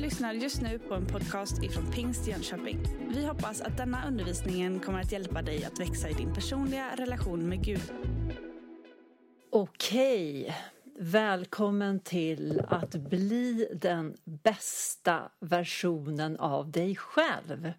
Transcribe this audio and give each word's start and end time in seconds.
lyssnar 0.00 0.32
just 0.32 0.62
nu 0.62 0.78
på 0.78 0.94
en 0.94 1.06
podcast 1.06 1.62
ifrån 1.62 1.92
Pingst 1.92 2.26
Jönköping. 2.26 2.78
Vi 3.08 3.26
hoppas 3.26 3.60
att 3.60 3.76
denna 3.76 4.06
undervisning 4.08 4.80
kommer 4.80 5.00
att 5.00 5.12
hjälpa 5.12 5.42
dig 5.42 5.64
att 5.64 5.80
växa 5.80 6.08
i 6.08 6.12
din 6.12 6.34
personliga 6.34 6.96
relation 6.96 7.48
med 7.48 7.64
Gud. 7.64 7.92
Okej, 9.50 10.56
välkommen 10.98 12.00
till 12.00 12.62
att 12.68 12.94
bli 12.94 13.68
den 13.74 14.16
bästa 14.24 15.30
versionen 15.40 16.36
av 16.36 16.70
dig 16.70 16.96
själv. 16.96 17.72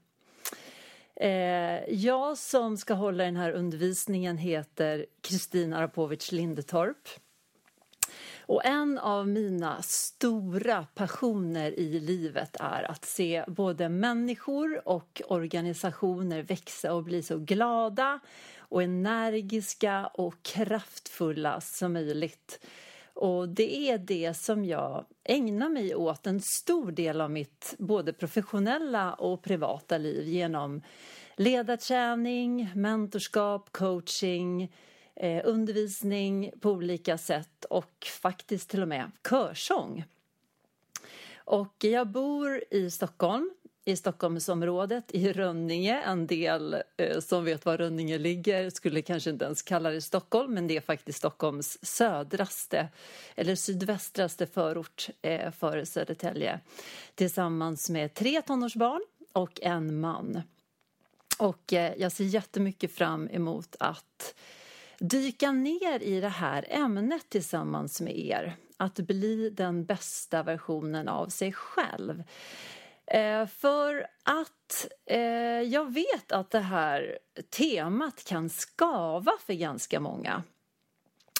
Eh, 1.15 1.29
jag 1.89 2.37
som 2.37 2.77
ska 2.77 2.93
hålla 2.93 3.23
den 3.23 3.35
här 3.35 3.51
undervisningen 3.51 4.37
heter 4.37 5.05
Kristina 5.21 5.77
Arapovic 5.77 6.31
Lindetorp. 6.31 7.09
Och 8.51 8.65
en 8.65 8.97
av 8.97 9.27
mina 9.27 9.81
stora 9.81 10.87
passioner 10.95 11.79
i 11.79 11.99
livet 11.99 12.57
är 12.59 12.91
att 12.91 13.05
se 13.05 13.43
både 13.47 13.89
människor 13.89 14.87
och 14.87 15.21
organisationer 15.27 16.43
växa 16.43 16.93
och 16.93 17.03
bli 17.03 17.23
så 17.23 17.37
glada 17.37 18.19
och 18.57 18.83
energiska 18.83 20.07
och 20.07 20.35
kraftfulla 20.41 21.61
som 21.61 21.93
möjligt. 21.93 22.65
Och 23.13 23.49
det 23.49 23.89
är 23.89 23.97
det 23.97 24.33
som 24.33 24.65
jag 24.65 25.05
ägnar 25.23 25.69
mig 25.69 25.95
åt 25.95 26.27
en 26.27 26.41
stor 26.41 26.91
del 26.91 27.21
av 27.21 27.31
mitt 27.31 27.75
både 27.79 28.13
professionella 28.13 29.13
och 29.13 29.41
privata 29.41 29.97
liv 29.97 30.27
genom 30.27 30.81
ledarträning, 31.37 32.71
mentorskap, 32.75 33.71
coaching, 33.71 34.71
eh, 35.21 35.41
undervisning 35.43 36.51
på 36.59 36.71
olika 36.71 37.17
sätt 37.17 37.65
och 37.65 38.07
faktiskt 38.21 38.69
till 38.69 38.81
och 38.81 38.87
med 38.87 39.11
körsång. 39.29 40.03
Och 41.35 41.75
jag 41.79 42.07
bor 42.07 42.63
i 42.71 42.91
Stockholm, 42.91 43.51
i 43.85 43.95
Stockholmsområdet, 43.95 45.11
i 45.11 45.33
Rönninge. 45.33 46.01
En 46.01 46.27
del 46.27 46.83
eh, 46.97 47.19
som 47.19 47.45
vet 47.45 47.65
var 47.65 47.77
Rönninge 47.77 48.17
ligger 48.17 48.69
skulle 48.69 49.01
kanske 49.01 49.29
inte 49.29 49.45
ens 49.45 49.61
kalla 49.61 49.89
det 49.89 50.01
Stockholm, 50.01 50.53
men 50.53 50.67
det 50.67 50.77
är 50.77 50.81
faktiskt 50.81 51.17
Stockholms 51.17 51.77
södraste 51.81 52.87
eller 53.35 53.55
sydvästraste 53.55 54.47
förort 54.47 55.09
eh, 55.21 55.51
före 55.51 55.85
Södertälje. 55.85 56.59
Tillsammans 57.15 57.89
med 57.89 58.13
tre 58.13 58.41
tonårsbarn 58.41 59.01
och 59.33 59.61
en 59.61 59.99
man. 59.99 60.41
Och 61.37 61.73
eh, 61.73 61.93
jag 61.97 62.11
ser 62.11 62.23
jättemycket 62.23 62.91
fram 62.91 63.29
emot 63.31 63.75
att 63.79 64.35
dyka 65.01 65.51
ner 65.51 66.03
i 66.03 66.19
det 66.19 66.29
här 66.29 66.65
ämnet 66.69 67.29
tillsammans 67.29 68.01
med 68.01 68.19
er. 68.19 68.55
Att 68.77 68.95
bli 68.95 69.49
den 69.49 69.85
bästa 69.85 70.43
versionen 70.43 71.07
av 71.07 71.27
sig 71.27 71.53
själv. 71.53 72.23
Eh, 73.05 73.45
för 73.45 74.07
att 74.23 74.87
eh, 75.05 75.61
jag 75.61 75.93
vet 75.93 76.31
att 76.31 76.51
det 76.51 76.59
här 76.59 77.19
temat 77.49 78.23
kan 78.23 78.49
skava 78.49 79.31
för 79.45 79.53
ganska 79.53 79.99
många. 79.99 80.43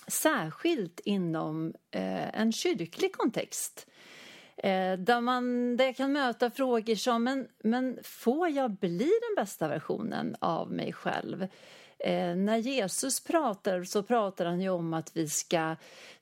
Särskilt 0.07 0.99
inom 0.99 1.73
eh, 1.91 2.39
en 2.39 2.51
kyrklig 2.51 3.15
kontext. 3.15 3.87
Eh, 4.57 4.93
där, 4.93 5.21
man, 5.21 5.77
där 5.77 5.85
jag 5.85 5.95
kan 5.95 6.13
möta 6.13 6.51
frågor 6.51 6.95
som 6.95 7.23
men, 7.23 7.47
men 7.63 7.99
får 8.03 8.49
jag 8.49 8.71
bli 8.71 9.11
den 9.21 9.43
bästa 9.43 9.67
versionen 9.67 10.35
av 10.39 10.71
mig 10.71 10.93
själv? 10.93 11.47
Eh, 12.03 12.35
när 12.35 12.57
Jesus 12.57 13.23
pratar 13.23 13.83
så 13.83 14.03
pratar 14.03 14.45
han 14.45 14.61
ju 14.61 14.69
om 14.69 14.93
att 14.93 15.17
vi 15.17 15.29
ska 15.29 15.75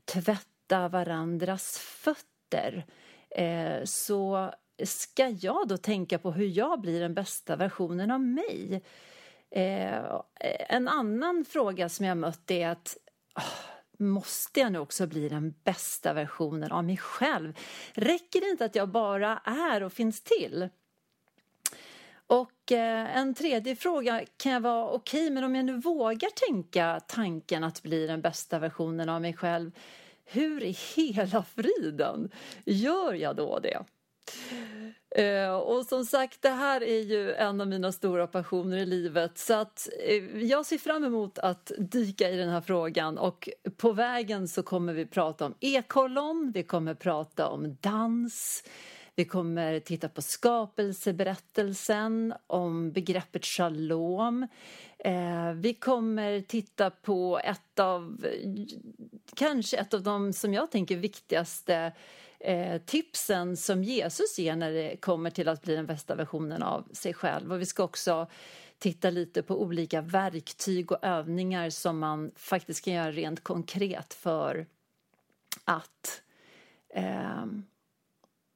tvätta 0.05 0.87
varandras 0.87 1.77
fötter. 1.77 2.85
Eh, 3.29 3.83
så 3.83 4.51
ska 4.83 5.27
jag 5.27 5.67
då 5.67 5.77
tänka 5.77 6.19
på 6.19 6.31
hur 6.31 6.45
jag 6.45 6.81
blir 6.81 6.99
den 6.99 7.13
bästa 7.13 7.55
versionen 7.55 8.11
av 8.11 8.21
mig? 8.21 8.83
Eh, 9.51 10.21
en 10.69 10.87
annan 10.87 11.45
fråga 11.45 11.89
som 11.89 12.05
jag 12.05 12.17
mött 12.17 12.51
är 12.51 12.67
att 12.67 12.97
oh, 13.35 14.03
måste 14.03 14.59
jag 14.59 14.71
nu 14.71 14.79
också 14.79 15.07
bli 15.07 15.29
den 15.29 15.53
bästa 15.63 16.13
versionen 16.13 16.71
av 16.71 16.83
mig 16.83 16.97
själv? 16.97 17.57
Räcker 17.93 18.41
det 18.41 18.49
inte 18.49 18.65
att 18.65 18.75
jag 18.75 18.89
bara 18.89 19.41
är 19.45 19.83
och 19.83 19.93
finns 19.93 20.21
till? 20.21 20.69
Och 22.29 22.71
eh, 22.71 23.17
en 23.17 23.33
tredje 23.33 23.75
fråga 23.75 24.21
kan 24.37 24.51
jag 24.51 24.61
vara 24.61 24.89
okej, 24.89 25.21
okay, 25.21 25.33
men 25.33 25.43
om 25.43 25.55
jag 25.55 25.65
nu 25.65 25.77
vågar 25.77 26.29
tänka 26.29 26.99
tanken 27.07 27.63
att 27.63 27.83
bli 27.83 28.07
den 28.07 28.21
bästa 28.21 28.59
versionen 28.59 29.09
av 29.09 29.21
mig 29.21 29.33
själv, 29.33 29.71
hur 30.25 30.63
i 30.63 30.77
hela 30.95 31.43
friden 31.43 32.31
gör 32.65 33.13
jag 33.13 33.35
då 33.35 33.59
det? 33.59 33.83
Eh, 35.15 35.53
och 35.53 35.85
som 35.85 36.05
sagt, 36.05 36.41
det 36.41 36.49
här 36.49 36.83
är 36.83 37.01
ju 37.01 37.33
en 37.33 37.61
av 37.61 37.67
mina 37.67 37.91
stora 37.91 38.27
passioner 38.27 38.77
i 38.77 38.85
livet. 38.85 39.37
Så 39.37 39.53
att 39.53 39.89
eh, 40.05 40.43
jag 40.43 40.65
ser 40.65 40.77
fram 40.77 41.03
emot 41.03 41.39
att 41.39 41.71
dyka 41.77 42.29
i 42.29 42.37
den 42.37 42.49
här 42.49 42.61
frågan. 42.61 43.17
Och 43.17 43.49
på 43.77 43.91
vägen 43.91 44.47
så 44.47 44.63
kommer 44.63 44.93
vi 44.93 45.05
prata 45.05 45.45
om 45.45 45.55
ekollon, 45.59 46.51
vi 46.55 46.63
kommer 46.63 46.93
prata 46.93 47.47
om 47.47 47.77
dans, 47.81 48.63
vi 49.19 49.25
kommer 49.25 49.79
titta 49.79 50.09
på 50.09 50.21
skapelseberättelsen, 50.21 52.33
om 52.47 52.91
begreppet 52.91 53.45
shalom. 53.45 54.47
Eh, 54.99 55.51
vi 55.53 55.73
kommer 55.73 56.41
titta 56.41 56.89
på 56.89 57.39
ett 57.43 57.79
av, 57.79 58.25
kanske 59.35 59.77
ett 59.77 59.93
av 59.93 60.03
de 60.03 60.33
som 60.33 60.53
jag 60.53 60.71
tänker 60.71 60.97
viktigaste 60.97 61.91
eh, 62.39 62.81
tipsen 62.81 63.57
som 63.57 63.83
Jesus 63.83 64.39
ger 64.39 64.55
när 64.55 64.71
det 64.71 64.97
kommer 64.97 65.29
till 65.29 65.47
att 65.47 65.61
bli 65.61 65.75
den 65.75 65.85
bästa 65.85 66.15
versionen 66.15 66.63
av 66.63 66.87
sig 66.91 67.13
själv. 67.13 67.51
Och 67.51 67.61
vi 67.61 67.65
ska 67.65 67.83
också 67.83 68.27
titta 68.77 69.09
lite 69.09 69.43
på 69.43 69.61
olika 69.61 70.01
verktyg 70.01 70.91
och 70.91 71.03
övningar 71.03 71.69
som 71.69 71.99
man 71.99 72.31
faktiskt 72.35 72.85
kan 72.85 72.93
göra 72.93 73.11
rent 73.11 73.43
konkret 73.43 74.13
för 74.13 74.65
att 75.65 76.21
eh, 76.89 77.45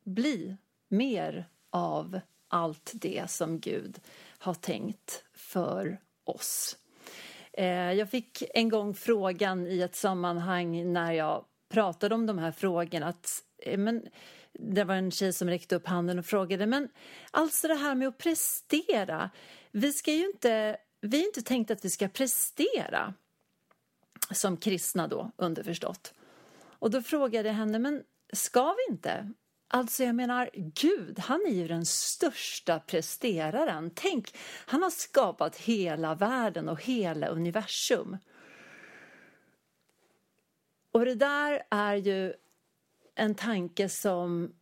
bli 0.03 0.58
mer 0.88 1.46
av 1.69 2.19
allt 2.47 2.91
det 2.94 3.30
som 3.30 3.59
Gud 3.59 4.00
har 4.38 4.53
tänkt 4.53 5.24
för 5.34 6.00
oss. 6.24 6.78
Eh, 7.53 7.91
jag 7.91 8.09
fick 8.09 8.44
en 8.53 8.69
gång 8.69 8.94
frågan 8.94 9.68
i 9.68 9.81
ett 9.81 9.96
sammanhang 9.96 10.94
när 10.94 11.12
jag 11.12 11.46
pratade 11.69 12.16
om 12.16 12.25
de 12.25 12.38
här 12.38 12.52
frågorna 12.52 13.08
att 13.08 13.44
eh, 13.58 13.78
men, 13.78 14.08
det 14.53 14.84
var 14.84 14.96
en 14.96 15.12
tjej 15.12 15.34
som 15.34 15.50
räckte 15.50 15.75
upp 15.75 15.88
handen 15.88 16.19
och 16.19 16.25
frågade 16.25 16.66
men 16.66 16.90
alltså 17.31 17.68
det 17.68 17.75
här 17.75 17.96
med 17.96 18.08
att 18.08 18.18
prestera. 18.18 19.30
Vi 19.72 19.94
ska 19.94 20.12
ju 20.12 20.25
inte, 20.25 20.78
vi 21.02 21.22
är 21.22 21.25
inte 21.25 21.42
tänkt 21.42 21.72
att 21.72 21.86
vi 21.86 21.90
ska 21.90 22.08
prestera 22.08 23.13
som 24.31 24.58
kristna 24.58 25.08
då 25.08 25.31
underförstått. 25.38 26.13
Och 26.63 26.92
då 26.92 27.02
frågade 27.02 27.50
jag 27.50 27.56
henne 27.56 27.80
men 27.80 28.03
ska 28.34 28.74
vi 28.74 28.94
inte? 28.94 29.34
Alltså 29.75 30.03
jag 30.03 30.16
menar, 30.16 30.50
Gud, 30.53 31.19
han 31.19 31.45
är 31.47 31.53
ju 31.53 31.67
den 31.67 31.85
största 31.85 32.79
presteraren. 32.79 33.91
Tänk, 33.95 34.35
han 34.66 34.84
har 34.84 34.89
skapat 34.89 35.56
hela 35.56 36.16
världen 36.16 36.69
och 36.69 36.84
hela 36.84 37.28
universum. 37.28 38.17
Och 40.91 41.06
det 41.06 41.16
där 41.16 41.63
är 41.69 41.95
ju 41.95 42.33
en 43.16 43.35
tanke 43.35 43.89
som 43.89 44.53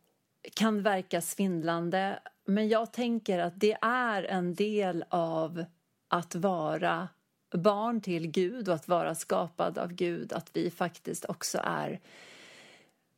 kan 0.54 0.82
verka 0.82 1.20
svindlande 1.20 2.22
men 2.44 2.68
jag 2.68 2.92
tänker 2.92 3.38
att 3.38 3.60
det 3.60 3.78
är 3.82 4.22
en 4.22 4.54
del 4.54 5.04
av 5.08 5.64
att 6.08 6.34
vara 6.34 7.08
barn 7.54 8.00
till 8.00 8.30
Gud 8.30 8.68
och 8.68 8.74
att 8.74 8.88
vara 8.88 9.14
skapad 9.14 9.78
av 9.78 9.92
Gud, 9.92 10.32
att 10.32 10.50
vi 10.52 10.70
faktiskt 10.70 11.24
också 11.24 11.60
är 11.64 12.00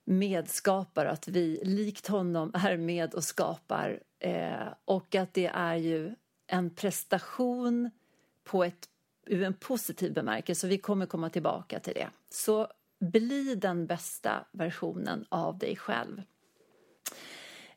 medskapare, 0.05 1.11
att 1.11 1.29
vi 1.29 1.61
likt 1.65 2.07
honom 2.07 2.51
är 2.55 2.77
med 2.77 3.15
och 3.15 3.25
skapar 3.25 4.01
eh, 4.19 4.69
och 4.85 5.15
att 5.15 5.35
det 5.35 5.47
är 5.47 5.75
ju 5.75 6.15
en 6.47 6.71
prestation 6.71 7.91
på 8.45 8.65
ett, 8.65 8.89
ur 9.27 9.43
en 9.43 9.55
positiv 9.55 10.13
bemärkelse. 10.13 10.67
Vi 10.67 10.79
kommer 10.79 11.07
komma 11.07 11.31
tillbaka 11.31 11.81
till 11.81 11.95
det. 11.95 12.09
Så 12.31 12.69
bli 13.01 13.55
den 13.55 13.87
bästa 13.87 14.45
versionen 14.53 15.25
av 15.29 15.59
dig 15.59 15.77
själv. 15.77 16.23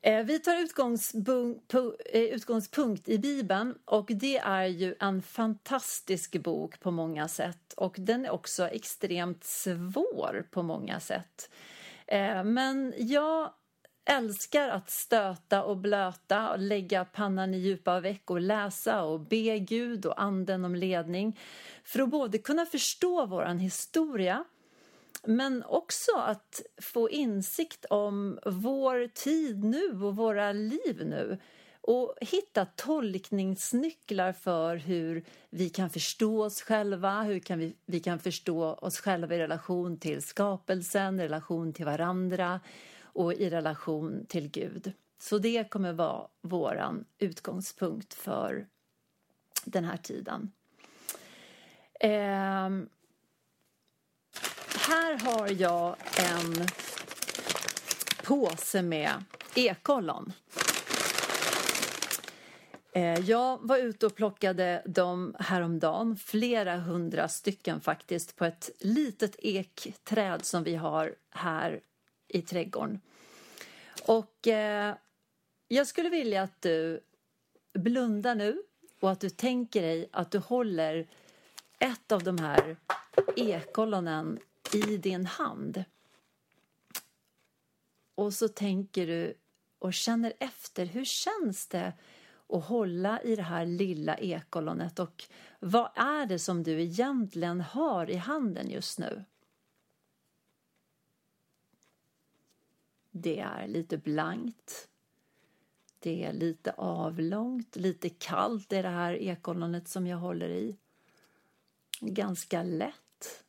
Eh, 0.02 0.24
vi 0.24 0.40
tar 0.40 0.56
utgångspunkt, 0.56 1.74
eh, 1.74 2.22
utgångspunkt 2.22 3.10
i 3.10 3.20
Bibeln 3.20 3.76
och 3.86 4.06
det 4.10 4.38
är 4.38 4.66
ju 4.66 4.96
en 5.00 5.22
fantastisk 5.22 6.44
bok 6.44 6.80
på 6.80 6.92
många 6.92 7.28
sätt 7.28 7.74
och 7.78 7.96
den 7.98 8.26
är 8.26 8.30
också 8.30 8.68
extremt 8.68 9.44
svår 9.44 10.48
på 10.52 10.64
många 10.64 11.00
sätt. 11.00 11.50
Eh, 12.08 12.44
men 12.44 12.94
jag 12.98 13.54
älskar 14.06 14.70
att 14.70 14.90
stöta 14.90 15.64
och 15.64 15.78
blöta 15.78 16.50
och 16.50 16.60
lägga 16.60 17.06
pannan 17.06 17.54
i 17.54 17.58
djupa 17.58 18.00
veck 18.00 18.32
och 18.32 18.42
läsa 18.42 19.04
och 19.04 19.20
be 19.20 19.60
Gud 19.60 20.06
och 20.06 20.22
anden 20.22 20.66
om 20.66 20.76
ledning 20.76 21.40
för 21.84 22.00
att 22.00 22.10
både 22.10 22.38
kunna 22.38 22.66
förstå 22.66 23.26
våran 23.26 23.60
historia 23.60 24.44
men 25.24 25.64
också 25.64 26.12
att 26.18 26.62
få 26.82 27.10
insikt 27.10 27.86
om 27.86 28.40
vår 28.46 29.08
tid 29.08 29.64
nu 29.64 30.04
och 30.04 30.16
våra 30.16 30.52
liv 30.52 31.02
nu 31.06 31.38
och 31.88 32.16
hitta 32.22 32.66
tolkningsnycklar 32.66 34.34
för 34.34 34.76
hur 34.76 35.24
vi 35.50 35.70
kan 35.70 35.90
förstå 35.90 36.46
oss 36.46 36.62
själva, 36.62 37.24
hur 37.24 37.40
kan 37.40 37.60
vi, 37.60 37.76
vi 37.86 38.00
kan 38.00 38.20
förstå 38.20 38.74
oss 38.74 39.00
själva 39.00 39.36
i 39.36 39.40
relation 39.40 39.98
till 39.98 40.22
skapelsen, 40.22 41.20
i 41.20 41.24
relation 41.24 41.74
till 41.74 41.86
varandra 41.86 42.60
och 43.02 43.34
i 43.34 43.50
relation 43.50 44.26
till 44.28 44.50
Gud. 44.50 44.94
Så 45.20 45.38
det 45.38 45.70
kommer 45.70 45.94
vara 45.94 46.28
vår 46.42 47.04
utgångspunkt 47.18 48.14
för 48.14 48.68
den 49.66 49.86
här 49.86 49.98
tiden. 49.98 50.52
Eh, 52.00 52.70
här 54.88 55.20
har 55.20 55.62
jag 55.62 55.96
en 56.18 56.68
påse 58.24 58.82
med 58.82 59.24
ekollon. 59.56 60.34
Eh, 62.98 63.20
jag 63.20 63.58
var 63.62 63.78
ute 63.78 64.06
och 64.06 64.16
plockade 64.16 64.82
dem 64.86 65.36
häromdagen, 65.40 66.18
flera 66.18 66.78
hundra 66.78 67.28
stycken 67.28 67.82
faktiskt, 67.82 68.36
på 68.36 68.46
ett 68.46 68.70
litet 68.80 69.36
ekträd 69.40 70.46
som 70.46 70.64
vi 70.64 70.76
har 70.76 71.16
här 71.30 71.82
i 72.28 72.42
trädgården. 72.42 73.02
Och 74.08 74.48
eh, 74.48 74.96
jag 75.68 75.88
skulle 75.88 76.10
vilja 76.10 76.42
att 76.42 76.62
du 76.62 77.00
blundar 77.74 78.36
nu 78.36 78.62
och 79.00 79.12
att 79.12 79.20
du 79.20 79.30
tänker 79.30 79.82
dig 79.82 80.10
att 80.12 80.32
du 80.32 80.38
håller 80.38 81.08
ett 81.80 82.12
av 82.12 82.24
de 82.24 82.38
här 82.38 82.78
ekollonen 83.36 84.40
i 84.74 84.98
din 84.98 85.26
hand. 85.26 85.84
Och 88.16 88.34
så 88.34 88.48
tänker 88.48 89.08
du 89.08 89.34
och 89.80 89.94
känner 89.94 90.34
efter, 90.40 90.86
hur 90.86 91.06
känns 91.06 91.68
det 91.68 91.94
och 92.48 92.62
hålla 92.62 93.22
i 93.22 93.36
det 93.36 93.44
här 93.44 93.66
lilla 93.66 94.18
ekollonet 94.18 95.00
och 95.00 95.24
vad 95.60 95.92
är 95.96 96.26
det 96.26 96.40
som 96.40 96.64
du 96.64 96.82
egentligen 96.82 97.62
har 97.62 98.10
i 98.10 98.16
handen 98.16 98.70
just 98.70 99.00
nu? 99.00 99.24
Det 103.12 103.40
är 103.40 103.68
lite 103.68 103.98
blankt. 103.98 104.90
Det 106.00 106.26
är 106.26 106.34
lite 106.34 106.72
avlångt, 106.72 107.76
lite 107.76 108.10
kallt 108.10 108.74
är 108.74 108.84
det 108.84 108.90
här 108.90 109.14
ekollonet 109.14 109.88
som 109.88 110.08
jag 110.08 110.18
håller 110.18 110.50
i. 110.50 110.78
Ganska 112.02 112.64
lätt. 112.64 113.44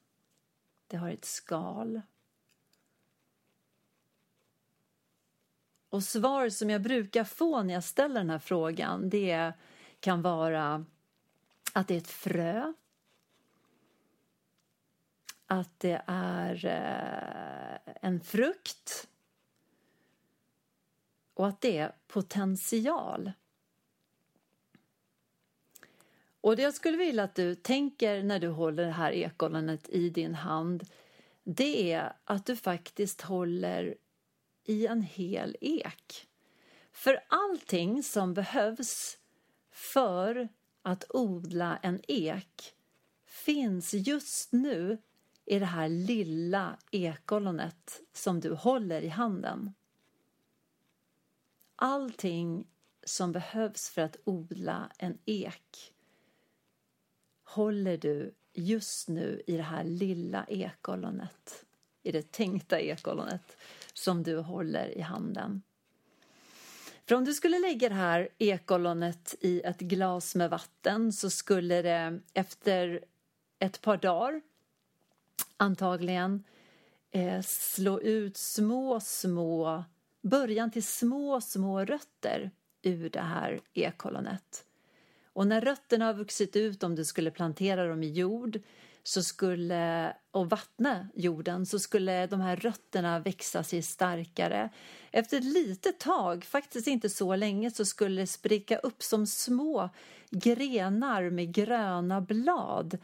Det 0.86 0.96
har 0.96 1.10
ett 1.10 1.24
skal. 1.24 2.00
Och 5.98 6.04
svar 6.04 6.48
som 6.48 6.70
jag 6.70 6.82
brukar 6.82 7.24
få 7.24 7.62
när 7.62 7.74
jag 7.74 7.84
ställer 7.84 8.14
den 8.14 8.30
här 8.30 8.38
frågan 8.38 9.10
det 9.10 9.52
kan 10.00 10.22
vara 10.22 10.84
att 11.72 11.88
det 11.88 11.94
är 11.94 11.98
ett 11.98 12.10
frö. 12.10 12.72
Att 15.46 15.80
det 15.80 16.02
är 16.06 16.64
eh, 16.66 17.94
en 18.02 18.20
frukt. 18.20 19.08
Och 21.34 21.46
att 21.48 21.60
det 21.60 21.78
är 21.78 21.92
potential. 22.06 23.32
Och 26.40 26.56
det 26.56 26.62
jag 26.62 26.74
skulle 26.74 26.96
vilja 26.96 27.24
att 27.24 27.34
du 27.34 27.54
tänker 27.54 28.22
när 28.22 28.38
du 28.38 28.48
håller 28.48 28.84
det 28.84 28.92
här 28.92 29.12
ekollonet 29.12 29.88
i 29.88 30.10
din 30.10 30.34
hand 30.34 30.86
det 31.44 31.92
är 31.92 32.12
att 32.24 32.46
du 32.46 32.56
faktiskt 32.56 33.20
håller 33.20 33.94
i 34.68 34.86
en 34.86 35.02
hel 35.02 35.56
ek. 35.60 36.28
För 36.92 37.24
allting 37.28 38.02
som 38.02 38.34
behövs 38.34 39.18
för 39.70 40.48
att 40.82 41.04
odla 41.08 41.76
en 41.76 42.00
ek 42.08 42.74
finns 43.26 43.94
just 43.94 44.52
nu 44.52 44.98
i 45.44 45.58
det 45.58 45.66
här 45.66 45.88
lilla 45.88 46.78
ekollonet 46.90 48.00
som 48.12 48.40
du 48.40 48.54
håller 48.54 49.02
i 49.02 49.08
handen. 49.08 49.74
Allting 51.76 52.66
som 53.04 53.32
behövs 53.32 53.90
för 53.90 54.02
att 54.02 54.16
odla 54.24 54.90
en 54.98 55.18
ek 55.24 55.94
håller 57.44 57.98
du 57.98 58.34
just 58.52 59.08
nu 59.08 59.42
i 59.46 59.56
det 59.56 59.62
här 59.62 59.84
lilla 59.84 60.44
ekollonet, 60.48 61.64
i 62.02 62.12
det 62.12 62.32
tänkta 62.32 62.80
ekollonet 62.80 63.56
som 63.92 64.22
du 64.22 64.36
håller 64.36 64.98
i 64.98 65.00
handen. 65.00 65.62
För 67.06 67.14
om 67.14 67.24
du 67.24 67.34
skulle 67.34 67.58
lägga 67.58 67.88
det 67.88 67.94
här 67.94 68.28
ekollonet 68.38 69.34
i 69.40 69.60
ett 69.60 69.78
glas 69.78 70.34
med 70.34 70.50
vatten 70.50 71.12
så 71.12 71.30
skulle 71.30 71.82
det 71.82 72.20
efter 72.34 73.04
ett 73.58 73.80
par 73.80 73.96
dagar 73.96 74.40
antagligen 75.56 76.44
eh, 77.10 77.42
slå 77.42 78.00
ut 78.00 78.36
små, 78.36 79.00
små, 79.00 79.84
början 80.22 80.70
till 80.70 80.84
små, 80.84 81.40
små 81.40 81.84
rötter 81.84 82.50
ur 82.82 83.10
det 83.10 83.20
här 83.20 83.60
ekollonet. 83.74 84.64
Och 85.32 85.46
när 85.46 85.60
rötterna 85.60 86.04
har 86.04 86.14
vuxit 86.14 86.56
ut, 86.56 86.82
om 86.82 86.94
du 86.94 87.04
skulle 87.04 87.30
plantera 87.30 87.86
dem 87.86 88.02
i 88.02 88.12
jord 88.12 88.60
så 89.08 89.22
skulle, 89.22 90.16
och 90.30 90.50
vattna 90.50 91.08
jorden 91.14 91.66
så 91.66 91.78
skulle 91.78 92.26
de 92.26 92.40
här 92.40 92.56
rötterna 92.56 93.18
växa 93.18 93.62
sig 93.62 93.82
starkare. 93.82 94.68
Efter 95.10 95.36
ett 95.36 95.44
litet 95.44 95.98
tag, 95.98 96.44
faktiskt 96.44 96.86
inte 96.86 97.08
så 97.08 97.36
länge, 97.36 97.70
så 97.70 97.84
skulle 97.84 98.20
det 98.20 98.26
spricka 98.26 98.78
upp 98.78 99.02
som 99.02 99.26
små 99.26 99.90
grenar 100.30 101.30
med 101.30 101.54
gröna 101.54 102.20
blad 102.20 102.98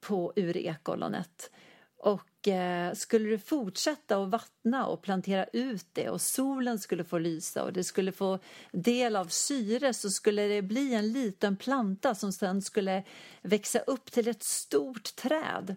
på 0.00 0.32
ur 0.36 0.56
ekollonet. 0.56 1.50
Och 1.96 2.22
Eh, 2.46 2.94
skulle 2.94 3.28
du 3.28 3.38
fortsätta 3.38 4.22
att 4.22 4.28
vattna 4.28 4.86
och 4.86 5.02
plantera 5.02 5.44
ut 5.44 5.86
det 5.92 6.10
och 6.10 6.20
solen 6.20 6.78
skulle 6.78 7.04
få 7.04 7.18
lysa 7.18 7.64
och 7.64 7.72
det 7.72 7.84
skulle 7.84 8.12
få 8.12 8.38
del 8.72 9.16
av 9.16 9.26
syre 9.26 9.94
så 9.94 10.10
skulle 10.10 10.42
det 10.42 10.62
bli 10.62 10.94
en 10.94 11.12
liten 11.12 11.56
planta 11.56 12.14
som 12.14 12.32
sen 12.32 12.62
skulle 12.62 13.04
växa 13.42 13.78
upp 13.78 14.12
till 14.12 14.28
ett 14.28 14.42
stort 14.42 15.16
träd. 15.16 15.76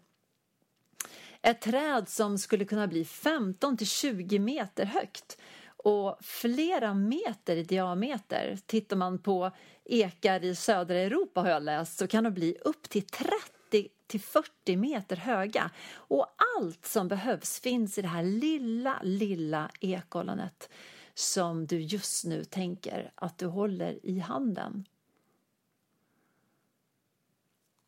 Ett 1.42 1.62
träd 1.62 2.10
som 2.10 2.38
skulle 2.38 2.66
kunna 2.66 2.88
bli 2.88 3.06
15 3.06 3.77
till 3.77 3.87
20 3.87 4.40
meter 4.40 4.85
högt 4.85 5.37
och 5.78 6.18
flera 6.21 6.94
meter 6.94 7.56
i 7.56 7.64
diameter. 7.64 8.57
Tittar 8.66 8.95
man 8.95 9.19
på 9.19 9.52
ekar 9.85 10.44
i 10.44 10.56
södra 10.56 10.99
Europa 10.99 11.42
har 11.42 11.49
jag 11.49 11.64
läst 11.64 11.97
så 11.97 12.07
kan 12.07 12.23
de 12.23 12.33
bli 12.33 12.57
upp 12.61 12.90
till 12.90 13.06
30 13.07 13.62
till 14.07 14.21
40 14.21 14.75
meter 14.75 15.15
höga. 15.15 15.71
Och 15.94 16.27
allt 16.57 16.85
som 16.85 17.07
behövs 17.07 17.59
finns 17.59 17.97
i 17.97 18.01
det 18.01 18.07
här 18.07 18.23
lilla, 18.23 18.99
lilla 19.03 19.69
ekollonet 19.80 20.69
som 21.13 21.68
du 21.68 21.80
just 21.80 22.25
nu 22.25 22.44
tänker 22.44 23.11
att 23.15 23.37
du 23.37 23.45
håller 23.45 24.06
i 24.06 24.19
handen. 24.19 24.85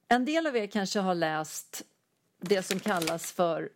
En 0.07 0.25
del 0.25 0.47
av 0.47 0.57
er 0.57 0.67
kanske 0.67 0.99
har 0.99 1.15
läst 1.15 1.85
det 2.41 2.63
som 2.63 2.79
kallas 2.79 3.31
för 3.31 3.69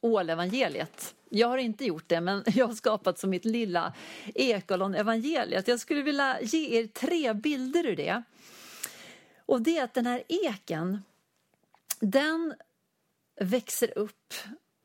Ålevangeliet. 0.00 1.14
Jag 1.28 1.48
har 1.48 1.58
inte 1.58 1.84
gjort 1.84 2.08
det, 2.08 2.20
men 2.20 2.44
jag 2.46 2.66
har 2.66 2.74
skapat 2.74 3.18
som 3.18 3.30
mitt 3.30 3.44
lilla 3.44 3.92
ekollon-evangeliet. 4.34 5.68
Jag 5.68 5.80
skulle 5.80 6.02
vilja 6.02 6.40
ge 6.42 6.78
er 6.78 6.86
tre 6.86 7.32
bilder 7.32 7.86
ur 7.86 7.96
det. 7.96 8.22
Och 9.46 9.62
det 9.62 9.78
är 9.78 9.84
att 9.84 9.94
den 9.94 10.06
här 10.06 10.22
eken, 10.28 11.02
den 12.00 12.54
växer 13.40 13.98
upp 13.98 14.34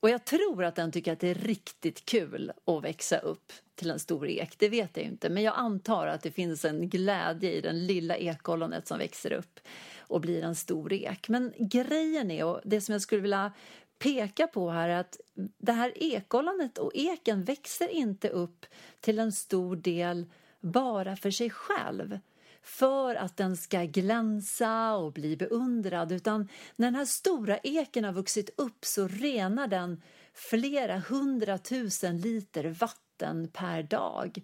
och 0.06 0.10
jag 0.10 0.26
tror 0.26 0.64
att 0.64 0.76
den 0.76 0.92
tycker 0.92 1.14
att 1.14 1.20
det 1.20 1.28
är 1.28 1.36
riktigt 1.36 2.06
kul 2.06 2.52
att 2.66 2.84
växa 2.84 3.18
upp 3.18 3.54
till 3.76 3.92
en 3.92 4.00
stor 4.00 4.28
ek. 4.28 4.56
Det 4.58 4.70
vet 4.70 4.98
jag 4.98 5.06
inte, 5.06 5.30
men 5.30 5.44
jag 5.44 5.54
antar 5.58 6.08
att 6.08 6.22
det 6.22 6.32
finns 6.32 6.66
en 6.66 6.90
glädje 6.90 7.52
i 7.52 7.62
den 7.62 7.88
lilla 7.88 8.18
ekollonet 8.18 8.88
som 8.88 8.98
växer 8.98 9.34
upp 9.34 9.60
och 10.00 10.22
blir 10.22 10.44
en 10.44 10.56
stor 10.56 10.94
ek. 10.94 11.30
Men 11.30 11.54
grejen 11.58 12.32
är, 12.32 12.46
och 12.46 12.62
det 12.64 12.82
som 12.82 12.92
jag 12.92 13.02
skulle 13.02 13.22
vilja 13.22 13.52
peka 14.00 14.48
på 14.48 14.70
här, 14.70 14.90
är 14.90 15.00
att 15.00 15.20
det 15.58 15.72
här 15.72 15.94
ekollonet 15.96 16.78
och 16.78 16.92
eken 16.96 17.44
växer 17.44 17.88
inte 17.88 18.30
upp 18.30 18.66
till 19.00 19.20
en 19.20 19.32
stor 19.32 19.76
del 19.76 20.26
bara 20.60 21.16
för 21.16 21.32
sig 21.32 21.50
själv 21.50 22.20
för 22.66 23.16
att 23.16 23.38
den 23.38 23.58
ska 23.58 23.84
glänsa 23.84 24.96
och 24.96 25.14
bli 25.14 25.38
beundrad 25.38 26.12
utan 26.12 26.50
när 26.76 26.88
den 26.88 26.96
här 26.96 27.06
stora 27.06 27.58
eken 27.58 28.04
har 28.04 28.12
vuxit 28.12 28.50
upp 28.58 28.86
så 28.86 29.08
renar 29.08 29.68
den 29.68 30.02
flera 30.34 31.00
hundratusen 31.00 32.18
liter 32.18 32.64
vatten 32.64 33.48
per 33.54 33.84
dag. 33.84 34.44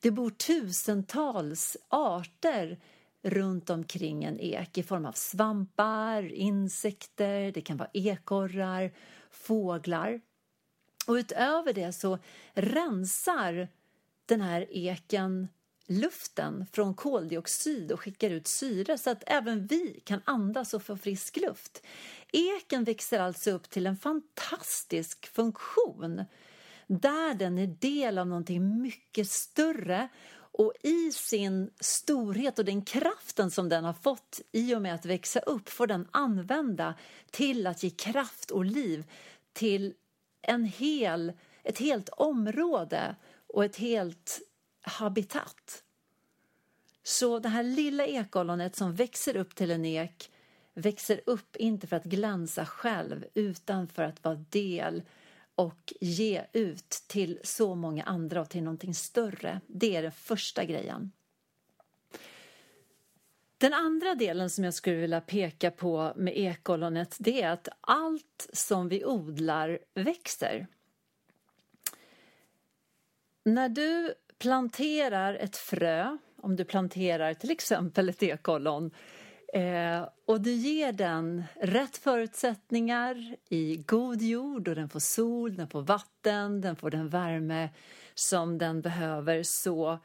Det 0.00 0.10
bor 0.10 0.30
tusentals 0.30 1.76
arter 1.88 2.78
runt 3.22 3.70
omkring 3.70 4.24
en 4.24 4.40
ek 4.40 4.78
i 4.78 4.82
form 4.82 5.06
av 5.06 5.12
svampar, 5.12 6.32
insekter, 6.32 7.52
det 7.52 7.60
kan 7.60 7.76
vara 7.76 7.90
ekorrar, 7.92 8.92
fåglar. 9.30 10.20
Och 11.06 11.14
utöver 11.14 11.72
det 11.72 11.92
så 11.92 12.18
rensar 12.54 13.68
den 14.26 14.40
här 14.40 14.66
eken 14.70 15.48
luften 15.86 16.66
från 16.72 16.94
koldioxid 16.94 17.92
och 17.92 18.00
skickar 18.00 18.30
ut 18.30 18.46
syre 18.46 18.98
så 18.98 19.10
att 19.10 19.22
även 19.26 19.66
vi 19.66 20.00
kan 20.04 20.20
andas 20.24 20.74
och 20.74 20.82
få 20.82 20.96
frisk 20.96 21.36
luft. 21.36 21.86
Eken 22.32 22.84
växer 22.84 23.18
alltså 23.18 23.50
upp 23.50 23.70
till 23.70 23.86
en 23.86 23.96
fantastisk 23.96 25.26
funktion 25.26 26.24
där 26.86 27.34
den 27.34 27.58
är 27.58 27.66
del 27.66 28.18
av 28.18 28.26
någonting 28.26 28.82
mycket 28.82 29.30
större 29.30 30.08
och 30.58 30.72
i 30.82 31.12
sin 31.12 31.70
storhet 31.80 32.58
och 32.58 32.64
den 32.64 32.84
kraften 32.84 33.50
som 33.50 33.68
den 33.68 33.84
har 33.84 33.92
fått 33.92 34.40
i 34.52 34.74
och 34.74 34.82
med 34.82 34.94
att 34.94 35.06
växa 35.06 35.40
upp 35.40 35.68
får 35.68 35.86
den 35.86 36.08
använda 36.10 36.94
till 37.30 37.66
att 37.66 37.82
ge 37.82 37.90
kraft 37.90 38.50
och 38.50 38.64
liv 38.64 39.04
till 39.52 39.94
en 40.42 40.64
hel, 40.64 41.32
ett 41.62 41.78
helt 41.78 42.08
område 42.08 43.16
och 43.46 43.64
ett 43.64 43.76
helt 43.76 44.40
habitat. 44.86 45.82
Så 47.02 47.38
det 47.38 47.48
här 47.48 47.62
lilla 47.62 48.06
ekollonet 48.06 48.76
som 48.76 48.94
växer 48.94 49.36
upp 49.36 49.54
till 49.54 49.70
en 49.70 49.84
ek 49.84 50.30
växer 50.74 51.20
upp 51.26 51.56
inte 51.56 51.86
för 51.86 51.96
att 51.96 52.04
glänsa 52.04 52.66
själv 52.66 53.24
utan 53.34 53.88
för 53.88 54.02
att 54.02 54.24
vara 54.24 54.34
del 54.34 55.02
och 55.54 55.92
ge 56.00 56.44
ut 56.52 56.90
till 57.06 57.40
så 57.42 57.74
många 57.74 58.04
andra 58.04 58.40
och 58.40 58.48
till 58.48 58.62
någonting 58.62 58.94
större. 58.94 59.60
Det 59.66 59.96
är 59.96 60.02
den 60.02 60.12
första 60.12 60.64
grejen. 60.64 61.12
Den 63.58 63.72
andra 63.72 64.14
delen 64.14 64.50
som 64.50 64.64
jag 64.64 64.74
skulle 64.74 64.96
vilja 64.96 65.20
peka 65.20 65.70
på 65.70 66.12
med 66.16 66.32
ekollonet 66.36 67.16
det 67.18 67.42
är 67.42 67.50
att 67.50 67.68
allt 67.80 68.50
som 68.52 68.88
vi 68.88 69.04
odlar 69.04 69.78
växer. 69.94 70.66
När 73.44 73.68
du 73.68 74.14
planterar 74.38 75.34
ett 75.34 75.56
frö, 75.56 76.18
om 76.42 76.56
du 76.56 76.64
planterar 76.64 77.34
till 77.34 77.50
exempel 77.50 78.08
ett 78.08 78.22
ekollon 78.22 78.90
Eh, 79.56 80.08
och 80.24 80.40
du 80.40 80.52
ger 80.52 80.92
den 80.92 81.44
rätt 81.60 81.96
förutsättningar 81.96 83.36
i 83.48 83.76
god 83.76 84.22
jord 84.22 84.68
och 84.68 84.74
den 84.74 84.88
får 84.88 85.00
sol, 85.00 85.56
den 85.56 85.68
får 85.68 85.82
vatten, 85.82 86.60
den 86.60 86.76
får 86.76 86.90
den 86.90 87.08
värme 87.08 87.70
som 88.14 88.58
den 88.58 88.80
behöver 88.80 89.42
så 89.42 89.98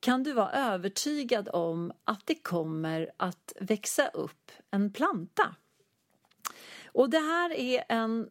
kan 0.00 0.22
du 0.22 0.32
vara 0.32 0.52
övertygad 0.52 1.48
om 1.52 1.92
att 2.04 2.26
det 2.26 2.34
kommer 2.34 3.10
att 3.16 3.52
växa 3.60 4.08
upp 4.08 4.50
en 4.70 4.92
planta. 4.92 5.54
Och 6.86 7.10
det 7.10 7.18
här 7.18 7.52
är 7.52 7.84
en 7.88 8.28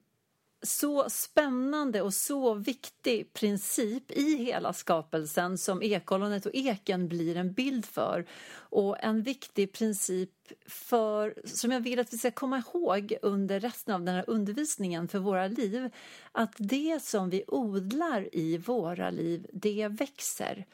så 0.62 1.10
spännande 1.10 2.02
och 2.02 2.14
så 2.14 2.54
viktig 2.54 3.34
princip 3.34 4.12
i 4.12 4.38
hela 4.38 4.74
skapelsen 4.74 5.58
som 5.58 5.84
ekollonet 5.84 6.46
och 6.46 6.56
eken 6.56 7.08
blir 7.08 7.38
en 7.38 7.54
bild 7.54 7.86
för. 7.86 8.26
Och 8.56 9.04
en 9.04 9.22
viktig 9.22 9.74
princip 9.74 10.32
för, 10.66 11.34
som 11.46 11.72
jag 11.72 11.80
vill 11.80 12.00
att 12.00 12.14
vi 12.14 12.18
ska 12.18 12.32
komma 12.32 12.58
ihåg 12.58 13.18
under 13.22 13.60
resten 13.60 13.96
av 13.96 14.04
den 14.04 14.16
här 14.16 14.24
undervisningen 14.28 15.08
för 15.08 15.20
våra 15.20 15.48
liv. 15.48 15.90
Att 16.32 16.54
det 16.58 17.04
som 17.04 17.30
vi 17.30 17.44
odlar 17.48 18.30
i 18.36 18.58
våra 18.58 19.10
liv, 19.10 19.48
det 19.54 19.88
växer. 19.88 20.66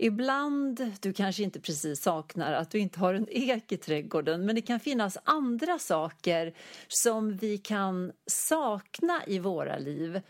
Ibland, 0.00 0.92
du 1.00 1.12
kanske 1.12 1.42
inte 1.42 1.60
precis 1.60 2.02
saknar 2.02 2.52
att 2.52 2.70
du 2.70 2.78
inte 2.78 3.00
har 3.00 3.14
en 3.14 3.26
ek 3.30 3.72
i 3.72 3.76
trädgården 3.76 4.46
men 4.46 4.54
det 4.54 4.62
kan 4.62 4.80
finnas 4.80 5.18
andra 5.24 5.78
saker 5.78 6.54
som 6.88 7.36
vi 7.36 7.58
kan 7.58 8.12
sakna 8.26 9.22
i 9.26 9.38
våra 9.38 9.78
liv. 9.78 10.20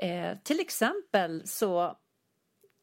Eh, 0.00 0.38
till 0.42 0.60
exempel 0.60 1.42
så 1.46 1.96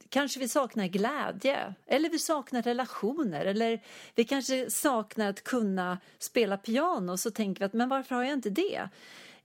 kanske 0.09 0.39
vi 0.39 0.47
saknar 0.47 0.87
glädje 0.87 1.73
eller 1.85 2.09
vi 2.09 2.19
saknar 2.19 2.61
relationer 2.61 3.45
eller 3.45 3.83
vi 4.15 4.23
kanske 4.23 4.69
saknar 4.69 5.29
att 5.29 5.43
kunna 5.43 5.97
spela 6.19 6.57
piano 6.57 7.17
så 7.17 7.31
tänker 7.31 7.59
vi 7.59 7.65
att 7.65 7.73
men 7.73 7.89
varför 7.89 8.15
har 8.15 8.23
jag 8.23 8.33
inte 8.33 8.49
det? 8.49 8.89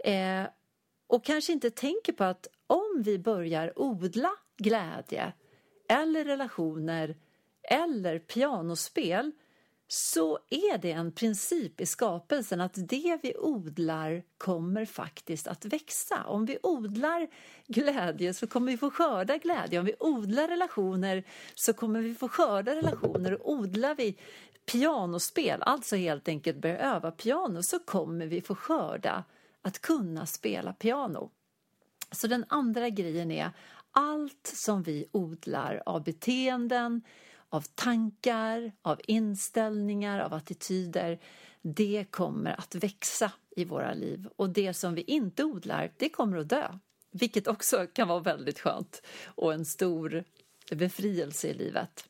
Eh, 0.05 0.47
och 1.07 1.25
kanske 1.25 1.53
inte 1.53 1.71
tänker 1.71 2.13
på 2.13 2.25
att 2.25 2.47
om 2.67 3.03
vi 3.05 3.19
börjar 3.19 3.79
odla 3.79 4.31
glädje 4.57 5.33
eller 5.91 6.25
relationer 6.25 7.17
eller 7.63 8.19
pianospel 8.19 9.33
så 9.93 10.39
är 10.51 10.79
det 10.79 10.93
en 10.93 11.13
princip 11.13 11.81
i 11.81 11.87
skapelsen 11.87 12.61
att 12.61 12.75
det 12.75 13.19
vi 13.23 13.35
odlar 13.37 14.23
kommer 14.39 14.85
faktiskt 14.85 15.47
att 15.47 15.65
växa. 15.65 16.25
Om 16.25 16.47
vi 16.47 16.59
odlar 16.63 17.29
glädje 17.67 18.35
så 18.35 18.47
kommer 18.47 18.73
vi 18.73 18.79
få 18.79 18.91
skörda 18.91 19.37
glädje. 19.37 19.79
Om 19.79 19.85
vi 19.85 19.95
odlar 20.01 20.49
relationer 20.49 21.25
så 21.55 21.73
kommer 21.73 22.01
vi 22.01 22.15
få 22.15 22.29
skörda 22.29 22.75
relationer. 22.75 23.33
Och 23.33 23.53
odlar 23.53 23.95
vi 23.95 24.17
pianospel, 24.73 25.63
alltså 25.63 25.97
helt 25.97 26.29
enkelt 26.29 26.59
börja 26.59 26.79
öva 26.79 27.11
piano, 27.11 27.63
så 27.63 27.79
kommer 27.79 28.27
vi 28.27 28.41
få 28.41 28.55
skörda 28.55 29.25
att 29.63 29.79
kunna 29.79 30.27
spela 30.27 30.73
piano. 30.73 31.31
Så 32.13 32.27
den 32.27 32.45
andra 32.49 32.89
grejen 32.89 33.31
är 33.31 33.51
allt 33.93 34.53
som 34.55 34.83
vi 34.83 35.09
odlar 35.13 35.83
av 35.87 36.05
beteenden, 36.05 37.03
av 37.49 37.61
tankar, 37.75 38.73
av 38.83 39.01
inställningar, 39.07 40.21
av 40.21 40.35
attityder, 40.35 41.21
det 41.63 42.05
kommer 42.11 42.61
att 42.61 42.75
växa 42.75 43.33
i 43.57 43.65
våra 43.65 43.95
liv. 43.95 44.29
Och 44.37 44.51
det 44.51 44.75
som 44.75 44.95
vi 44.95 45.03
inte 45.03 45.45
odlar, 45.45 45.93
det 45.97 46.09
kommer 46.09 46.37
att 46.37 46.49
dö. 46.49 46.79
Vilket 47.11 47.47
också 47.47 47.87
kan 47.93 48.09
vara 48.09 48.21
väldigt 48.21 48.61
skönt 48.61 49.03
och 49.25 49.55
en 49.55 49.65
stor 49.65 50.25
befrielse 50.71 51.49
i 51.49 51.55
livet. 51.55 52.09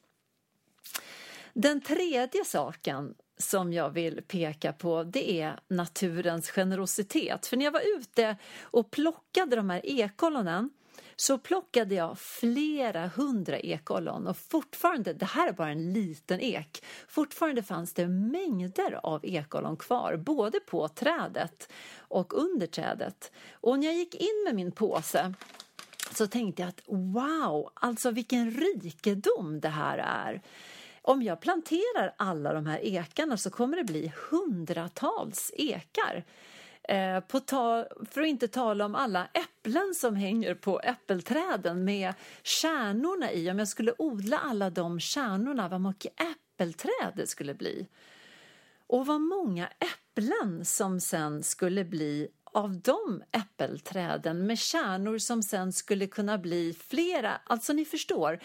Den 1.53 1.81
tredje 1.81 2.45
saken 2.45 3.15
som 3.39 3.73
jag 3.73 3.91
vill 3.91 4.23
peka 4.23 4.73
på 4.73 5.05
det 5.05 5.41
är 5.41 5.61
naturens 5.69 6.51
generositet. 6.51 7.47
För 7.47 7.57
när 7.57 7.65
jag 7.65 7.73
var 7.73 7.99
ute 7.99 8.37
och 8.61 8.91
plockade 8.91 9.57
de 9.57 9.71
här 9.71 9.81
ekollonen 9.85 10.71
så 11.21 11.39
plockade 11.39 11.95
jag 11.95 12.19
flera 12.19 13.07
hundra 13.07 13.59
ekollon 13.59 14.27
och 14.27 14.37
fortfarande, 14.37 15.13
det 15.13 15.27
här 15.27 15.49
är 15.49 15.53
bara 15.53 15.71
en 15.71 15.93
liten 15.93 16.41
ek, 16.41 16.85
fortfarande 17.09 17.63
fanns 17.63 17.95
det 17.95 18.09
mängder 18.09 19.01
av 19.03 19.25
ekollon 19.25 19.77
kvar, 19.77 20.17
både 20.17 20.61
på 20.61 20.89
trädet 20.89 21.73
och 21.99 22.39
under 22.39 22.67
trädet. 22.67 23.33
Och 23.53 23.79
när 23.79 23.87
jag 23.87 23.97
gick 23.97 24.15
in 24.15 24.45
med 24.45 24.55
min 24.55 24.73
påse 24.73 25.35
så 26.13 26.27
tänkte 26.27 26.63
jag 26.63 26.69
att 26.69 26.83
wow, 26.87 27.71
alltså 27.75 28.11
vilken 28.11 28.51
rikedom 28.51 29.61
det 29.61 29.69
här 29.69 29.99
är. 29.99 30.43
Om 31.03 31.23
jag 31.23 31.41
planterar 31.41 32.15
alla 32.17 32.53
de 32.53 32.67
här 32.67 32.79
ekarna 32.79 33.37
så 33.37 33.51
kommer 33.51 33.77
det 33.77 33.85
bli 33.85 34.13
hundratals 34.31 35.53
ekar. 35.57 36.25
Eh, 36.89 37.21
på 37.21 37.41
ta, 37.41 37.87
för 38.11 38.21
att 38.21 38.27
inte 38.27 38.49
tala 38.49 38.85
om 38.85 38.95
alla 38.95 39.29
äpplen 39.35 39.95
som 39.95 40.17
hänger 40.17 40.55
på 40.55 40.81
äppelträden 40.81 41.85
med 41.85 42.15
kärnorna 42.43 43.33
i. 43.33 43.51
Om 43.51 43.59
jag 43.59 43.69
skulle 43.69 43.95
odla 43.99 44.39
alla 44.39 44.71
de 44.71 45.01
kärnorna, 45.01 45.69
vad 45.69 45.81
mycket 45.81 46.13
äppelträd 46.21 47.13
det 47.17 47.27
skulle 47.27 47.55
bli. 47.55 47.89
Och 48.87 49.07
vad 49.07 49.21
många 49.21 49.69
äpplen 49.69 50.65
som 50.65 51.01
sen 51.01 51.43
skulle 51.43 51.85
bli 51.85 52.29
av 52.45 52.81
de 52.81 53.23
äppelträden 53.33 54.47
med 54.47 54.59
kärnor 54.59 55.19
som 55.19 55.43
sen 55.43 55.73
skulle 55.73 56.07
kunna 56.07 56.39
bli 56.39 56.77
flera. 56.89 57.41
Alltså 57.45 57.73
ni 57.73 57.85
förstår, 57.85 58.41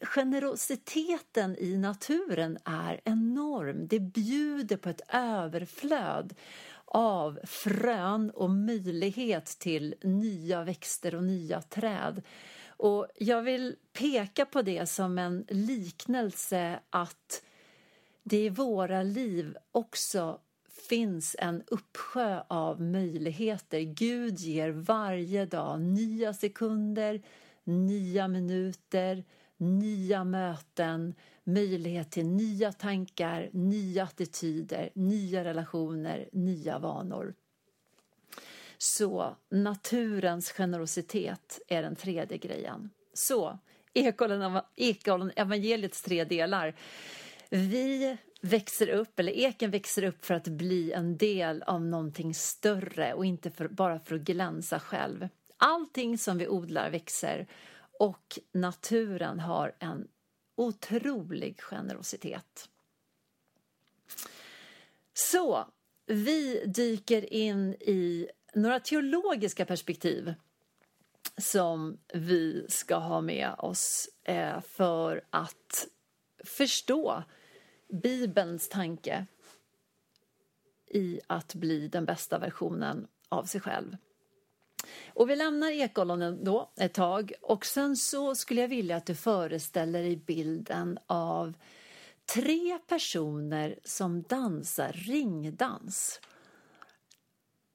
generositeten 0.00 1.56
i 1.58 1.76
naturen 1.76 2.58
är 2.64 3.00
enorm. 3.04 3.88
Det 3.88 4.00
bjuder 4.00 4.76
på 4.76 4.88
ett 4.88 5.00
överflöd 5.12 6.34
av 6.90 7.38
frön 7.44 8.30
och 8.30 8.50
möjlighet 8.50 9.46
till 9.46 9.94
nya 10.02 10.64
växter 10.64 11.14
och 11.14 11.24
nya 11.24 11.62
träd. 11.62 12.22
Och 12.66 13.06
jag 13.16 13.42
vill 13.42 13.76
peka 13.92 14.46
på 14.46 14.62
det 14.62 14.86
som 14.86 15.18
en 15.18 15.44
liknelse 15.48 16.80
att 16.90 17.42
det 18.22 18.44
i 18.44 18.48
våra 18.48 19.02
liv 19.02 19.56
också 19.72 20.40
finns 20.88 21.36
en 21.38 21.62
uppsjö 21.66 22.42
av 22.48 22.80
möjligheter. 22.82 23.80
Gud 23.80 24.38
ger 24.38 24.70
varje 24.70 25.46
dag 25.46 25.80
nya 25.80 26.34
sekunder, 26.34 27.22
nya 27.64 28.28
minuter, 28.28 29.24
nya 29.58 30.24
möten, 30.24 31.14
möjlighet 31.44 32.10
till 32.10 32.26
nya 32.26 32.72
tankar, 32.72 33.50
nya 33.52 34.02
attityder, 34.02 34.90
nya 34.94 35.44
relationer, 35.44 36.28
nya 36.32 36.78
vanor. 36.78 37.34
Så 38.78 39.36
naturens 39.50 40.52
generositet 40.52 41.60
är 41.68 41.82
den 41.82 41.96
tredje 41.96 42.38
grejen. 42.38 42.90
Så, 43.14 43.58
Ekollon 44.76 45.32
evangeliets 45.36 46.02
tre 46.02 46.24
delar. 46.24 46.74
Vi 47.50 48.16
växer 48.40 48.88
upp, 48.88 49.18
eller 49.18 49.32
eken 49.32 49.70
växer 49.70 50.04
upp 50.04 50.24
för 50.24 50.34
att 50.34 50.48
bli 50.48 50.92
en 50.92 51.16
del 51.16 51.62
av 51.62 51.82
någonting 51.82 52.34
större 52.34 53.14
och 53.14 53.24
inte 53.24 53.50
för, 53.50 53.68
bara 53.68 54.00
för 54.00 54.14
att 54.14 54.20
glänsa 54.20 54.80
själv. 54.80 55.28
Allting 55.56 56.18
som 56.18 56.38
vi 56.38 56.48
odlar 56.48 56.90
växer 56.90 57.46
och 57.98 58.38
naturen 58.52 59.40
har 59.40 59.74
en 59.78 60.08
otrolig 60.56 61.60
generositet. 61.60 62.68
Så 65.12 65.68
vi 66.06 66.64
dyker 66.66 67.32
in 67.32 67.74
i 67.74 68.28
några 68.54 68.80
teologiska 68.80 69.66
perspektiv 69.66 70.34
som 71.36 71.98
vi 72.14 72.66
ska 72.68 72.96
ha 72.96 73.20
med 73.20 73.54
oss 73.58 74.08
eh, 74.24 74.60
för 74.60 75.24
att 75.30 75.88
förstå 76.44 77.22
Bibelns 77.88 78.68
tanke 78.68 79.26
i 80.86 81.20
att 81.26 81.54
bli 81.54 81.88
den 81.88 82.04
bästa 82.04 82.38
versionen 82.38 83.08
av 83.28 83.44
sig 83.44 83.60
själv. 83.60 83.96
Och 85.08 85.30
vi 85.30 85.36
lämnar 85.36 85.70
ekollonen 85.70 86.44
då 86.44 86.70
ett 86.80 86.94
tag 86.94 87.32
och 87.42 87.66
sen 87.66 87.96
så 87.96 88.34
skulle 88.34 88.60
jag 88.60 88.68
vilja 88.68 88.96
att 88.96 89.06
du 89.06 89.14
föreställer 89.14 90.02
dig 90.02 90.16
bilden 90.16 90.98
av 91.06 91.52
tre 92.34 92.78
personer 92.88 93.78
som 93.84 94.22
dansar 94.22 94.92
ringdans. 94.92 96.20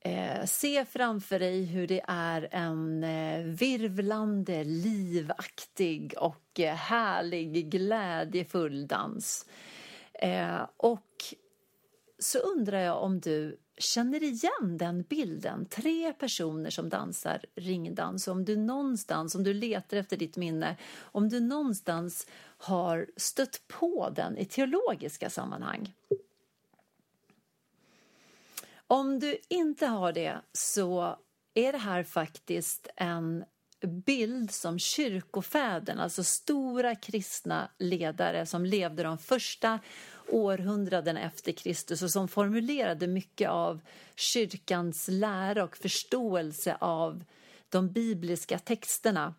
Eh, 0.06 0.46
se 0.46 0.86
framför 0.86 1.40
dig 1.40 1.66
hur 1.66 1.88
det 1.88 2.02
är 2.08 2.48
en 2.52 3.04
eh, 3.04 3.44
virvlande, 3.44 4.64
livaktig 4.64 6.14
och 6.18 6.60
eh, 6.60 6.76
härlig, 6.76 7.70
glädjefull 7.70 8.88
dans. 8.88 9.46
Eh, 10.14 10.62
och 10.78 11.24
så 12.24 12.40
undrar 12.40 12.80
jag 12.80 13.04
om 13.04 13.20
du 13.20 13.60
känner 13.78 14.24
igen 14.24 14.78
den 14.78 15.02
bilden. 15.02 15.66
Tre 15.66 16.14
personer 16.14 16.70
som 16.70 16.90
dansar 16.90 17.46
ringdans. 17.56 18.28
Om 18.28 18.46
du 18.46 18.56
någonstans, 18.56 19.36
om 19.36 19.44
du 19.44 19.54
letar 19.54 19.98
efter 19.98 20.18
ditt 20.18 20.38
minne, 20.38 20.78
om 21.02 21.30
du 21.30 21.40
någonstans 21.40 22.28
har 22.58 23.08
stött 23.18 23.62
på 23.68 24.10
den 24.16 24.38
i 24.38 24.46
teologiska 24.46 25.30
sammanhang. 25.30 25.94
Om 28.88 29.20
du 29.20 29.38
inte 29.50 29.86
har 29.86 30.14
det 30.14 30.42
så 30.52 31.18
är 31.54 31.72
det 31.72 31.78
här 31.78 32.04
faktiskt 32.04 32.88
en 32.96 33.46
bild 33.88 34.52
som 34.52 34.80
kyrkofäderna, 34.80 36.04
alltså 36.04 36.24
stora 36.24 36.96
kristna 36.96 37.70
ledare 37.80 38.46
som 38.46 38.66
levde 38.66 39.04
de 39.04 39.18
första 39.18 39.80
århundraden 40.30 41.18
efter 41.18 41.52
Kristus 41.52 42.02
och 42.02 42.12
som 42.12 42.28
formulerade 42.28 43.08
mycket 43.08 43.50
av 43.50 43.82
kyrkans 44.16 45.08
lära 45.12 45.64
och 45.64 45.78
förståelse 45.78 46.78
av 46.80 47.24
de 47.70 47.92
bibliska 47.92 48.60
texterna 48.60 49.34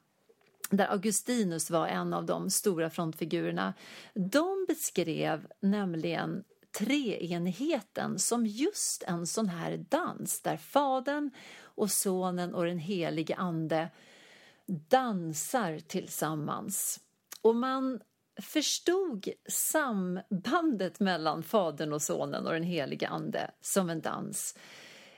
där 0.71 0.87
Augustinus 0.87 1.71
var 1.71 1.87
en 1.87 2.13
av 2.15 2.27
de 2.27 2.51
stora 2.51 2.91
frontfigurerna. 2.91 3.75
De 4.15 4.65
beskrev 4.69 5.47
nämligen 5.61 6.45
treenigheten 6.79 8.19
som 8.19 8.47
just 8.47 9.03
en 9.03 9.27
sån 9.27 9.49
här 9.49 9.85
dans 9.89 10.41
där 10.41 10.57
Fadern 10.57 11.31
och 11.61 11.91
Sonen 11.91 12.55
och 12.55 12.65
den 12.65 12.79
helige 12.79 13.37
Ande 13.37 13.91
dansar 14.67 15.79
tillsammans. 15.79 17.01
Och 17.43 17.57
man 17.57 18.01
förstod 18.43 19.29
sambandet 19.49 21.01
mellan 21.01 21.43
Fadern 21.43 21.93
och 21.93 22.03
Sonen 22.03 22.47
och 22.47 22.53
den 22.53 22.63
helige 22.63 23.09
Ande 23.09 23.51
som 23.61 23.91
en 23.91 24.01
dans 24.01 24.59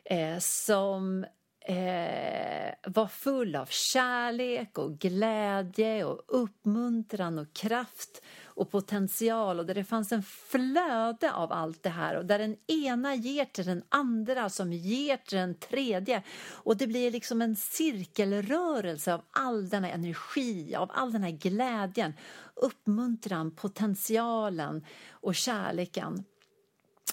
eh, 0.05 0.39
som 0.39 1.27
eh, 1.69 2.75
var 2.85 3.07
full 3.07 3.57
av 3.57 3.67
kärlek 3.67 4.79
och 4.79 4.99
glädje 4.99 6.05
och 6.05 6.23
uppmuntran 6.29 7.39
och 7.39 7.53
kraft 7.53 8.23
och 8.45 8.71
potential 8.71 9.59
och 9.59 9.67
där 9.67 9.75
det 9.75 9.85
fanns 9.85 10.13
en 10.13 10.23
flöde 10.23 11.33
av 11.33 11.53
allt 11.53 11.83
det 11.83 11.91
här 11.91 12.17
och 12.17 12.27
där 12.27 12.39
den 12.39 12.57
ena 12.67 13.15
ger 13.15 13.45
till 13.45 13.67
den 13.67 13.83
andra 13.89 14.49
som 14.49 14.73
ger 14.73 15.17
till 15.17 15.39
den 15.39 15.55
tredje 15.55 16.23
och 16.51 16.77
det 16.77 16.87
blir 16.87 17.11
liksom 17.11 17.43
en 17.43 17.57
cirkelrörelse 17.57 19.15
av 19.15 19.23
all 19.31 19.69
denna 19.69 19.91
energi, 19.91 20.75
av 20.75 20.91
all 20.95 21.13
den 21.13 21.23
här 21.23 21.31
glädjen, 21.31 22.15
uppmuntran, 22.55 23.51
potentialen 23.51 24.85
och 25.11 25.35
kärleken. 25.35 26.25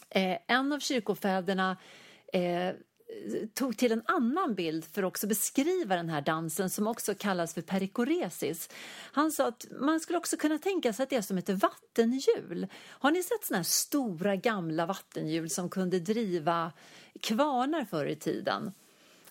Eh, 0.09 0.37
en 0.47 0.73
av 0.73 0.79
kyrkofäderna 0.79 1.77
eh, 2.33 2.75
tog 3.53 3.77
till 3.77 3.91
en 3.91 4.01
annan 4.05 4.55
bild 4.55 4.85
för 4.85 5.03
att 5.03 5.07
också 5.07 5.27
beskriva 5.27 5.95
den 5.95 6.09
här 6.09 6.21
dansen 6.21 6.69
som 6.69 6.87
också 6.87 7.13
kallas 7.15 7.53
för 7.53 7.61
perikoresis. 7.61 8.69
Han 9.11 9.31
sa 9.31 9.47
att 9.47 9.65
man 9.79 9.99
skulle 9.99 10.17
också 10.17 10.37
kunna 10.37 10.57
tänka 10.57 10.93
sig 10.93 11.03
att 11.03 11.09
det 11.09 11.15
är 11.15 11.21
som 11.21 11.37
ett 11.37 11.49
vattenhjul. 11.49 12.67
Har 12.87 13.11
ni 13.11 13.23
sett 13.23 13.45
såna 13.45 13.57
här 13.57 13.63
stora 13.63 14.35
gamla 14.35 14.85
vattenhjul 14.85 15.49
som 15.49 15.69
kunde 15.69 15.99
driva 15.99 16.71
kvarnar 17.21 17.85
förr 17.85 18.05
i 18.05 18.15
tiden? 18.15 18.71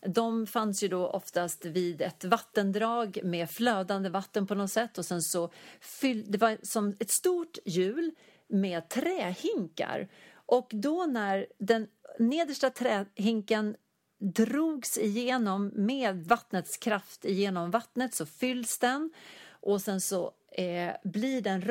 De 0.06 0.46
fanns 0.46 0.82
ju 0.82 0.88
då 0.88 1.06
oftast 1.06 1.64
vid 1.64 2.02
ett 2.02 2.24
vattendrag 2.24 3.18
med 3.24 3.50
flödande 3.50 4.08
vatten 4.08 4.46
på 4.46 4.54
något 4.54 4.70
sätt 4.70 4.98
och 4.98 5.04
sen 5.04 5.22
så 5.22 5.50
fyll, 5.80 6.24
det 6.28 6.38
var 6.38 6.58
som 6.62 6.96
ett 6.98 7.10
stort 7.10 7.58
hjul 7.64 8.10
med 8.48 8.88
trähinkar 8.88 10.08
och 10.46 10.70
då 10.70 11.06
när 11.06 11.46
den 11.58 11.86
nedersta 12.18 12.70
trähinken 12.70 13.76
drogs 14.18 14.98
igenom 14.98 15.70
med 15.74 16.26
vattnets 16.26 16.76
kraft 16.76 17.24
igenom 17.24 17.70
vattnet 17.70 18.14
så 18.14 18.26
fylls 18.26 18.78
den. 18.78 19.12
Och 19.50 19.80
sen 19.80 20.00
så 20.00 20.32
eh, 20.52 20.90
blir 21.04 21.40
den 21.40 21.62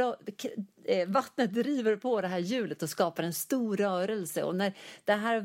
eh, 0.86 1.10
vattnet 1.10 1.54
driver 1.54 1.96
på 1.96 2.22
det 2.22 2.28
här 2.28 2.40
hjulet 2.40 2.84
och 2.84 2.90
skapar 2.90 3.24
en 3.24 3.34
stor 3.34 3.78
rörelse. 3.78 4.44
Och 4.44 4.56
när 4.56 4.74
det 5.06 5.14
här 5.14 5.40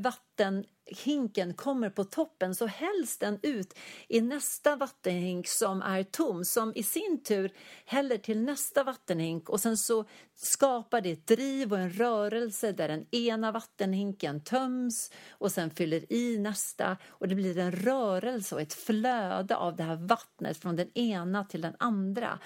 hinken 0.87 1.55
kommer 1.55 1.91
på 1.91 2.05
toppen 2.05 2.55
så 2.55 2.67
hälls 2.67 3.19
den 3.19 3.39
ut 3.43 3.79
i 4.09 4.21
nästa 4.21 4.77
vattenhink 4.77 5.49
som 5.49 5.83
är 5.83 6.03
tom 6.03 6.45
som 6.45 6.73
i 6.75 6.83
sin 6.83 7.23
tur 7.23 7.53
häller 7.85 8.19
till 8.19 8.43
nästa 8.43 8.85
vattenhink 8.85 9.49
och 9.49 9.61
sen 9.61 9.77
så 9.77 10.05
skapar 10.35 11.01
det 11.01 11.11
ett 11.11 11.27
driv 11.27 11.73
och 11.73 11.79
en 11.79 11.91
rörelse 11.91 12.73
där 12.73 12.89
den 12.89 13.07
ena 13.11 13.53
vattenhinken 13.53 14.41
töms 14.41 15.11
och 15.31 15.53
sen 15.53 15.71
fyller 15.71 16.13
i 16.13 16.39
nästa 16.39 16.97
och 17.09 17.29
det 17.29 17.35
blir 17.35 17.59
en 17.59 17.73
rörelse 17.73 18.55
och 18.55 18.61
ett 18.61 18.75
flöde 18.75 19.57
av 19.57 19.77
det 19.77 19.83
här 19.83 19.97
vattnet 19.97 20.57
från 20.57 20.77
den 20.77 20.99
ena 20.99 21.45
till 21.45 21.61
den 21.61 21.77
andra. 21.79 22.39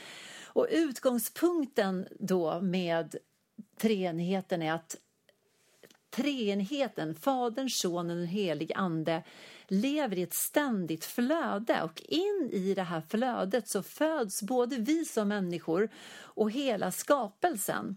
Och 0.44 0.66
utgångspunkten 0.70 2.08
då 2.20 2.60
med 2.60 3.16
treenigheten 3.80 4.62
är 4.62 4.72
att 4.72 4.96
treenigheten, 6.10 7.14
Fadern, 7.14 7.70
Sonen 7.70 8.10
och 8.10 8.16
den 8.16 8.26
helige 8.26 8.74
Ande 8.74 9.22
lever 9.68 10.18
i 10.18 10.22
ett 10.22 10.34
ständigt 10.34 11.04
flöde 11.04 11.82
och 11.82 12.02
in 12.08 12.50
i 12.52 12.74
det 12.74 12.82
här 12.82 13.02
flödet 13.08 13.68
så 13.68 13.82
föds 13.82 14.42
både 14.42 14.76
vi 14.76 15.04
som 15.04 15.28
människor 15.28 15.90
och 16.22 16.50
hela 16.50 16.90
skapelsen. 16.90 17.96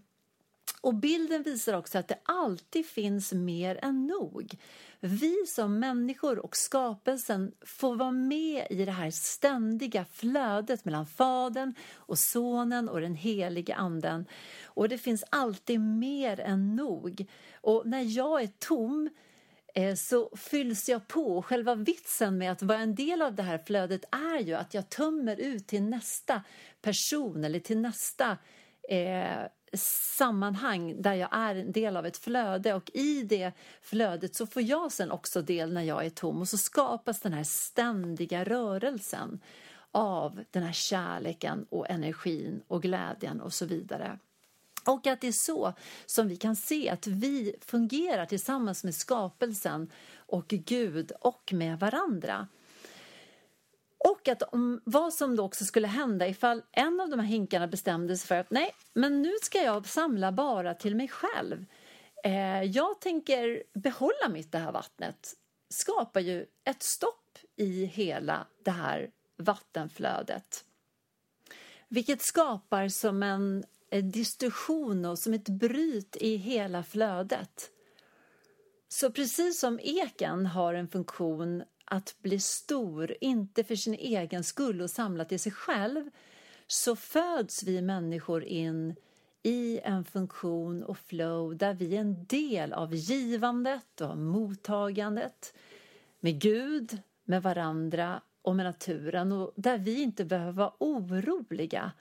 Och 0.84 0.94
bilden 0.94 1.42
visar 1.42 1.74
också 1.74 1.98
att 1.98 2.08
det 2.08 2.18
alltid 2.22 2.86
finns 2.86 3.32
mer 3.32 3.78
än 3.82 4.06
nog. 4.06 4.56
Vi 5.00 5.46
som 5.46 5.78
människor 5.78 6.38
och 6.38 6.56
skapelsen 6.56 7.52
får 7.60 7.96
vara 7.96 8.10
med 8.10 8.66
i 8.70 8.84
det 8.84 8.92
här 8.92 9.10
ständiga 9.10 10.04
flödet 10.04 10.84
mellan 10.84 11.06
Fadern 11.06 11.74
och 11.94 12.18
Sonen 12.18 12.88
och 12.88 13.00
den 13.00 13.14
helige 13.14 13.74
Anden. 13.74 14.26
Och 14.64 14.88
det 14.88 14.98
finns 14.98 15.24
alltid 15.30 15.80
mer 15.80 16.40
än 16.40 16.76
nog. 16.76 17.26
Och 17.60 17.86
när 17.86 18.16
jag 18.16 18.42
är 18.42 18.50
tom 18.58 19.10
eh, 19.74 19.94
så 19.94 20.36
fylls 20.36 20.88
jag 20.88 21.08
på. 21.08 21.42
Själva 21.42 21.74
vitsen 21.74 22.38
med 22.38 22.52
att 22.52 22.62
vara 22.62 22.78
en 22.78 22.94
del 22.94 23.22
av 23.22 23.34
det 23.34 23.42
här 23.42 23.58
flödet 23.58 24.04
är 24.10 24.40
ju 24.40 24.54
att 24.54 24.74
jag 24.74 24.88
tömmer 24.88 25.36
ut 25.36 25.66
till 25.66 25.82
nästa 25.82 26.42
person 26.82 27.44
eller 27.44 27.60
till 27.60 27.78
nästa 27.78 28.38
eh, 28.88 29.46
sammanhang 29.76 31.02
där 31.02 31.14
jag 31.14 31.28
är 31.32 31.54
en 31.54 31.72
del 31.72 31.96
av 31.96 32.06
ett 32.06 32.16
flöde 32.16 32.74
och 32.74 32.90
i 32.94 33.22
det 33.22 33.52
flödet 33.82 34.34
så 34.34 34.46
får 34.46 34.62
jag 34.62 34.92
sen 34.92 35.10
också 35.10 35.42
del 35.42 35.72
när 35.72 35.82
jag 35.82 36.06
är 36.06 36.10
tom 36.10 36.40
och 36.40 36.48
så 36.48 36.58
skapas 36.58 37.20
den 37.20 37.32
här 37.32 37.44
ständiga 37.44 38.44
rörelsen 38.44 39.40
av 39.92 40.44
den 40.50 40.62
här 40.62 40.72
kärleken 40.72 41.66
och 41.70 41.90
energin 41.90 42.62
och 42.68 42.82
glädjen 42.82 43.40
och 43.40 43.52
så 43.52 43.66
vidare. 43.66 44.18
Och 44.84 45.06
att 45.06 45.20
det 45.20 45.28
är 45.28 45.32
så 45.32 45.72
som 46.06 46.28
vi 46.28 46.36
kan 46.36 46.56
se 46.56 46.90
att 46.90 47.06
vi 47.06 47.54
fungerar 47.60 48.26
tillsammans 48.26 48.84
med 48.84 48.94
skapelsen 48.94 49.90
och 50.16 50.48
Gud 50.48 51.12
och 51.20 51.52
med 51.52 51.78
varandra. 51.78 52.48
Och 54.08 54.28
att 54.28 54.42
om, 54.42 54.80
vad 54.84 55.14
som 55.14 55.36
då 55.36 55.44
också 55.44 55.64
skulle 55.64 55.88
hända 55.88 56.28
ifall 56.28 56.62
en 56.72 57.00
av 57.00 57.08
de 57.08 57.20
här 57.20 57.26
hinkarna 57.26 57.66
bestämde 57.66 58.16
sig 58.16 58.28
för 58.28 58.34
att 58.34 58.50
nej, 58.50 58.74
men 58.94 59.22
nu 59.22 59.32
ska 59.42 59.62
jag 59.62 59.86
samla 59.86 60.32
bara 60.32 60.74
till 60.74 60.96
mig 60.96 61.08
själv. 61.08 61.64
Eh, 62.24 62.62
jag 62.62 63.00
tänker 63.00 63.62
behålla 63.74 64.28
mitt 64.28 64.52
det 64.52 64.58
här 64.58 64.72
vattnet 64.72 65.34
skapar 65.70 66.20
ju 66.20 66.46
ett 66.64 66.82
stopp 66.82 67.38
i 67.56 67.84
hela 67.84 68.46
det 68.64 68.70
här 68.70 69.10
vattenflödet. 69.36 70.64
Vilket 71.88 72.22
skapar 72.22 72.88
som 72.88 73.22
en, 73.22 73.64
en 73.90 74.10
distorsion 74.10 75.04
och 75.04 75.18
som 75.18 75.34
ett 75.34 75.48
bryt 75.48 76.16
i 76.16 76.36
hela 76.36 76.82
flödet. 76.82 77.70
Så 78.88 79.10
precis 79.10 79.60
som 79.60 79.80
eken 79.82 80.46
har 80.46 80.74
en 80.74 80.88
funktion 80.88 81.62
att 81.94 82.16
bli 82.22 82.40
stor, 82.40 83.14
inte 83.20 83.64
för 83.64 83.76
sin 83.76 83.94
egen 83.94 84.44
skull 84.44 84.80
och 84.80 84.90
samla 84.90 85.24
till 85.24 85.40
sig 85.40 85.52
själv, 85.52 86.10
så 86.66 86.96
föds 86.96 87.62
vi 87.62 87.82
människor 87.82 88.44
in 88.44 88.94
i 89.42 89.80
en 89.84 90.04
funktion 90.04 90.82
och 90.82 90.98
flow 90.98 91.56
där 91.56 91.74
vi 91.74 91.96
är 91.96 92.00
en 92.00 92.24
del 92.24 92.72
av 92.72 92.94
givandet 92.94 94.00
och 94.00 94.18
mottagandet 94.18 95.54
med 96.20 96.40
Gud, 96.40 96.98
med 97.24 97.42
varandra 97.42 98.20
och 98.42 98.56
med 98.56 98.66
naturen 98.66 99.32
och 99.32 99.52
där 99.56 99.78
vi 99.78 100.02
inte 100.02 100.24
behöver 100.24 100.52
vara 100.52 100.72
oroliga 100.78 101.92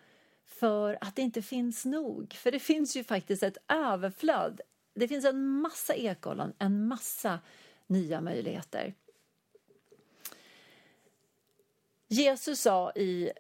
för 0.46 0.98
att 1.02 1.16
det 1.16 1.22
inte 1.22 1.42
finns 1.42 1.86
nog. 1.86 2.34
För 2.34 2.52
det 2.52 2.60
finns 2.60 2.98
ju 2.98 3.04
faktiskt 3.04 3.44
ett 3.44 3.58
överflöd. 3.68 4.62
Det 4.96 5.08
finns 5.08 5.26
en 5.26 5.48
massa 5.48 5.94
ekollon, 5.94 6.54
en 6.58 6.88
massa 6.88 7.40
nya 7.88 8.22
möjligheter. 8.22 8.94
Jesus 12.14 12.62
sa 12.62 12.92
i 12.92 13.32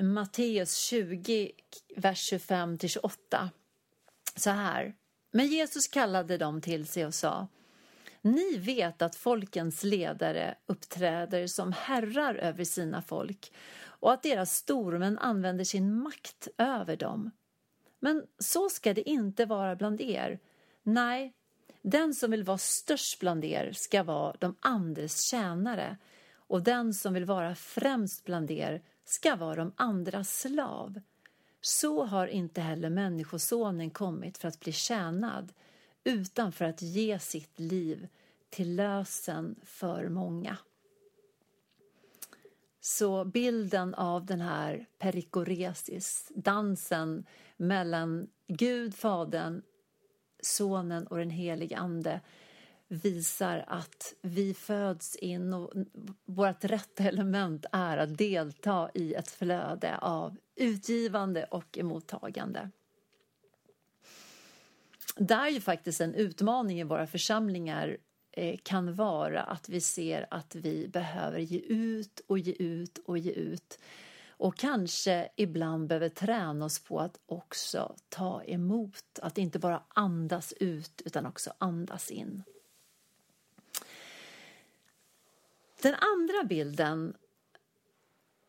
Matteus 0.00 0.76
20, 0.76 1.52
vers 1.96 2.32
25-28 2.32 3.48
så 4.36 4.50
här. 4.50 4.94
Men 5.30 5.46
Jesus 5.46 5.88
kallade 5.88 6.38
dem 6.38 6.60
till 6.60 6.86
sig 6.86 7.06
och 7.06 7.14
sa 7.14 7.48
Ni 8.22 8.56
vet 8.56 9.02
att 9.02 9.16
folkens 9.16 9.84
ledare 9.84 10.54
uppträder 10.66 11.46
som 11.46 11.72
herrar 11.72 12.34
över 12.34 12.64
sina 12.64 13.02
folk 13.02 13.52
och 13.84 14.12
att 14.12 14.22
deras 14.22 14.54
stormän 14.54 15.18
använder 15.18 15.64
sin 15.64 15.94
makt 15.94 16.48
över 16.58 16.96
dem. 16.96 17.30
Men 18.00 18.26
så 18.38 18.68
ska 18.68 18.94
det 18.94 19.10
inte 19.10 19.46
vara 19.46 19.76
bland 19.76 20.00
er. 20.00 20.38
Nej, 20.82 21.32
den 21.82 22.14
som 22.14 22.30
vill 22.30 22.44
vara 22.44 22.58
störst 22.58 23.20
bland 23.20 23.44
er 23.44 23.72
ska 23.72 24.02
vara 24.02 24.36
de 24.38 24.56
andres 24.60 25.30
tjänare 25.30 25.96
och 26.46 26.62
den 26.62 26.94
som 26.94 27.14
vill 27.14 27.24
vara 27.24 27.54
främst 27.54 28.24
bland 28.24 28.50
er 28.50 28.82
ska 29.04 29.36
vara 29.36 29.54
de 29.54 29.72
andras 29.76 30.40
slav. 30.40 31.00
Så 31.60 32.04
har 32.04 32.26
inte 32.26 32.60
heller 32.60 32.90
Människosonen 32.90 33.90
kommit 33.90 34.38
för 34.38 34.48
att 34.48 34.60
bli 34.60 34.72
tjänad 34.72 35.52
utan 36.04 36.52
för 36.52 36.64
att 36.64 36.82
ge 36.82 37.18
sitt 37.18 37.58
liv 37.58 38.08
till 38.50 38.76
lösen 38.76 39.56
för 39.62 40.08
många. 40.08 40.56
Så 42.80 43.24
bilden 43.24 43.94
av 43.94 44.26
den 44.26 44.40
här 44.40 44.86
perikoresis, 44.98 46.32
dansen 46.34 47.24
mellan 47.56 48.28
Gud, 48.46 48.94
Fadern, 48.94 49.62
Sonen 50.40 51.06
och 51.06 51.18
den 51.18 51.30
helige 51.30 51.76
Ande 51.76 52.20
visar 52.94 53.64
att 53.66 54.14
vi 54.22 54.54
föds 54.54 55.16
in 55.16 55.54
och 55.54 55.72
vårt 56.24 56.64
rätta 56.64 57.04
element 57.04 57.66
är 57.72 57.96
att 57.96 58.18
delta 58.18 58.90
i 58.94 59.14
ett 59.14 59.30
flöde 59.30 59.98
av 59.98 60.36
utgivande 60.56 61.44
och 61.44 61.78
mottagande. 61.82 62.70
Där 65.16 65.48
ju 65.48 65.60
faktiskt 65.60 66.00
en 66.00 66.14
utmaning 66.14 66.80
i 66.80 66.84
våra 66.84 67.06
församlingar 67.06 67.96
eh, 68.32 68.58
kan 68.62 68.94
vara 68.94 69.42
att 69.42 69.68
vi 69.68 69.80
ser 69.80 70.26
att 70.30 70.54
vi 70.54 70.88
behöver 70.88 71.38
ge 71.38 71.58
ut 71.58 72.20
och 72.26 72.38
ge 72.38 72.52
ut 72.52 72.98
och 73.06 73.18
ge 73.18 73.32
ut 73.32 73.78
och 74.36 74.56
kanske 74.56 75.28
ibland 75.36 75.88
behöver 75.88 76.08
träna 76.08 76.64
oss 76.64 76.78
på 76.78 77.00
att 77.00 77.20
också 77.26 77.96
ta 78.08 78.42
emot, 78.44 79.18
att 79.22 79.38
inte 79.38 79.58
bara 79.58 79.82
andas 79.88 80.52
ut 80.52 81.02
utan 81.04 81.26
också 81.26 81.52
andas 81.58 82.10
in. 82.10 82.42
Den 85.84 85.94
andra 85.94 86.44
bilden 86.44 87.16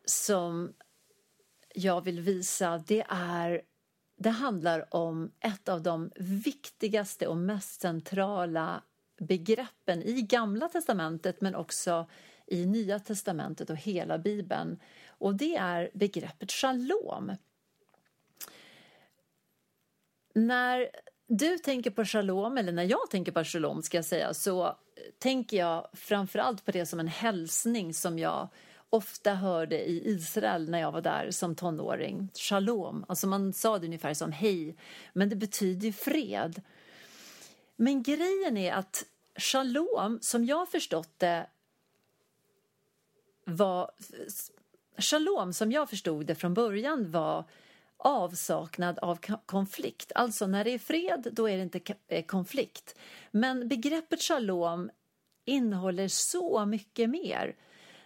som 0.04 0.74
jag 1.74 2.00
vill 2.00 2.20
visa 2.20 2.78
det 2.86 3.04
är 3.08 3.62
det 4.16 4.30
handlar 4.30 4.94
om 4.94 5.32
ett 5.40 5.68
av 5.68 5.82
de 5.82 6.10
viktigaste 6.16 7.26
och 7.26 7.36
mest 7.36 7.80
centrala 7.80 8.82
begreppen 9.18 10.02
i 10.02 10.22
Gamla 10.22 10.68
testamentet 10.68 11.40
men 11.40 11.54
också 11.54 12.06
i 12.46 12.66
Nya 12.66 12.98
testamentet 12.98 13.70
och 13.70 13.76
hela 13.76 14.18
Bibeln. 14.18 14.80
Och 15.08 15.34
det 15.34 15.56
är 15.56 15.90
begreppet 15.94 16.52
shalom. 16.52 17.32
När 20.34 20.90
du 21.26 21.58
tänker 21.58 21.90
på 21.90 22.04
shalom, 22.04 22.58
eller 22.58 22.72
när 22.72 22.84
jag 22.84 23.10
tänker 23.10 23.32
på 23.32 23.44
shalom 23.44 23.82
ska 23.82 23.96
jag 23.96 24.04
säga, 24.04 24.34
så 24.34 24.76
tänker 25.18 25.56
jag 25.56 25.88
framförallt 25.92 26.64
på 26.64 26.70
det 26.70 26.86
som 26.86 27.00
en 27.00 27.08
hälsning 27.08 27.94
som 27.94 28.18
jag 28.18 28.48
ofta 28.90 29.34
hörde 29.34 29.88
i 29.88 30.08
Israel 30.08 30.70
när 30.70 30.80
jag 30.80 30.92
var 30.92 31.00
där 31.00 31.30
som 31.30 31.54
tonåring. 31.54 32.28
Shalom, 32.34 33.04
alltså 33.08 33.26
man 33.26 33.52
sa 33.52 33.78
det 33.78 33.86
ungefär 33.86 34.14
som 34.14 34.32
hej, 34.32 34.76
men 35.12 35.28
det 35.28 35.36
betyder 35.36 35.92
fred. 35.92 36.62
Men 37.76 38.02
grejen 38.02 38.56
är 38.56 38.72
att 38.72 39.04
shalom, 39.36 40.18
som 40.22 40.44
jag 40.44 40.68
förstått 40.68 41.18
det, 41.18 41.46
var... 43.44 43.90
Shalom, 44.98 45.52
som 45.52 45.72
jag 45.72 45.90
förstod 45.90 46.26
det 46.26 46.34
från 46.34 46.54
början, 46.54 47.10
var 47.10 47.44
avsaknad 47.98 48.98
av 48.98 49.18
konflikt. 49.46 50.12
Alltså 50.14 50.46
när 50.46 50.64
det 50.64 50.70
är 50.70 50.78
fred, 50.78 51.28
då 51.32 51.48
är 51.48 51.56
det 51.56 51.62
inte 51.62 51.94
eh, 52.08 52.24
konflikt. 52.24 52.98
Men 53.30 53.68
begreppet 53.68 54.22
shalom 54.22 54.90
innehåller 55.44 56.08
så 56.08 56.66
mycket 56.66 57.10
mer. 57.10 57.56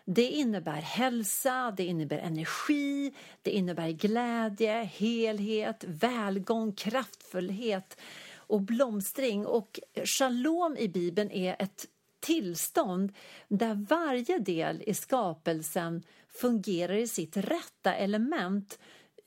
Det 0.04 0.28
innebär 0.30 0.80
hälsa, 0.80 1.74
det 1.76 1.84
innebär 1.84 2.18
energi, 2.18 3.14
det 3.42 3.50
innebär 3.50 3.90
glädje, 3.90 4.82
helhet, 4.82 5.84
välgång, 5.86 6.72
kraftfullhet 6.72 8.00
och 8.34 8.60
blomstring. 8.60 9.46
Och 9.46 9.80
shalom 10.04 10.76
i 10.76 10.88
Bibeln 10.88 11.30
är 11.30 11.56
ett 11.58 11.86
tillstånd 12.20 13.12
där 13.48 13.86
varje 13.88 14.38
del 14.38 14.82
i 14.86 14.94
skapelsen 14.94 16.02
fungerar 16.28 16.94
i 16.94 17.06
sitt 17.06 17.36
rätta 17.36 17.94
element 17.94 18.78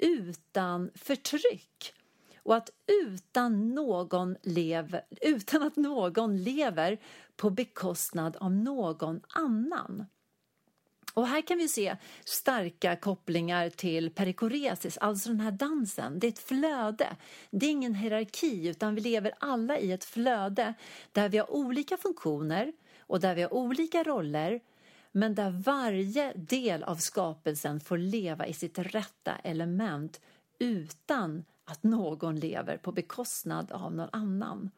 utan 0.03 0.91
förtryck 0.95 1.93
och 2.37 2.55
att 2.55 2.69
utan, 3.03 3.75
någon 3.75 4.35
lev, 4.41 4.99
utan 5.21 5.63
att 5.63 5.75
någon 5.75 6.43
lever 6.43 6.97
på 7.35 7.49
bekostnad 7.49 8.37
av 8.39 8.51
någon 8.51 9.21
annan. 9.27 10.05
Och 11.13 11.27
här 11.27 11.41
kan 11.41 11.57
vi 11.57 11.67
se 11.67 11.97
starka 12.25 12.95
kopplingar 12.95 13.69
till 13.69 14.09
perikoresis, 14.09 14.97
alltså 14.97 15.29
den 15.29 15.39
här 15.39 15.51
dansen. 15.51 16.19
Det 16.19 16.27
är 16.27 16.31
ett 16.31 16.39
flöde. 16.39 17.15
Det 17.51 17.65
är 17.65 17.71
ingen 17.71 17.95
hierarki, 17.95 18.67
utan 18.67 18.95
vi 18.95 19.01
lever 19.01 19.33
alla 19.39 19.79
i 19.79 19.91
ett 19.91 20.03
flöde 20.03 20.73
där 21.11 21.29
vi 21.29 21.37
har 21.37 21.51
olika 21.51 21.97
funktioner 21.97 22.73
och 22.99 23.19
där 23.19 23.35
vi 23.35 23.41
har 23.41 23.53
olika 23.53 24.03
roller 24.03 24.59
men 25.15 25.35
där 25.35 25.49
varje 25.49 26.33
del 26.33 26.83
av 26.83 26.95
skapelsen 26.95 27.79
får 27.79 27.97
leva 27.97 28.47
i 28.47 28.53
sitt 28.53 28.79
rätta 28.79 29.35
element 29.35 30.21
utan 30.59 31.45
att 31.65 31.83
någon 31.83 32.39
lever 32.39 32.77
på 32.77 32.91
bekostnad 32.91 33.71
av 33.71 33.95
någon 33.95 34.09
annan. 34.11 34.71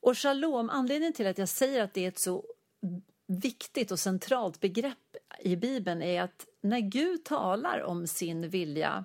Och 0.00 0.18
shalom, 0.18 0.70
anledningen 0.70 1.12
till 1.12 1.26
att 1.26 1.38
jag 1.38 1.48
säger 1.48 1.82
att 1.82 1.94
det 1.94 2.04
är 2.04 2.08
ett 2.08 2.20
så 2.20 2.44
viktigt 3.26 3.90
och 3.90 3.98
centralt 3.98 4.60
begrepp 4.60 5.16
i 5.38 5.56
Bibeln 5.56 6.02
är 6.02 6.22
att 6.22 6.46
när 6.60 6.80
Gud 6.80 7.24
talar 7.24 7.82
om 7.82 8.06
sin 8.06 8.48
vilja 8.48 9.04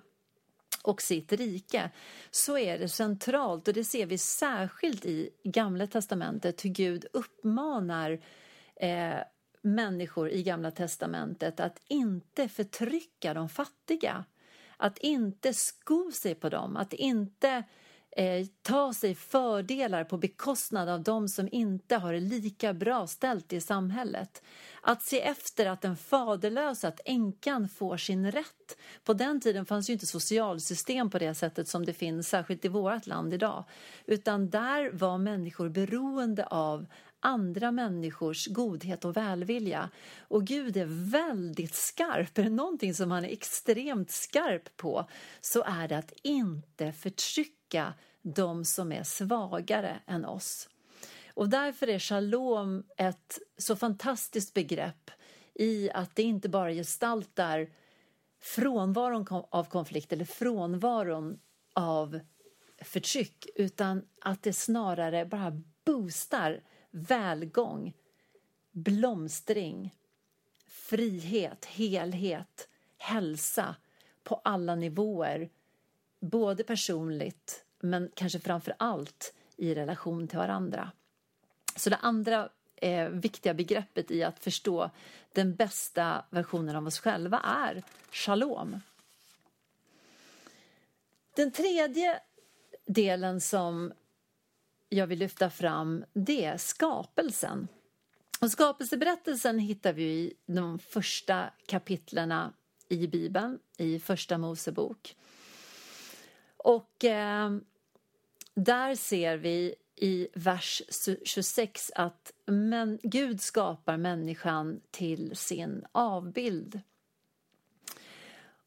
och 0.83 1.01
sitt 1.01 1.31
rike 1.31 1.91
så 2.31 2.57
är 2.57 2.79
det 2.79 2.89
centralt 2.89 3.67
och 3.67 3.73
det 3.73 3.83
ser 3.83 4.05
vi 4.05 4.17
särskilt 4.17 5.05
i 5.05 5.29
Gamla 5.43 5.87
testamentet 5.87 6.65
hur 6.65 6.69
Gud 6.69 7.05
uppmanar 7.13 8.19
eh, 8.75 9.19
människor 9.65 10.29
i 10.29 10.43
Gamla 10.43 10.71
testamentet 10.71 11.59
att 11.59 11.81
inte 11.87 12.47
förtrycka 12.47 13.33
de 13.33 13.49
fattiga. 13.49 14.25
Att 14.77 14.97
inte 14.97 15.53
sko 15.53 16.11
sig 16.11 16.35
på 16.35 16.49
dem, 16.49 16.77
att 16.77 16.93
inte 16.93 17.63
eh, 18.17 18.45
ta 18.61 18.93
sig 18.93 19.15
fördelar 19.15 20.03
på 20.03 20.17
bekostnad 20.17 20.89
av 20.89 21.03
dem 21.03 21.27
som 21.27 21.49
inte 21.51 21.95
har 21.95 22.13
det 22.13 22.19
lika 22.19 22.73
bra 22.73 23.07
ställt 23.07 23.53
i 23.53 23.61
samhället. 23.61 24.43
Att 24.81 25.01
se 25.01 25.21
efter 25.21 25.65
att 25.65 25.81
den 25.81 25.97
faderlösa, 25.97 26.87
att 26.87 27.01
änkan 27.05 27.69
får 27.69 27.97
sin 27.97 28.31
rätt. 28.31 28.77
På 29.03 29.13
den 29.13 29.41
tiden 29.41 29.65
fanns 29.65 29.89
ju 29.89 29.93
inte 29.93 30.05
socialsystem 30.05 31.09
på 31.09 31.19
det 31.19 31.35
sättet 31.35 31.67
som 31.67 31.85
det 31.85 31.93
finns, 31.93 32.27
särskilt 32.27 32.65
i 32.65 32.67
vårt 32.67 33.07
land 33.07 33.33
idag. 33.33 33.63
Utan 34.05 34.49
där 34.49 34.91
var 34.91 35.17
människor 35.17 35.69
beroende 35.69 36.45
av 36.45 36.85
andra 37.25 37.71
människors 37.71 38.47
godhet 38.47 39.05
och 39.05 39.17
välvilja. 39.17 39.89
Och 40.19 40.45
Gud 40.45 40.77
är 40.77 41.09
väldigt 41.11 41.75
skarp. 41.75 42.37
Är 42.37 42.43
det 42.43 42.49
någonting 42.49 42.93
som 42.93 43.11
han 43.11 43.25
är 43.25 43.29
extremt 43.29 44.11
skarp 44.11 44.77
på 44.77 45.09
så 45.41 45.63
är 45.63 45.87
det 45.87 45.97
att 45.97 46.13
inte 46.23 46.91
förtrycka 46.91 47.93
de 48.21 48.65
som 48.65 48.91
är 48.91 49.03
svagare 49.03 49.99
än 50.07 50.25
oss. 50.25 50.69
Och 51.33 51.49
därför 51.49 51.89
är 51.89 51.99
shalom 51.99 52.83
ett 52.97 53.39
så 53.57 53.75
fantastiskt 53.75 54.53
begrepp 54.53 55.11
i 55.53 55.91
att 55.91 56.15
det 56.15 56.23
inte 56.23 56.49
bara 56.49 56.71
gestaltar 56.71 57.69
frånvaron 58.41 59.27
av 59.29 59.63
konflikt 59.63 60.13
eller 60.13 60.25
frånvaron 60.25 61.39
av 61.73 62.19
förtryck 62.81 63.47
utan 63.55 64.01
att 64.21 64.43
det 64.43 64.53
snarare 64.53 65.25
bara 65.25 65.61
boostar 65.85 66.61
välgång, 66.95 67.93
blomstring, 68.71 69.95
frihet, 70.67 71.65
helhet, 71.65 72.67
hälsa 72.97 73.75
på 74.23 74.41
alla 74.43 74.75
nivåer. 74.75 75.49
Både 76.19 76.63
personligt, 76.63 77.65
men 77.79 78.11
kanske 78.13 78.39
framför 78.39 78.75
allt 78.79 79.33
i 79.57 79.75
relation 79.75 80.27
till 80.27 80.37
varandra. 80.37 80.91
Så 81.75 81.89
det 81.89 81.95
andra 81.95 82.49
eh, 82.75 83.09
viktiga 83.09 83.53
begreppet 83.53 84.11
i 84.11 84.23
att 84.23 84.39
förstå 84.39 84.89
den 85.33 85.55
bästa 85.55 86.25
versionen 86.29 86.75
av 86.75 86.87
oss 86.87 86.99
själva 86.99 87.39
är 87.39 87.83
shalom. 88.11 88.81
Den 91.35 91.51
tredje 91.51 92.19
delen 92.85 93.41
som 93.41 93.93
jag 94.95 95.07
vill 95.07 95.19
lyfta 95.19 95.49
fram 95.49 96.05
det 96.13 96.45
är 96.45 96.57
skapelsen. 96.57 97.67
Och 98.41 98.51
skapelseberättelsen 98.51 99.59
hittar 99.59 99.93
vi 99.93 100.03
i 100.03 100.33
de 100.45 100.79
första 100.79 101.49
kapitlerna 101.65 102.53
i 102.89 103.07
Bibeln, 103.07 103.59
i 103.77 103.99
Första 103.99 104.37
Mosebok. 104.37 105.15
Och 106.57 107.05
eh, 107.05 107.57
där 108.53 108.95
ser 108.95 109.37
vi 109.37 109.75
i 109.95 110.27
vers 110.33 110.81
26 111.25 111.91
att 111.95 112.31
men 112.45 112.99
Gud 113.03 113.41
skapar 113.41 113.97
människan 113.97 114.81
till 114.91 115.35
sin 115.35 115.85
avbild. 115.91 116.81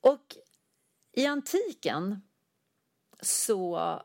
Och 0.01 0.37
i 1.13 1.27
antiken 1.27 2.23
så 3.21 4.01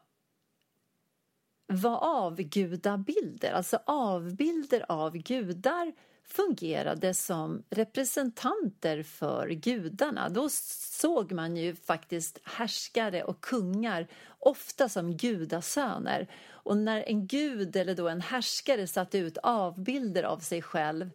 var 1.77 1.97
avgudabilder, 1.97 3.51
alltså 3.51 3.79
avbilder 3.85 4.85
av 4.89 5.17
gudar 5.17 5.93
fungerade 6.27 7.13
som 7.13 7.63
representanter 7.69 9.03
för 9.03 9.47
gudarna. 9.47 10.29
Då 10.29 10.49
såg 10.49 11.31
man 11.31 11.57
ju 11.57 11.75
faktiskt 11.75 12.39
härskare 12.43 13.23
och 13.23 13.41
kungar 13.41 14.07
ofta 14.39 14.89
som 14.89 15.17
gudasöner. 15.17 16.27
Och 16.49 16.77
när 16.77 17.03
en 17.07 17.27
gud 17.27 17.75
eller 17.75 17.95
då 17.95 18.07
en 18.07 18.21
härskare 18.21 18.87
satte 18.87 19.17
ut 19.17 19.37
avbilder 19.37 20.23
av 20.23 20.39
sig 20.39 20.61
själv 20.61 21.09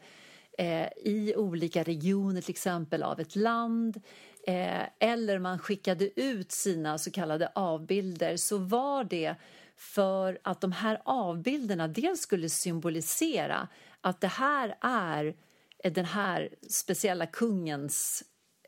eh, 0.59 0.88
i 0.97 1.35
olika 1.37 1.83
regioner, 1.83 2.40
till 2.40 2.51
exempel 2.51 3.03
av 3.03 3.21
ett 3.21 3.37
land 3.37 4.01
eh, 4.47 4.83
eller 4.99 5.38
man 5.38 5.59
skickade 5.59 6.21
ut 6.21 6.53
sina 6.53 6.99
så 6.99 7.11
kallade 7.11 7.53
avbilder 7.55 8.37
så 8.37 8.59
var 8.59 9.05
det 9.05 9.35
för 9.79 10.38
att 10.45 10.61
de 10.61 10.73
här 10.73 11.01
avbilderna 11.05 11.88
dels 11.88 12.21
skulle 12.21 12.49
symbolisera 12.49 13.69
att 14.01 14.21
det 14.21 14.29
här 14.29 14.77
är 14.81 15.37
den 15.83 16.05
här 16.05 16.55
speciella 16.69 17.27
kungens 17.27 18.25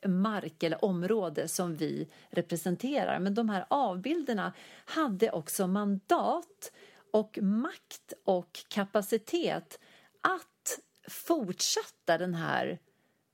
mark 0.06 0.62
eller 0.62 0.84
område 0.84 1.48
som 1.48 1.76
vi 1.76 2.08
representerar. 2.30 3.18
Men 3.18 3.34
de 3.34 3.48
här 3.48 3.66
avbilderna 3.70 4.52
hade 4.84 5.30
också 5.30 5.66
mandat 5.66 6.72
och 7.12 7.38
makt 7.42 8.12
och 8.24 8.64
kapacitet 8.68 9.78
att 10.20 10.78
fortsätta 11.08 12.18
den 12.18 12.34
här 12.34 12.78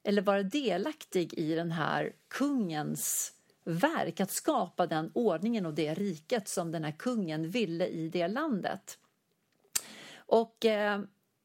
eller 0.05 0.23
vara 0.23 0.43
delaktig 0.43 1.35
i 1.35 1.55
den 1.55 1.73
här 1.73 2.13
kungens 2.29 3.33
verk, 3.67 4.21
att 4.21 4.31
skapa 4.31 4.87
den 4.87 5.11
ordningen 5.15 5.67
och 5.67 5.75
det 5.75 5.95
riket 5.95 6.49
som 6.49 6.73
den 6.73 6.85
här 6.85 6.93
kungen 6.93 7.51
ville 7.51 7.87
i 7.87 8.09
det 8.09 8.29
landet. 8.29 8.99
Och 10.17 10.65
eh, 10.65 11.01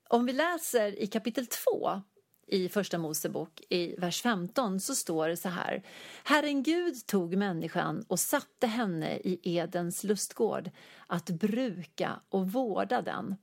om 0.07 0.25
vi 0.25 0.33
läser 0.33 0.99
i 0.99 1.07
kapitel 1.07 1.47
2 1.47 2.01
i 2.47 2.69
Första 2.69 2.97
Mosebok 2.97 3.61
i 3.69 3.95
vers 3.97 4.21
15 4.21 4.79
så 4.79 4.95
står 4.95 5.27
det 5.27 5.37
så 5.37 5.49
här. 5.49 5.83
Herren 6.23 6.63
Gud 6.63 7.05
tog 7.05 7.35
människan 7.35 8.05
och 8.07 8.19
satte 8.19 8.67
henne 8.67 9.17
i 9.17 9.39
Edens 9.43 10.03
lustgård 10.03 10.69
att 11.07 11.29
bruka 11.29 12.19
och 12.29 12.51
vårda 12.51 13.01
den. 13.01 13.35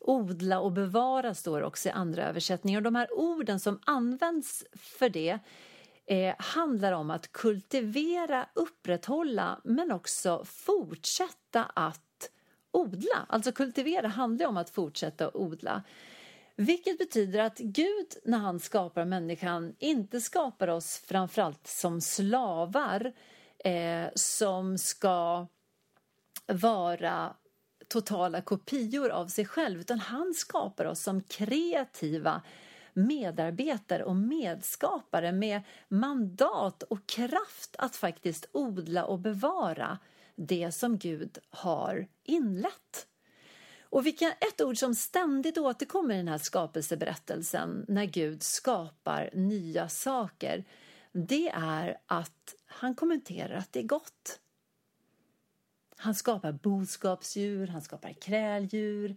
Odla 0.00 0.60
och 0.60 0.72
bevara 0.72 1.34
står 1.34 1.62
också 1.62 1.88
i 1.88 1.92
andra 1.92 2.28
översättningar. 2.28 2.78
Och 2.78 2.82
de 2.82 2.94
här 2.94 3.18
orden 3.18 3.60
som 3.60 3.80
används 3.84 4.64
för 4.72 5.08
det 5.08 5.38
eh, 6.12 6.34
handlar 6.38 6.92
om 6.92 7.10
att 7.10 7.32
kultivera, 7.32 8.48
upprätthålla 8.54 9.60
men 9.64 9.92
också 9.92 10.44
fortsätta 10.44 11.64
att 11.64 12.30
odla. 12.70 13.26
Alltså 13.28 13.52
kultivera 13.52 14.08
handlar 14.08 14.46
om 14.46 14.56
att 14.56 14.70
fortsätta 14.70 15.26
att 15.26 15.34
odla. 15.34 15.82
Vilket 16.56 16.98
betyder 16.98 17.38
att 17.40 17.58
Gud 17.58 18.06
när 18.24 18.38
han 18.38 18.60
skapar 18.60 19.04
människan 19.04 19.74
inte 19.78 20.20
skapar 20.20 20.68
oss 20.68 20.98
framförallt 21.06 21.66
som 21.66 22.00
slavar 22.00 23.12
eh, 23.64 24.08
som 24.14 24.78
ska 24.78 25.46
vara 26.46 27.36
totala 27.88 28.40
kopior 28.40 29.08
av 29.08 29.26
sig 29.26 29.46
själv 29.46 29.80
utan 29.80 29.98
han 29.98 30.34
skapar 30.34 30.84
oss 30.84 31.02
som 31.02 31.20
kreativa 31.20 32.42
medarbetare 32.94 34.04
och 34.04 34.16
medskapare 34.16 35.32
med 35.32 35.62
mandat 35.88 36.82
och 36.82 37.06
kraft 37.06 37.76
att 37.78 37.96
faktiskt 37.96 38.46
odla 38.52 39.04
och 39.04 39.18
bevara 39.18 39.98
det 40.36 40.72
som 40.72 40.98
Gud 40.98 41.38
har 41.50 42.06
inlett. 42.22 43.06
Och 43.82 44.06
vilka, 44.06 44.32
ett 44.32 44.60
ord 44.60 44.78
som 44.78 44.94
ständigt 44.94 45.58
återkommer 45.58 46.14
i 46.14 46.16
den 46.16 46.28
här 46.28 46.38
skapelseberättelsen 46.38 47.84
när 47.88 48.04
Gud 48.04 48.42
skapar 48.42 49.30
nya 49.32 49.88
saker 49.88 50.64
det 51.12 51.48
är 51.48 51.98
att 52.06 52.54
han 52.66 52.94
kommenterar 52.94 53.54
att 53.54 53.72
det 53.72 53.80
är 53.80 53.84
gott. 53.84 54.40
Han 55.96 56.14
skapar 56.14 56.52
boskapsdjur, 56.52 57.66
han 57.66 57.82
skapar 57.82 58.12
kräldjur, 58.12 59.16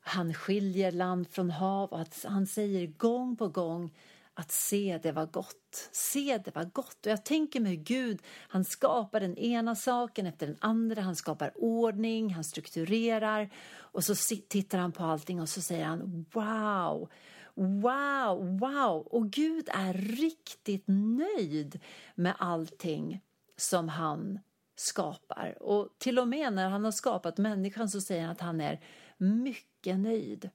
han 0.00 0.34
skiljer 0.34 0.92
land 0.92 1.28
från 1.30 1.50
hav 1.50 1.88
och 1.88 2.00
att 2.00 2.24
han 2.28 2.46
säger 2.46 2.86
gång 2.86 3.36
på 3.36 3.48
gång 3.48 3.90
att 4.38 4.52
se 4.52 4.98
det 5.02 5.12
var 5.12 5.26
gott. 5.26 5.88
Se 5.92 6.38
det 6.44 6.54
var 6.54 6.64
gott. 6.64 7.06
Och 7.06 7.12
jag 7.12 7.24
tänker 7.24 7.60
mig 7.60 7.76
hur 7.76 7.84
Gud, 7.84 8.22
han 8.48 8.64
skapar 8.64 9.20
den 9.20 9.38
ena 9.38 9.76
saken 9.76 10.26
efter 10.26 10.46
den 10.46 10.56
andra. 10.60 11.02
Han 11.02 11.16
skapar 11.16 11.52
ordning, 11.56 12.34
han 12.34 12.44
strukturerar 12.44 13.50
och 13.76 14.04
så 14.04 14.14
tittar 14.48 14.78
han 14.78 14.92
på 14.92 15.04
allting 15.04 15.40
och 15.40 15.48
så 15.48 15.62
säger 15.62 15.84
han 15.84 16.26
wow, 16.32 17.10
wow, 17.54 18.58
wow. 18.58 19.06
Och 19.10 19.30
Gud 19.30 19.68
är 19.72 19.92
riktigt 19.94 20.84
nöjd 20.86 21.80
med 22.14 22.34
allting 22.38 23.20
som 23.56 23.88
han 23.88 24.38
skapar. 24.76 25.62
Och 25.62 25.88
till 25.98 26.18
och 26.18 26.28
med 26.28 26.52
när 26.52 26.68
han 26.68 26.84
har 26.84 26.92
skapat 26.92 27.38
människan 27.38 27.88
så 27.88 28.00
säger 28.00 28.22
han 28.22 28.32
att 28.32 28.40
han 28.40 28.60
är 28.60 28.80
mycket 29.18 29.98
nöjd. 29.98 30.50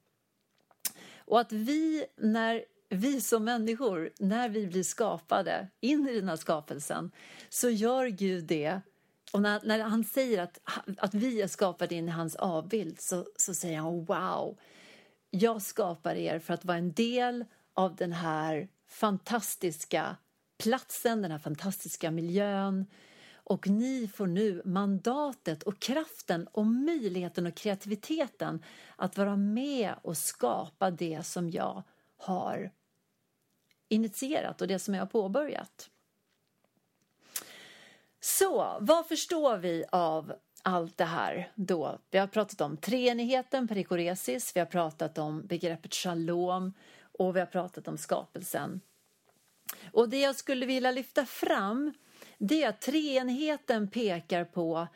Och 1.17 1.39
att 1.39 1.51
vi, 1.51 2.05
när 2.17 2.65
vi 2.89 3.21
som 3.21 3.43
människor, 3.43 4.09
när 4.19 4.49
vi 4.49 4.67
blir 4.67 4.83
skapade 4.83 5.67
in 5.79 6.07
i 6.09 6.15
den 6.15 6.29
här 6.29 6.35
skapelsen, 6.35 7.11
så 7.49 7.69
gör 7.69 8.07
Gud 8.07 8.45
det. 8.45 8.81
Och 9.33 9.41
när, 9.41 9.61
när 9.63 9.79
han 9.79 10.03
säger 10.03 10.41
att, 10.41 10.59
att 10.97 11.13
vi 11.13 11.41
är 11.41 11.47
skapade 11.47 11.95
in 11.95 12.07
i 12.07 12.11
hans 12.11 12.35
avbild 12.35 13.01
så, 13.01 13.25
så 13.35 13.53
säger 13.53 13.77
han 13.77 14.05
wow, 14.05 14.57
jag 15.29 15.61
skapar 15.61 16.15
er 16.15 16.39
för 16.39 16.53
att 16.53 16.65
vara 16.65 16.77
en 16.77 16.93
del 16.93 17.45
av 17.73 17.95
den 17.95 18.11
här 18.13 18.67
fantastiska 18.87 20.17
platsen, 20.57 21.21
den 21.21 21.31
här 21.31 21.39
fantastiska 21.39 22.11
miljön, 22.11 22.85
och 23.43 23.67
ni 23.67 24.07
får 24.07 24.27
nu 24.27 24.61
mandatet 24.65 25.63
och 25.63 25.79
kraften 25.79 26.47
och 26.47 26.65
möjligheten 26.65 27.47
och 27.47 27.55
kreativiteten 27.55 28.63
att 28.95 29.17
vara 29.17 29.35
med 29.35 29.93
och 30.01 30.17
skapa 30.17 30.91
det 30.91 31.25
som 31.25 31.49
jag 31.49 31.83
har 32.17 32.71
initierat 33.89 34.61
och 34.61 34.67
det 34.67 34.79
som 34.79 34.93
jag 34.93 35.01
har 35.01 35.07
påbörjat. 35.07 35.89
Så 38.19 38.77
vad 38.79 39.07
förstår 39.07 39.57
vi 39.57 39.85
av 39.91 40.33
allt 40.63 40.97
det 40.97 41.05
här 41.05 41.51
då. 41.55 41.99
Vi 42.11 42.17
har 42.17 42.27
pratat 42.27 42.61
om 42.61 42.77
treenigheten, 42.77 43.67
perikoresis, 43.67 44.55
vi 44.55 44.59
har 44.59 44.67
pratat 44.67 45.17
om 45.17 45.47
begreppet 45.47 45.93
shalom 45.93 46.73
och 47.01 47.35
vi 47.35 47.39
har 47.39 47.47
pratat 47.47 47.87
om 47.87 47.97
skapelsen. 47.97 48.81
Och 49.91 50.09
det 50.09 50.19
jag 50.19 50.35
skulle 50.35 50.65
vilja 50.65 50.91
lyfta 50.91 51.25
fram 51.25 51.93
det 52.45 52.63
är 52.63 52.69
att 52.69 52.81
treenigheten 52.81 53.87
pekar 53.87 54.45
på 54.45 54.87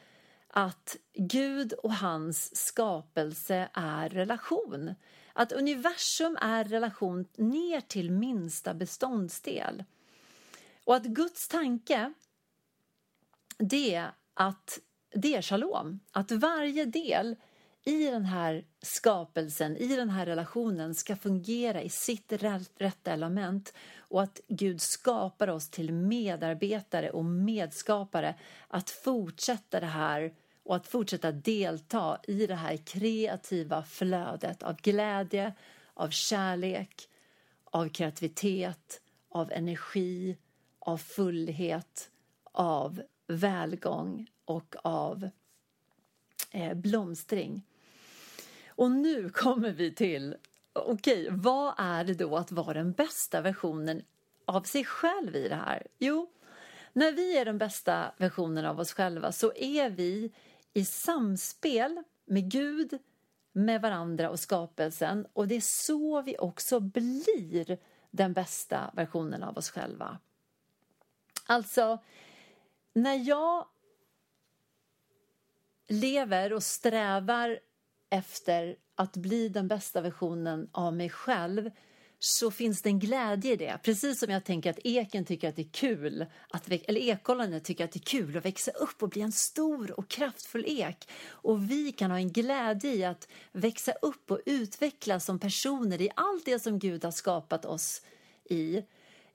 att 0.48 0.98
Gud 1.14 1.74
och 1.74 1.94
hans 1.94 2.56
skapelse 2.56 3.70
är 3.74 4.10
relation. 4.10 4.96
Att 5.34 5.52
universum 5.52 6.38
är 6.42 6.64
relation 6.64 7.26
ner 7.36 7.82
till 7.82 8.12
minsta 8.12 8.74
beståndsdel. 8.74 9.84
Och 10.84 10.96
att 10.96 11.04
Guds 11.04 11.48
tanke 11.48 12.14
det 13.58 13.96
är 13.96 14.12
att 14.34 14.80
det 15.14 15.36
är 15.36 15.42
shalom. 15.42 16.00
Att 16.12 16.32
varje 16.32 16.86
del 16.86 17.36
i 17.88 18.12
den 18.12 18.26
här 18.26 18.66
skapelsen, 18.82 19.78
i 19.78 19.96
den 19.96 20.10
här 20.10 20.26
relationen 20.26 20.96
ska 20.96 21.16
fungera 21.16 21.82
i 21.82 21.90
sitt 21.90 22.32
rätta 22.78 23.12
element 23.12 23.74
och 24.00 24.22
att 24.22 24.42
Gud 24.48 24.82
skapar 24.82 25.48
oss 25.48 25.70
till 25.70 25.94
medarbetare 25.94 27.10
och 27.10 27.26
medskapare 27.26 28.36
att 28.68 28.90
fortsätta 28.90 29.80
det 29.80 29.86
här 29.86 30.34
och 30.64 30.76
att 30.76 30.88
fortsätta 30.88 31.32
delta 31.32 32.20
i 32.28 32.48
det 32.48 32.56
här 32.56 32.78
kreativa 32.78 33.84
flödet 33.84 34.64
av 34.64 34.76
glädje, 34.76 35.54
av 35.94 36.10
kärlek, 36.10 37.10
av 37.64 37.90
kreativitet, 37.90 39.02
av 39.30 39.52
energi, 39.52 40.38
av 40.80 40.98
fullhet, 40.98 42.10
av 42.52 43.02
välgång 43.28 44.28
och 44.46 44.76
av 44.84 45.30
eh, 46.52 46.74
blomstring. 46.74 47.64
Och 48.78 48.92
nu 48.92 49.30
kommer 49.30 49.72
vi 49.72 49.94
till, 49.96 50.36
okej, 50.74 51.24
okay, 51.24 51.38
vad 51.38 51.74
är 51.78 52.04
det 52.04 52.14
då 52.14 52.38
att 52.38 52.52
vara 52.52 52.74
den 52.74 52.92
bästa 52.92 53.42
versionen 53.42 54.02
av 54.46 54.62
sig 54.62 54.86
själv 54.86 55.36
i 55.36 55.48
det 55.48 55.56
här? 55.56 55.88
Jo, 55.98 56.30
när 56.94 57.12
vi 57.12 57.38
är 57.38 57.46
den 57.46 57.58
bästa 57.58 58.12
versionen 58.18 58.66
av 58.66 58.80
oss 58.80 58.94
själva 58.94 59.32
så 59.32 59.54
är 59.56 59.90
vi 59.90 60.32
i 60.74 60.86
samspel 60.86 62.04
med 62.26 62.52
Gud, 62.52 63.00
med 63.52 63.82
varandra 63.82 64.30
och 64.30 64.40
skapelsen 64.40 65.28
och 65.34 65.48
det 65.48 65.56
är 65.56 65.86
så 65.86 66.22
vi 66.22 66.38
också 66.38 66.80
blir 66.80 67.78
den 68.12 68.34
bästa 68.34 68.92
versionen 68.94 69.44
av 69.44 69.58
oss 69.58 69.70
själva. 69.70 70.20
Alltså, 71.46 72.00
när 72.94 73.16
jag 73.16 73.68
lever 75.88 76.54
och 76.54 76.64
strävar 76.64 77.60
efter 78.10 78.76
att 78.96 79.18
bli 79.18 79.50
den 79.50 79.68
bästa 79.68 80.02
versionen 80.02 80.70
av 80.72 80.94
mig 80.94 81.10
själv 81.10 81.72
så 82.20 82.52
finns 82.52 82.82
det 82.82 82.90
en 82.90 83.00
glädje 83.00 83.54
i 83.54 83.56
det. 83.56 83.80
Precis 83.84 84.20
som 84.20 84.30
jag 84.32 84.44
tänker 84.44 84.70
att 84.70 84.80
eken 84.84 85.26
tycker 85.26 85.50
att 85.50 85.56
det 85.56 85.62
är 85.62 85.72
kul, 85.72 86.26
att, 86.50 86.72
eller 86.72 87.02
ekollonet 87.02 87.64
tycker 87.64 87.86
att 87.86 87.92
det 87.92 88.00
är 88.00 88.20
kul 88.20 88.38
att 88.38 88.46
växa 88.46 88.72
upp 88.72 89.04
och 89.04 89.10
bli 89.10 89.22
en 89.22 89.32
stor 89.32 90.00
och 90.00 90.10
kraftfull 90.10 90.66
ek. 90.68 91.10
Och 91.28 91.72
vi 91.72 91.92
kan 91.92 92.12
ha 92.12 92.18
en 92.18 92.32
glädje 92.32 92.94
i 92.94 93.06
att 93.06 93.28
växa 93.52 93.92
upp 93.92 94.32
och 94.32 94.40
utvecklas 94.46 95.26
som 95.26 95.40
personer 95.40 96.02
i 96.02 96.10
allt 96.16 96.46
det 96.46 96.60
som 96.60 96.80
Gud 96.80 97.04
har 97.04 97.12
skapat 97.12 97.66
oss 97.66 98.02
i. 98.50 98.84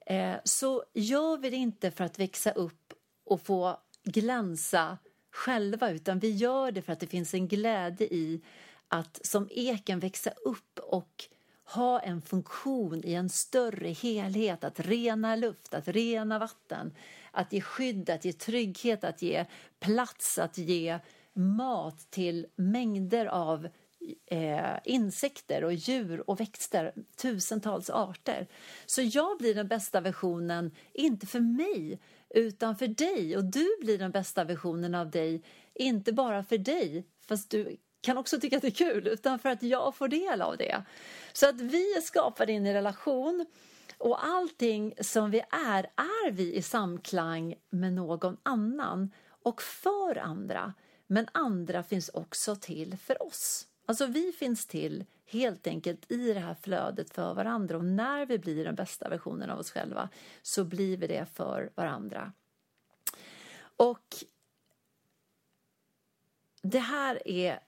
Eh, 0.07 0.37
så 0.45 0.85
gör 0.95 1.37
vi 1.37 1.51
det 1.51 1.57
inte 1.57 1.91
för 1.91 2.05
att 2.05 2.19
växa 2.19 2.53
upp 2.53 2.93
och 3.25 3.41
få 3.41 3.81
glänsa 4.05 4.99
själva 5.33 5.91
utan 5.91 6.19
vi 6.19 6.31
gör 6.31 6.73
det 6.73 6.83
för 6.83 6.93
att 6.93 7.01
det 7.01 7.07
finns 7.07 7.35
en 7.35 7.49
glädje 7.49 8.07
i 8.07 8.43
att 8.89 9.27
som 9.27 9.49
eken 9.51 10.01
växa 10.01 10.31
upp 10.31 10.79
och 10.79 11.25
ha 11.65 12.01
en 12.01 12.23
funktion 12.23 13.01
i 13.05 13.15
en 13.15 13.29
större 13.29 13.89
helhet, 13.89 14.65
att 14.65 14.81
rena 14.81 15.37
luft, 15.37 15.75
att 15.75 15.89
rena 15.89 16.39
vatten, 16.39 16.95
att 17.31 17.53
ge 17.53 17.61
skydd, 17.61 18.11
att 18.11 18.25
ge 18.25 18.33
trygghet, 18.33 19.05
att 19.05 19.23
ge 19.23 19.45
plats, 19.81 20.39
att 20.39 20.59
ge 20.59 20.99
mat 21.33 22.11
till 22.11 22.47
mängder 22.57 23.27
av 23.27 23.69
eh, 24.27 24.79
insekter 24.85 25.65
och 25.65 25.75
djur 25.75 26.31
och 26.31 26.41
växter, 26.41 26.93
tusentals 27.17 27.91
arter. 27.91 28.47
Så 28.87 29.03
jag 29.03 29.39
blir 29.39 29.55
den 29.55 29.69
bästa 29.69 30.01
versionen, 30.01 30.71
inte 30.93 31.27
för 31.27 31.41
mig, 31.41 31.99
utan 32.35 32.77
för 32.77 32.87
dig. 32.87 33.37
Och 33.37 33.45
du 33.45 33.77
blir 33.81 33.99
den 33.99 34.11
bästa 34.11 34.45
versionen 34.45 34.95
av 34.95 35.11
dig, 35.11 35.43
inte 35.75 36.13
bara 36.13 36.45
för 36.45 36.59
dig, 36.59 37.07
fast 37.27 37.51
du 37.51 37.77
kan 38.01 38.19
också 38.19 38.41
tycka 38.41 38.57
att 38.57 38.63
det 38.63 38.69
är 38.69 38.93
kul, 38.93 39.07
utan 39.07 39.39
för 39.39 39.49
att 39.49 39.63
jag 39.63 39.95
får 39.95 40.09
del 40.09 40.43
av 40.43 40.57
det. 40.57 40.83
Så 41.33 41.49
att 41.49 41.61
vi 41.61 41.97
är 41.97 42.01
skapade 42.01 42.53
in 42.53 42.67
i 42.67 42.75
relation 42.75 43.47
och 43.99 44.25
allting 44.25 44.95
som 45.01 45.31
vi 45.31 45.41
är, 45.51 45.85
är 45.97 46.31
vi 46.31 46.55
i 46.55 46.63
samklang 46.63 47.55
med 47.71 47.93
någon 47.93 48.37
annan 48.43 49.11
och 49.43 49.63
för 49.63 50.19
andra. 50.19 50.75
Men 51.07 51.27
andra 51.33 51.83
finns 51.83 52.09
också 52.09 52.57
till 52.57 52.97
för 52.97 53.23
oss. 53.23 53.67
Alltså 53.87 54.07
vi 54.07 54.33
finns 54.33 54.67
till 54.67 55.05
helt 55.27 55.67
enkelt 55.67 56.13
i 56.13 56.33
det 56.33 56.41
här 56.41 56.55
flödet 56.55 57.15
för 57.15 57.35
varandra 57.35 57.77
och 57.77 57.85
när 57.85 58.27
vi 58.27 58.39
blir 58.39 58.65
den 58.65 58.75
bästa 58.75 59.09
versionen 59.09 59.51
av 59.51 59.59
oss 59.59 59.71
själva 59.71 60.09
så 60.43 60.65
blir 60.65 60.97
vi 60.97 61.07
det 61.07 61.27
för 61.27 61.71
varandra. 61.75 62.33
Och 63.77 64.17
det 66.63 66.79
här 66.79 67.29
är 67.29 67.61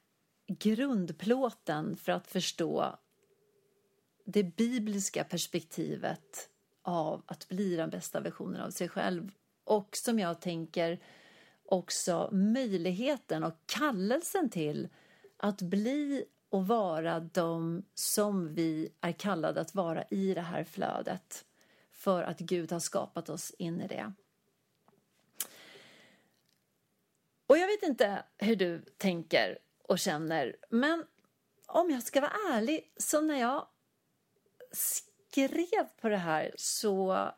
grundplåten 0.46 1.96
för 1.96 2.12
att 2.12 2.26
förstå 2.26 2.98
det 4.24 4.42
bibliska 4.42 5.24
perspektivet 5.24 6.50
av 6.82 7.22
att 7.26 7.48
bli 7.48 7.76
den 7.76 7.90
bästa 7.90 8.20
versionen 8.20 8.60
av 8.60 8.70
sig 8.70 8.88
själv 8.88 9.30
och 9.64 9.96
som 9.96 10.18
jag 10.18 10.40
tänker 10.40 11.00
också 11.64 12.28
möjligheten 12.32 13.44
och 13.44 13.54
kallelsen 13.66 14.50
till 14.50 14.88
att 15.44 15.62
bli 15.62 16.24
och 16.48 16.66
vara 16.66 17.20
de 17.20 17.84
som 17.94 18.54
vi 18.54 18.92
är 19.00 19.12
kallade 19.12 19.60
att 19.60 19.74
vara 19.74 20.04
i 20.10 20.34
det 20.34 20.40
här 20.40 20.64
flödet 20.64 21.44
för 21.90 22.22
att 22.22 22.38
Gud 22.38 22.72
har 22.72 22.80
skapat 22.80 23.28
oss 23.28 23.50
in 23.50 23.80
i 23.80 23.86
det. 23.88 24.12
Och 27.46 27.58
jag 27.58 27.66
vet 27.66 27.82
inte 27.82 28.24
hur 28.38 28.56
du 28.56 28.84
tänker 28.96 29.58
och 29.82 29.98
känner, 29.98 30.56
men 30.70 31.04
om 31.66 31.90
jag 31.90 32.02
ska 32.02 32.20
vara 32.20 32.32
ärlig 32.52 32.92
så 32.96 33.20
när 33.20 33.40
jag 33.40 33.66
skrev 34.72 35.88
på 36.00 36.08
det 36.08 36.16
här 36.16 36.54
så 36.56 37.28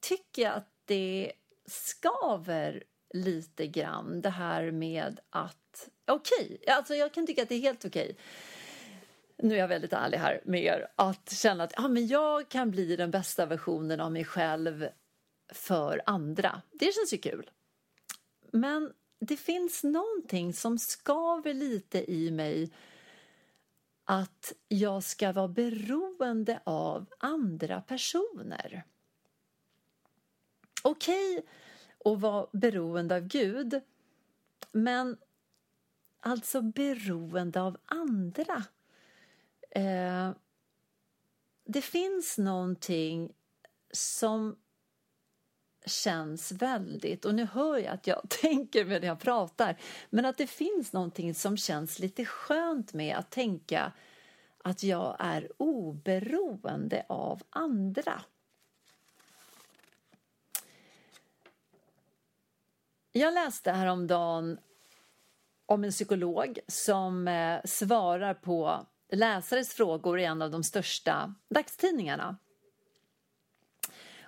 tycker 0.00 0.42
jag 0.42 0.54
att 0.54 0.72
det 0.84 1.32
skaver 1.66 2.84
lite 3.12 3.66
grann 3.66 4.20
det 4.20 4.30
här 4.30 4.70
med 4.70 5.20
att 5.30 5.88
okej, 6.06 6.58
okay, 6.62 6.74
alltså 6.74 6.94
jag 6.94 7.12
kan 7.14 7.26
tycka 7.26 7.42
att 7.42 7.48
det 7.48 7.54
är 7.54 7.60
helt 7.60 7.84
okej 7.84 8.04
okay. 8.04 8.16
nu 9.48 9.54
är 9.54 9.58
jag 9.58 9.68
väldigt 9.68 9.92
ärlig 9.92 10.18
här 10.18 10.40
med 10.44 10.64
er, 10.64 10.88
att 10.96 11.32
känna 11.32 11.64
att 11.64 11.72
ja, 11.76 11.88
men 11.88 12.06
jag 12.06 12.48
kan 12.48 12.70
bli 12.70 12.96
den 12.96 13.10
bästa 13.10 13.46
versionen 13.46 14.00
av 14.00 14.12
mig 14.12 14.24
själv 14.24 14.88
för 15.52 16.02
andra. 16.06 16.62
Det 16.72 16.94
känns 16.94 17.12
ju 17.12 17.18
kul. 17.18 17.50
Men 18.50 18.92
det 19.18 19.36
finns 19.36 19.84
någonting 19.84 20.52
som 20.52 20.78
skaver 20.78 21.54
lite 21.54 22.12
i 22.12 22.30
mig 22.30 22.70
att 24.04 24.52
jag 24.68 25.02
ska 25.02 25.32
vara 25.32 25.48
beroende 25.48 26.60
av 26.64 27.06
andra 27.18 27.80
personer. 27.80 28.84
Okej 30.82 31.38
okay, 31.38 31.48
och 32.04 32.20
vara 32.20 32.46
beroende 32.52 33.16
av 33.16 33.22
Gud, 33.22 33.80
men 34.72 35.16
alltså 36.20 36.62
beroende 36.62 37.60
av 37.60 37.76
andra. 37.84 38.64
Eh, 39.70 40.30
det 41.64 41.82
finns 41.82 42.38
någonting 42.38 43.32
som 43.92 44.56
känns 45.86 46.52
väldigt, 46.52 47.24
och 47.24 47.34
nu 47.34 47.44
hör 47.44 47.78
jag 47.78 47.94
att 47.94 48.06
jag 48.06 48.28
tänker 48.28 48.84
när 48.84 49.04
jag 49.04 49.20
pratar, 49.20 49.76
men 50.10 50.24
att 50.24 50.38
det 50.38 50.46
finns 50.46 50.92
någonting 50.92 51.34
som 51.34 51.56
känns 51.56 51.98
lite 51.98 52.24
skönt 52.24 52.92
med 52.92 53.16
att 53.16 53.30
tänka 53.30 53.92
att 54.58 54.82
jag 54.82 55.16
är 55.18 55.52
oberoende 55.56 57.06
av 57.08 57.42
andra. 57.50 58.22
Jag 63.14 63.34
läste 63.34 63.70
häromdagen 63.72 64.58
om 65.66 65.84
en 65.84 65.90
psykolog 65.90 66.58
som 66.68 67.28
eh, 67.28 67.60
svarar 67.64 68.34
på 68.34 68.86
läsares 69.08 69.74
frågor 69.74 70.20
i 70.20 70.24
en 70.24 70.42
av 70.42 70.50
de 70.50 70.64
största 70.64 71.34
dagstidningarna. 71.48 72.36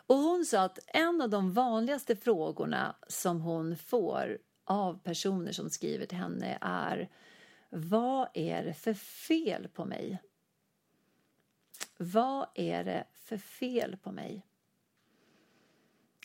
Och 0.06 0.16
hon 0.16 0.44
sa 0.44 0.62
att 0.62 0.78
en 0.86 1.20
av 1.20 1.30
de 1.30 1.52
vanligaste 1.52 2.16
frågorna 2.16 2.96
som 3.08 3.40
hon 3.40 3.76
får 3.76 4.38
av 4.64 4.98
personer 4.98 5.52
som 5.52 5.70
skriver 5.70 6.06
till 6.06 6.18
henne 6.18 6.58
är 6.60 7.08
Vad 7.70 8.28
är 8.34 8.64
det 8.64 8.74
för 8.74 8.94
fel 8.94 9.68
på 9.68 9.84
mig? 9.84 10.22
Vad 11.96 12.46
är 12.54 12.84
det 12.84 13.06
för 13.12 13.38
fel 13.38 13.96
på 13.96 14.12
mig? 14.12 14.46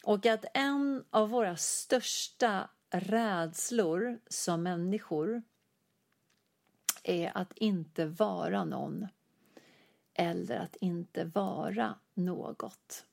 Och 0.03 0.25
att 0.25 0.45
en 0.53 1.05
av 1.09 1.29
våra 1.29 1.57
största 1.57 2.69
rädslor 2.89 4.19
som 4.27 4.63
människor 4.63 5.43
är 7.03 7.37
att 7.37 7.53
inte 7.57 8.05
vara 8.05 8.65
någon 8.65 9.07
eller 10.13 10.57
att 10.57 10.75
inte 10.75 11.23
vara 11.23 11.99
något. 12.13 13.05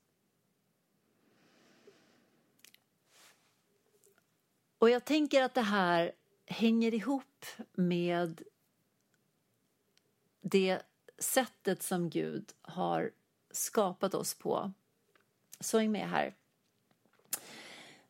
Och 4.78 4.90
jag 4.90 5.04
tänker 5.04 5.42
att 5.42 5.54
det 5.54 5.60
här 5.60 6.12
hänger 6.46 6.94
ihop 6.94 7.44
med 7.72 8.42
det 10.40 10.82
sättet 11.18 11.82
som 11.82 12.10
Gud 12.10 12.52
har 12.62 13.10
skapat 13.50 14.14
oss 14.14 14.34
på. 14.34 14.72
Så 15.60 15.78
häng 15.78 15.92
med 15.92 16.08
här. 16.08 16.34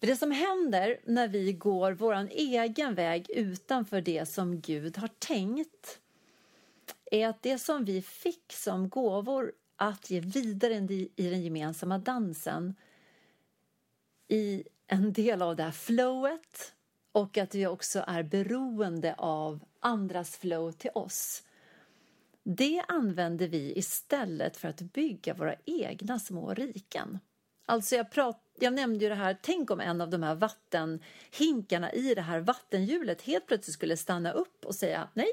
För 0.00 0.06
det 0.06 0.16
som 0.16 0.30
händer 0.30 1.00
när 1.04 1.28
vi 1.28 1.52
går 1.52 1.92
vår 1.92 2.28
egen 2.30 2.94
väg 2.94 3.30
utanför 3.30 4.00
det 4.00 4.26
som 4.26 4.60
Gud 4.60 4.96
har 4.96 5.10
tänkt 5.18 6.00
är 7.10 7.28
att 7.28 7.42
det 7.42 7.58
som 7.58 7.84
vi 7.84 8.02
fick 8.02 8.52
som 8.52 8.88
gåvor 8.88 9.52
att 9.76 10.10
ge 10.10 10.20
vidare 10.20 10.74
i 11.16 11.30
den 11.30 11.42
gemensamma 11.42 11.98
dansen 11.98 12.74
i 14.28 14.64
en 14.86 15.12
del 15.12 15.42
av 15.42 15.56
det 15.56 15.62
här 15.62 15.70
flowet 15.70 16.74
och 17.12 17.38
att 17.38 17.54
vi 17.54 17.66
också 17.66 18.04
är 18.06 18.22
beroende 18.22 19.14
av 19.18 19.64
andras 19.80 20.36
flow 20.36 20.72
till 20.72 20.90
oss. 20.94 21.42
Det 22.42 22.82
använder 22.88 23.48
vi 23.48 23.78
istället 23.78 24.56
för 24.56 24.68
att 24.68 24.80
bygga 24.80 25.34
våra 25.34 25.54
egna 25.64 26.18
små 26.18 26.54
riken. 26.54 27.18
Alltså 27.66 27.96
jag, 27.96 28.10
pratar 28.10 28.45
jag 28.58 28.72
nämnde 28.72 29.04
ju 29.04 29.08
det 29.08 29.14
här, 29.14 29.36
tänk 29.42 29.70
om 29.70 29.80
en 29.80 30.00
av 30.00 30.10
de 30.10 30.22
här 30.22 30.34
vattenhinkarna 30.34 31.92
i 31.92 32.14
det 32.14 32.22
här 32.22 32.40
vattenhjulet 32.40 33.22
helt 33.22 33.46
plötsligt 33.46 33.74
skulle 33.74 33.96
stanna 33.96 34.32
upp 34.32 34.64
och 34.64 34.74
säga 34.74 35.08
nej, 35.14 35.28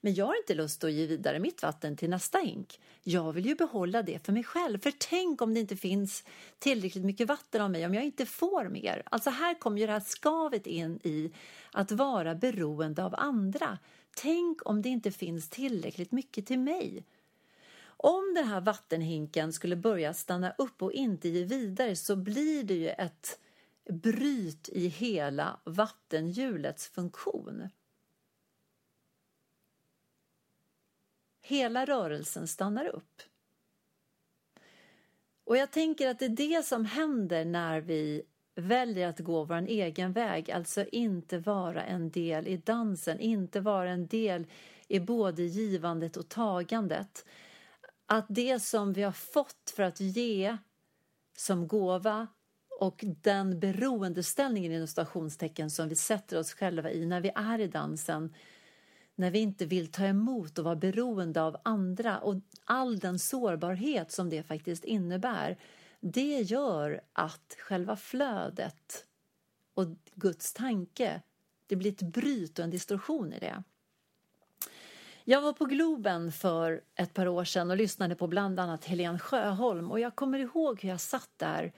men 0.00 0.14
jag 0.14 0.26
har 0.26 0.36
inte 0.36 0.54
lust 0.54 0.84
att 0.84 0.92
ge 0.92 1.06
vidare 1.06 1.38
mitt 1.38 1.62
vatten 1.62 1.96
till 1.96 2.10
nästa 2.10 2.38
hink. 2.38 2.80
Jag 3.02 3.32
vill 3.32 3.46
ju 3.46 3.54
behålla 3.54 4.02
det 4.02 4.26
för 4.26 4.32
mig 4.32 4.44
själv. 4.44 4.78
För 4.78 4.92
tänk 4.98 5.42
om 5.42 5.54
det 5.54 5.60
inte 5.60 5.76
finns 5.76 6.24
tillräckligt 6.58 7.04
mycket 7.04 7.28
vatten 7.28 7.62
av 7.62 7.70
mig, 7.70 7.86
om 7.86 7.94
jag 7.94 8.04
inte 8.04 8.26
får 8.26 8.68
mer. 8.68 9.02
Alltså 9.06 9.30
här 9.30 9.54
kommer 9.54 9.80
ju 9.80 9.86
det 9.86 9.92
här 9.92 10.00
skavet 10.00 10.66
in 10.66 11.00
i 11.02 11.32
att 11.72 11.92
vara 11.92 12.34
beroende 12.34 13.04
av 13.04 13.14
andra. 13.18 13.78
Tänk 14.16 14.68
om 14.68 14.82
det 14.82 14.88
inte 14.88 15.10
finns 15.10 15.48
tillräckligt 15.48 16.12
mycket 16.12 16.46
till 16.46 16.58
mig. 16.58 17.04
Om 18.00 18.34
den 18.34 18.44
här 18.44 18.60
vattenhinken 18.60 19.52
skulle 19.52 19.76
börja 19.76 20.14
stanna 20.14 20.54
upp 20.58 20.82
och 20.82 20.92
inte 20.92 21.28
ge 21.28 21.44
vidare 21.44 21.96
så 21.96 22.16
blir 22.16 22.64
det 22.64 22.74
ju 22.74 22.88
ett 22.88 23.40
bryt 23.90 24.68
i 24.68 24.88
hela 24.88 25.60
vattenhjulets 25.64 26.88
funktion. 26.88 27.68
Hela 31.42 31.84
rörelsen 31.84 32.48
stannar 32.48 32.86
upp. 32.86 33.22
Och 35.44 35.56
jag 35.56 35.70
tänker 35.70 36.08
att 36.08 36.18
det 36.18 36.24
är 36.24 36.28
det 36.28 36.64
som 36.66 36.84
händer 36.84 37.44
när 37.44 37.80
vi 37.80 38.22
väljer 38.54 39.08
att 39.08 39.18
gå 39.18 39.44
vår 39.44 39.66
egen 39.68 40.12
väg, 40.12 40.50
alltså 40.50 40.84
inte 40.84 41.38
vara 41.38 41.84
en 41.84 42.10
del 42.10 42.46
i 42.46 42.56
dansen, 42.56 43.20
inte 43.20 43.60
vara 43.60 43.90
en 43.90 44.06
del 44.06 44.46
i 44.88 45.00
både 45.00 45.42
givandet 45.42 46.16
och 46.16 46.28
tagandet. 46.28 47.24
Att 48.10 48.26
det 48.28 48.60
som 48.60 48.92
vi 48.92 49.02
har 49.02 49.12
fått 49.12 49.72
för 49.76 49.82
att 49.82 50.00
ge 50.00 50.56
som 51.36 51.68
gåva 51.68 52.26
och 52.80 53.04
den 53.22 53.60
beroendeställningen 53.60 54.72
inom 54.72 54.86
stationstecken 54.86 55.70
som 55.70 55.88
vi 55.88 55.96
sätter 55.96 56.38
oss 56.38 56.52
själva 56.52 56.90
i 56.90 57.06
när 57.06 57.20
vi 57.20 57.32
är 57.34 57.58
i 57.58 57.66
dansen 57.66 58.34
när 59.18 59.30
vi 59.30 59.38
inte 59.38 59.66
vill 59.66 59.92
ta 59.92 60.04
emot 60.04 60.58
och 60.58 60.64
vara 60.64 60.76
beroende 60.76 61.42
av 61.42 61.56
andra 61.62 62.18
och 62.18 62.34
all 62.64 62.98
den 62.98 63.18
sårbarhet 63.18 64.12
som 64.12 64.30
det 64.30 64.42
faktiskt 64.42 64.84
innebär, 64.84 65.58
det 66.00 66.40
gör 66.40 67.00
att 67.12 67.56
själva 67.58 67.96
flödet 67.96 69.06
och 69.74 69.86
Guds 70.14 70.52
tanke, 70.52 71.22
det 71.66 71.76
blir 71.76 71.92
ett 71.92 72.02
bryt 72.02 72.58
och 72.58 72.64
en 72.64 72.70
distorsion 72.70 73.32
i 73.32 73.38
det. 73.38 73.62
Jag 75.30 75.40
var 75.40 75.52
på 75.52 75.64
Globen 75.64 76.32
för 76.32 76.80
ett 76.94 77.14
par 77.14 77.28
år 77.28 77.44
sedan 77.44 77.70
och 77.70 77.76
lyssnade 77.76 78.14
på 78.14 78.26
bland 78.26 78.60
annat 78.60 78.84
Helen 78.84 79.18
Sjöholm 79.18 79.90
och 79.90 80.00
jag 80.00 80.16
kommer 80.16 80.38
ihåg 80.38 80.82
hur 80.82 80.88
jag 80.88 81.00
satt 81.00 81.30
där 81.36 81.72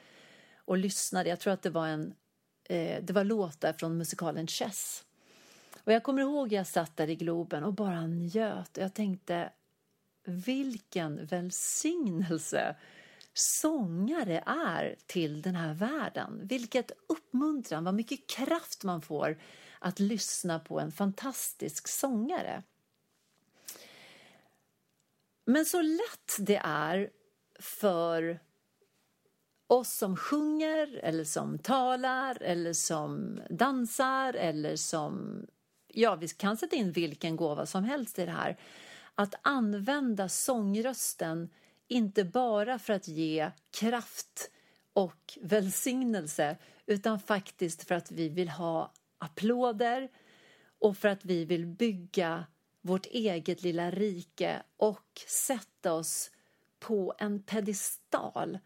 och 0.57 0.79
lyssnade. 0.79 1.29
Jag 1.29 1.41
tror 1.41 1.53
att 1.53 1.63
det 1.63 1.71
var 1.71 1.87
en 1.87 2.15
eh, 2.65 3.03
det 3.03 3.13
var 3.13 3.25
låtar 3.25 3.73
från 3.73 3.97
musikalen 3.97 4.47
Chess. 4.47 5.05
Och 5.85 5.93
jag 5.93 6.03
kommer 6.03 6.23
ihåg 6.23 6.53
jag 6.53 6.67
satt 6.67 6.97
där 6.97 7.11
i 7.11 7.17
Globen 7.17 7.65
och 7.65 7.73
bara 7.75 8.07
njöt 8.07 8.77
och 8.77 8.83
jag 8.83 8.95
tänkte 8.95 9.53
vilken 10.25 11.27
välsignelse 11.27 12.77
sångare 13.35 14.43
är 14.47 14.97
till 15.07 15.43
den 15.43 15.55
här 15.55 15.75
världen. 15.75 16.41
Vilket 16.43 16.93
uppmuntran, 17.09 17.85
vad 17.85 17.95
mycket 17.95 18.27
kraft 18.27 18.85
man 18.85 19.03
får 19.03 19.39
att 19.79 19.99
lyssna 19.99 20.59
på 20.59 20.81
en 20.81 20.93
fantastisk 20.93 21.89
sångare. 21.89 22.63
Men 25.45 25.65
så 25.65 25.83
lätt 25.83 26.37
det 26.39 26.61
är 26.65 27.11
för 27.59 28.41
oss 29.67 29.93
som 29.93 30.17
sjunger 30.17 31.01
eller 31.03 31.25
som 31.25 31.59
talar 31.59 32.43
eller 32.43 32.73
som 32.73 33.41
dansar 33.51 34.35
eller 34.35 34.77
som 34.77 35.47
ja, 35.89 36.15
vi 36.15 36.29
kan 36.29 36.57
sätta 36.57 36.77
in 36.77 36.93
vilken 36.93 37.37
gåva 37.37 37.67
som 37.67 37.85
helst 37.85 38.19
i 38.19 38.25
det 38.25 38.33
här. 38.33 38.59
Att 39.15 39.35
använda 39.43 40.29
sångrösten 40.29 41.51
inte 41.89 42.25
bara 42.25 42.79
för 42.79 42.93
att 42.93 43.09
ge 43.09 43.51
kraft 43.71 44.51
och 44.93 45.39
välsignelse 45.41 46.57
utan 46.87 47.21
faktiskt 47.21 47.89
för 47.89 47.95
att 47.95 48.11
vi 48.11 48.29
vill 48.29 48.49
ha 48.49 48.93
applåder 49.19 50.09
och 50.79 50.97
för 50.97 51.09
att 51.09 51.25
vi 51.25 51.45
vill 51.45 51.67
bygga 51.67 52.45
vårt 52.81 53.07
eget 53.07 53.63
lilla 53.63 53.91
rike 53.91 54.63
och 54.77 55.21
sätta 55.27 55.93
oss 55.93 56.31
på 56.79 57.15
en 57.19 57.43
pedestal. 57.43 58.59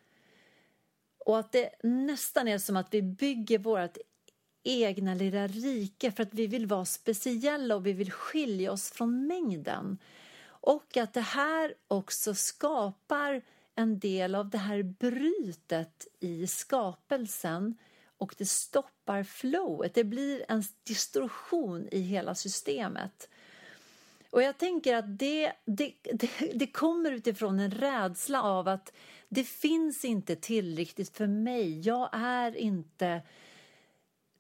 Och 1.19 1.39
att 1.39 1.53
det 1.53 1.71
nästan 1.83 2.49
är 2.49 2.59
som 2.59 2.77
att 2.77 2.95
vi 2.95 3.03
bygger 3.03 3.59
vårt 3.59 3.97
egna 4.63 5.15
lilla 5.15 5.47
rike 5.47 6.13
för 6.13 6.23
att 6.23 6.35
vi 6.35 6.47
vill 6.47 6.67
vara 6.67 6.85
speciella 6.85 7.77
och 7.77 7.87
vi 7.87 7.93
vill 7.93 8.13
skilja 8.13 8.73
oss 8.73 8.91
från 8.91 9.27
mängden. 9.27 9.99
Och 10.47 10.97
att 10.97 11.15
det 11.15 11.21
här 11.21 11.75
också 11.89 12.35
skapar 12.35 13.43
en 13.75 13.99
del 13.99 14.35
av 14.35 14.51
det 14.51 14.59
här 14.59 14.83
brytet 14.83 16.07
i 16.21 16.47
skapelsen 16.47 17.77
och 18.19 18.35
det 18.39 18.47
stoppar 18.47 19.23
flowet. 19.23 19.95
Det 19.95 20.05
blir 20.05 20.45
en 20.49 20.65
distorsion 20.83 21.89
i 21.91 22.01
hela 22.01 22.35
systemet. 22.35 23.29
Och 24.35 24.43
jag 24.43 24.59
tänker 24.59 24.97
att 24.97 25.19
det, 25.19 25.53
det, 25.65 25.95
det, 26.03 26.31
det, 26.55 26.67
kommer 26.67 27.13
utifrån 27.13 27.61
en 27.61 27.71
rädsla 27.71 28.43
av 28.43 28.69
att 28.69 28.93
det 29.29 29.45
finns 29.45 30.05
inte 30.05 30.37
tillräckligt 30.37 31.17
för 31.17 31.27
mig. 31.27 31.81
Jag 31.81 32.09
är 32.13 32.57
inte 32.57 33.23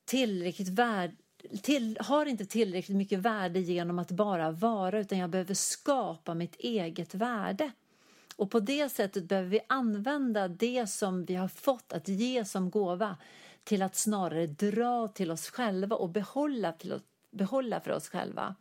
tillräckligt 0.05 0.68
värd, 0.68 1.11
till, 1.62 1.99
har 2.01 2.26
inte 2.26 2.47
tillräckligt 2.47 2.97
mycket 2.97 3.18
värde 3.18 3.61
genom 3.61 3.99
att 3.99 4.11
bara 4.11 4.51
vara 4.51 4.99
utan 4.99 5.18
jag 5.18 5.30
behöver 5.30 5.55
skapa 5.55 6.34
mitt 6.34 6.57
eget 6.57 7.14
värde. 7.14 7.72
Och 8.36 8.51
på 8.51 8.61
det 8.61 8.88
sättet 8.88 9.24
behöver 9.24 9.49
vi 9.49 9.61
använda 9.66 10.49
det 10.49 10.86
som 10.86 11.24
vi 11.24 11.34
har 11.34 11.49
fått 11.49 11.92
att 11.92 12.09
ge 12.09 12.45
som 12.45 12.70
gåva 12.70 13.16
till 13.64 13.82
att 13.82 13.97
snarare 13.97 14.47
dra 14.47 15.09
till 15.09 15.30
oss 15.30 15.51
själva 15.51 15.97
och 15.97 16.09
behålla, 16.09 16.72
till, 16.72 17.01
behålla 17.30 17.80
för 17.80 17.90
oss 17.90 18.09
själva. 18.09 18.55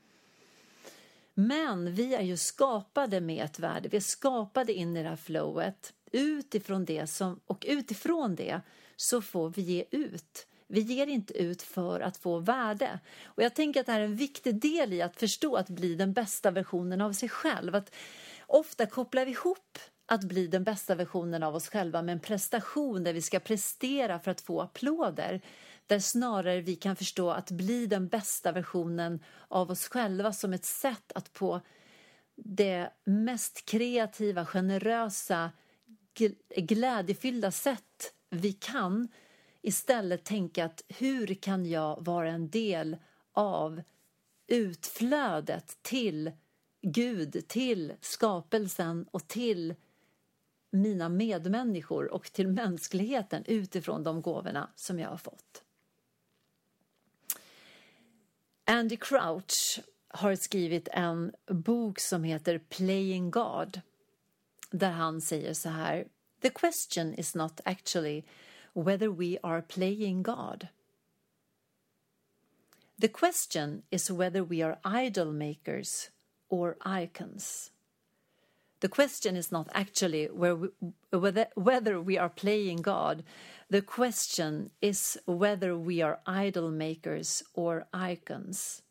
Men 1.34 1.94
vi 1.94 2.16
är 2.16 2.22
ju 2.22 2.38
skapade 2.38 3.22
med 3.22 3.46
ett 3.46 3.60
värde, 3.60 3.90
vi 3.90 3.98
är 3.98 4.02
skapade 4.02 4.74
in 4.74 4.98
i 4.98 5.04
det 5.04 5.10
här 5.10 5.16
flowet. 5.16 5.94
Utifrån 6.12 6.86
det 6.86 7.08
som, 7.08 7.40
och 7.46 7.66
utifrån 7.68 8.36
det 8.36 8.62
så 8.96 9.22
får 9.22 9.50
vi 9.50 9.62
ge 9.62 9.86
ut. 9.92 10.48
Vi 10.68 10.82
ger 10.82 11.08
inte 11.08 11.34
ut 11.34 11.62
för 11.62 12.00
att 12.00 12.18
få 12.18 12.40
värde. 12.40 13.00
Och 13.26 13.44
jag 13.44 13.56
tänker 13.56 13.80
att 13.80 13.86
det 13.86 13.92
här 13.92 14.00
är 14.00 14.06
en 14.06 14.16
viktig 14.16 14.62
del 14.62 14.94
i 14.94 15.02
att 15.02 15.20
förstå 15.20 15.56
att 15.56 15.70
bli 15.70 15.96
den 15.96 16.14
bästa 16.14 16.52
versionen 16.52 17.02
av 17.02 17.14
sig 17.14 17.30
själv. 17.30 17.76
Att 17.76 17.96
ofta 18.48 18.86
kopplar 18.86 19.26
vi 19.26 19.32
ihop 19.32 19.80
att 20.06 20.24
bli 20.24 20.48
den 20.48 20.64
bästa 20.64 20.96
versionen 20.96 21.44
av 21.44 21.56
oss 21.56 21.70
själva 21.70 22.02
med 22.02 22.14
en 22.14 22.20
prestation 22.20 23.04
där 23.04 23.14
vi 23.14 23.22
ska 23.22 23.40
prestera 23.40 24.20
för 24.20 24.32
att 24.32 24.42
få 24.42 24.62
applåder 24.62 25.42
där 25.88 26.00
snarare 26.00 26.62
vi 26.62 26.76
kan 26.76 26.96
förstå 26.96 27.30
att 27.30 27.52
bli 27.52 27.86
den 27.86 28.08
bästa 28.08 28.52
versionen 28.52 29.24
av 29.48 29.72
oss 29.72 29.88
själva 29.88 30.34
som 30.34 30.54
ett 30.54 30.66
sätt 30.66 31.12
att 31.16 31.34
på 31.34 31.62
det 32.36 32.90
mest 33.04 33.66
kreativa, 33.66 34.46
generösa, 34.46 35.52
glädjefyllda 36.58 37.52
sätt 37.52 38.14
vi 38.30 38.54
kan 38.54 39.08
istället 39.62 40.24
tänka 40.24 40.66
att 40.66 40.84
hur 40.88 41.34
kan 41.34 41.66
jag 41.66 42.06
vara 42.06 42.30
en 42.30 42.50
del 42.50 42.98
av 43.34 43.82
utflödet 44.48 45.78
till 45.82 46.32
Gud, 46.82 47.48
till 47.48 47.94
skapelsen 48.02 49.08
och 49.12 49.28
till 49.28 49.76
mina 50.72 51.10
medmänniskor 51.10 52.14
och 52.14 52.32
till 52.32 52.48
mänskligheten 52.48 53.44
utifrån 53.46 54.04
de 54.04 54.22
gåvorna 54.22 54.70
som 54.76 55.00
jag 55.00 55.10
har 55.10 55.18
fått. 55.18 55.63
Andy 58.66 58.98
Crouch 58.98 59.80
har 60.08 60.36
skrivit 60.36 60.88
en 60.92 61.32
bok 61.48 62.00
som 62.00 62.24
heter 62.24 62.58
Playing 62.58 63.32
God 63.32 63.82
där 64.72 64.92
han 64.92 65.22
säger 65.22 65.54
så 65.54 65.70
här 65.70 66.08
The 66.42 66.50
question 66.50 67.14
is 67.14 67.36
not 67.36 67.62
actually 67.66 68.24
whether 68.74 69.08
we 69.08 69.38
are 69.44 69.62
playing 69.62 70.24
God. 70.24 70.68
The 73.02 73.08
question 73.08 73.84
is 73.90 74.10
whether 74.10 74.42
we 74.42 74.62
are 74.62 74.80
idol 75.08 75.32
makers 75.34 76.10
or 76.50 76.76
icons. 77.04 77.72
The 78.80 78.90
question 78.90 79.38
is 79.38 79.52
not 79.52 79.68
actually 79.72 80.30
we, 80.30 80.70
whether, 81.12 81.48
whether 81.56 82.02
we 82.02 82.18
are 82.18 82.30
playing 82.30 82.82
God. 82.82 83.24
The 83.74 83.82
question 83.82 84.70
is 84.82 85.18
whether 85.26 85.74
we 85.74 86.04
are 86.04 86.20
idol 86.48 86.72
makers 86.72 87.44
or 87.54 87.86
icons. 87.96 88.84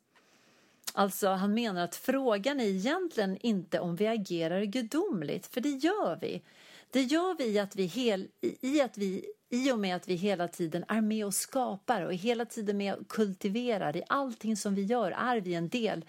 Alltså, 0.94 1.28
han 1.28 1.54
menar 1.54 1.84
att 1.84 1.96
frågan 1.96 2.60
är 2.60 2.64
egentligen 2.64 3.36
inte 3.36 3.80
om 3.80 3.96
vi 3.96 4.06
agerar 4.06 4.62
gudomligt, 4.62 5.46
för 5.46 5.60
det 5.60 5.68
gör 5.68 6.18
vi. 6.20 6.42
Det 6.90 7.02
gör 7.02 7.34
vi 7.38 7.44
i 7.44 7.58
att 7.58 7.76
vi, 7.76 7.84
hel, 7.84 8.28
i, 8.40 8.80
att 8.80 8.98
vi 8.98 9.24
i 9.48 9.72
och 9.72 9.78
med 9.78 9.96
att 9.96 10.08
vi 10.08 10.14
hela 10.14 10.48
tiden 10.48 10.84
är 10.88 11.00
med 11.00 11.26
och 11.26 11.34
skapar 11.34 12.02
och 12.02 12.12
är 12.12 12.16
hela 12.16 12.44
tiden 12.44 12.76
med 12.76 12.94
och 12.94 13.08
kultiverar. 13.08 13.96
I 13.96 14.02
allting 14.08 14.56
som 14.56 14.74
vi 14.74 14.82
gör 14.82 15.10
är 15.10 15.40
vi 15.40 15.54
en 15.54 15.68
del 15.68 16.04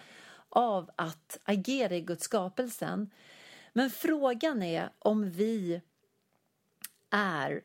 av 0.49 0.91
att 0.95 1.39
agera 1.43 1.95
i 1.95 2.01
Guds 2.01 2.23
skapelsen. 2.23 3.11
Men 3.73 3.89
frågan 3.89 4.63
är 4.63 4.89
om 4.99 5.29
vi 5.29 5.81
är, 7.09 7.63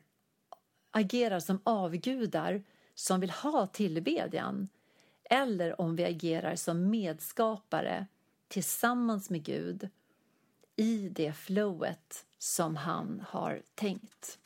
agerar 0.91 1.39
som 1.39 1.61
avgudar 1.63 2.63
som 2.93 3.19
vill 3.19 3.29
ha 3.29 3.67
tillbedjan 3.67 4.69
eller 5.23 5.81
om 5.81 5.95
vi 5.95 6.05
agerar 6.05 6.55
som 6.55 6.89
medskapare 6.89 8.07
tillsammans 8.47 9.29
med 9.29 9.43
Gud 9.43 9.89
i 10.75 11.09
det 11.09 11.33
flowet 11.33 12.25
som 12.37 12.75
han 12.75 13.25
har 13.27 13.61
tänkt. 13.75 14.39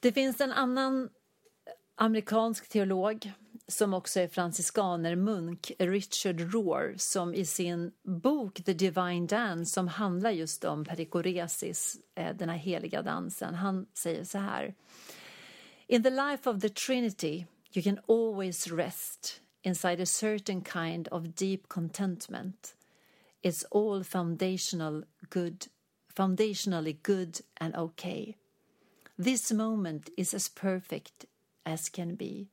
Det 0.00 0.12
finns 0.12 0.40
en 0.40 0.52
annan 0.52 1.10
amerikansk 1.94 2.68
teolog 2.68 3.32
som 3.68 3.94
också 3.94 4.20
är 4.20 4.28
franciskanermunk, 4.28 5.72
Richard 5.78 6.54
Rohr, 6.54 6.94
som 6.96 7.34
i 7.34 7.44
sin 7.44 7.92
bok 8.02 8.64
The 8.64 8.72
Divine 8.72 9.26
Dance, 9.26 9.72
som 9.72 9.88
handlar 9.88 10.30
just 10.30 10.64
om 10.64 10.84
perikoresis, 10.84 11.96
eh, 12.14 12.36
den 12.36 12.48
här 12.48 12.56
heliga 12.56 13.02
dansen, 13.02 13.54
han 13.54 13.86
säger 13.94 14.24
så 14.24 14.38
här. 14.38 14.74
In 15.86 16.02
the 16.02 16.10
life 16.10 16.50
of 16.50 16.60
the 16.60 16.68
Trinity 16.68 17.46
you 17.72 17.82
can 17.82 18.00
always 18.08 18.70
rest 18.70 19.40
inside 19.62 20.00
a 20.00 20.06
certain 20.06 20.62
kind 20.62 21.08
of 21.08 21.34
deep 21.34 21.68
contentment. 21.68 22.74
It's 23.42 23.64
all 23.70 24.02
foundational 24.02 25.04
good, 25.30 25.66
foundationally 26.14 27.02
good 27.02 27.40
and 27.60 27.74
okay. 27.76 28.36
This 29.18 29.52
moment 29.52 30.10
is 30.16 30.34
as 30.34 30.48
perfect 30.48 31.26
as 31.66 31.88
can 31.88 32.14
be, 32.14 32.48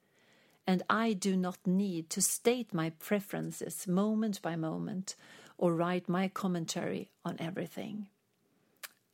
and 0.65 0.81
I 0.89 1.13
do 1.13 1.35
not 1.35 1.59
need 1.65 2.09
to 2.09 2.21
state 2.21 2.73
my 2.73 2.89
preferences 2.89 3.87
moment 3.87 4.41
by 4.41 4.55
moment 4.55 5.15
or 5.57 5.73
write 5.73 6.07
my 6.07 6.29
commentary 6.29 7.09
on 7.23 7.37
everything. 7.39 8.09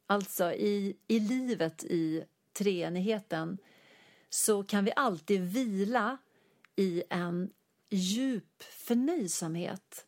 Alltså, 0.08 0.52
i, 0.52 0.97
i 1.08 1.20
livet 1.20 1.84
i 1.84 2.24
treenigheten 2.54 3.58
så 4.30 4.64
kan 4.64 4.86
vi 4.86 4.91
alltid 4.95 5.41
vila 5.41 6.18
i 6.76 7.04
en 7.10 7.49
djup 7.89 8.64
förnöjsamhet. 8.64 10.06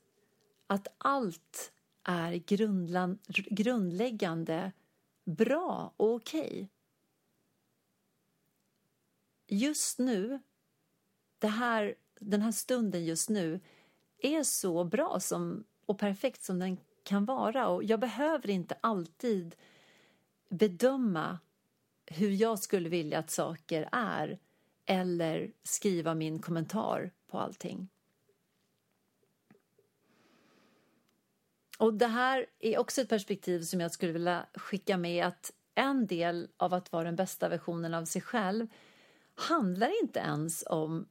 Att 0.67 0.87
allt 0.97 1.71
är 2.03 2.33
grundläggande 3.55 4.71
bra 5.25 5.93
och 5.97 6.15
okej. 6.15 6.47
Okay 6.47 6.67
just 9.53 9.99
nu, 9.99 10.39
det 11.43 11.49
här, 11.49 11.95
den 12.19 12.41
här 12.41 12.51
stunden 12.51 13.05
just 13.05 13.29
nu 13.29 13.59
är 14.17 14.43
så 14.43 14.83
bra 14.83 15.19
som, 15.19 15.63
och 15.85 15.99
perfekt 15.99 16.43
som 16.43 16.59
den 16.59 16.77
kan 17.03 17.25
vara. 17.25 17.67
Och 17.67 17.83
jag 17.83 17.99
behöver 17.99 18.49
inte 18.49 18.77
alltid 18.81 19.55
bedöma 20.49 21.39
hur 22.05 22.29
jag 22.29 22.59
skulle 22.59 22.89
vilja 22.89 23.19
att 23.19 23.29
saker 23.29 23.89
är 23.91 24.39
eller 24.85 25.51
skriva 25.63 26.13
min 26.15 26.39
kommentar 26.39 27.11
på 27.27 27.39
allting. 27.39 27.89
Och 31.79 31.93
Det 31.93 32.07
här 32.07 32.45
är 32.59 32.79
också 32.79 33.01
ett 33.01 33.09
perspektiv 33.09 33.61
som 33.61 33.81
jag 33.81 33.91
skulle 33.91 34.11
vilja 34.11 34.45
skicka 34.53 34.97
med 34.97 35.25
att 35.25 35.51
en 35.75 36.07
del 36.07 36.49
av 36.57 36.73
att 36.73 36.91
vara 36.91 37.03
den 37.03 37.15
bästa 37.15 37.49
versionen 37.49 37.93
av 37.93 38.05
sig 38.05 38.21
själv 38.21 38.67
handlar 39.35 40.01
inte 40.03 40.19
ens 40.19 40.63
om 40.67 41.07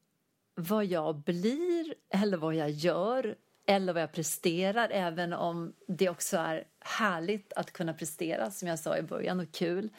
vad 0.55 0.84
jag 0.84 1.16
blir 1.16 1.94
eller 2.11 2.36
vad 2.36 2.55
jag 2.55 2.70
gör 2.70 3.36
eller 3.66 3.92
vad 3.92 4.03
jag 4.03 4.12
presterar, 4.12 4.88
även 4.90 5.32
om 5.32 5.74
det 5.88 6.09
också 6.09 6.36
är 6.36 6.64
härligt 6.80 7.53
att 7.53 7.72
kunna 7.72 7.94
prestera, 7.94 8.50
som 8.50 8.68
jag 8.68 8.78
sa 8.78 8.96
i 8.96 9.03
början, 9.03 9.40
och 9.40 9.53
kul. 9.53 9.90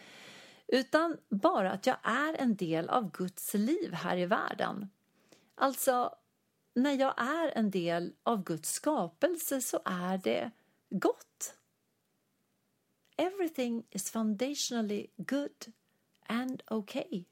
Utan 0.67 1.17
bara 1.29 1.71
att 1.71 1.87
jag 1.87 1.97
är 2.03 2.33
en 2.33 2.55
del 2.55 2.89
av 2.89 3.11
Guds 3.11 3.53
liv 3.53 3.93
här 3.93 4.17
i 4.17 4.25
världen. 4.25 4.89
Alltså, 5.55 6.15
när 6.73 6.91
jag 6.91 7.13
är 7.17 7.57
en 7.57 7.71
del 7.71 8.13
av 8.23 8.43
Guds 8.43 8.71
skapelse 8.71 9.61
så 9.61 9.81
är 9.85 10.17
det 10.17 10.51
gott. 10.89 11.55
Everything 13.17 13.85
is 13.89 14.11
foundationally 14.11 15.07
good 15.17 15.73
and 16.27 16.63
okay. 16.67 17.23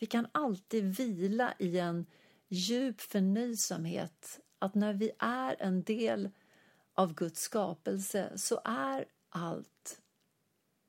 Vi 0.00 0.06
kan 0.06 0.26
alltid 0.32 0.84
vila 0.84 1.54
i 1.58 1.78
en 1.78 2.06
djup 2.48 3.00
förnöjsamhet 3.00 4.40
att 4.58 4.74
när 4.74 4.92
vi 4.94 5.10
är 5.18 5.56
en 5.58 5.82
del 5.82 6.30
av 6.94 7.14
Guds 7.14 7.40
skapelse 7.40 8.32
så 8.38 8.60
är 8.64 9.04
allt 9.28 10.00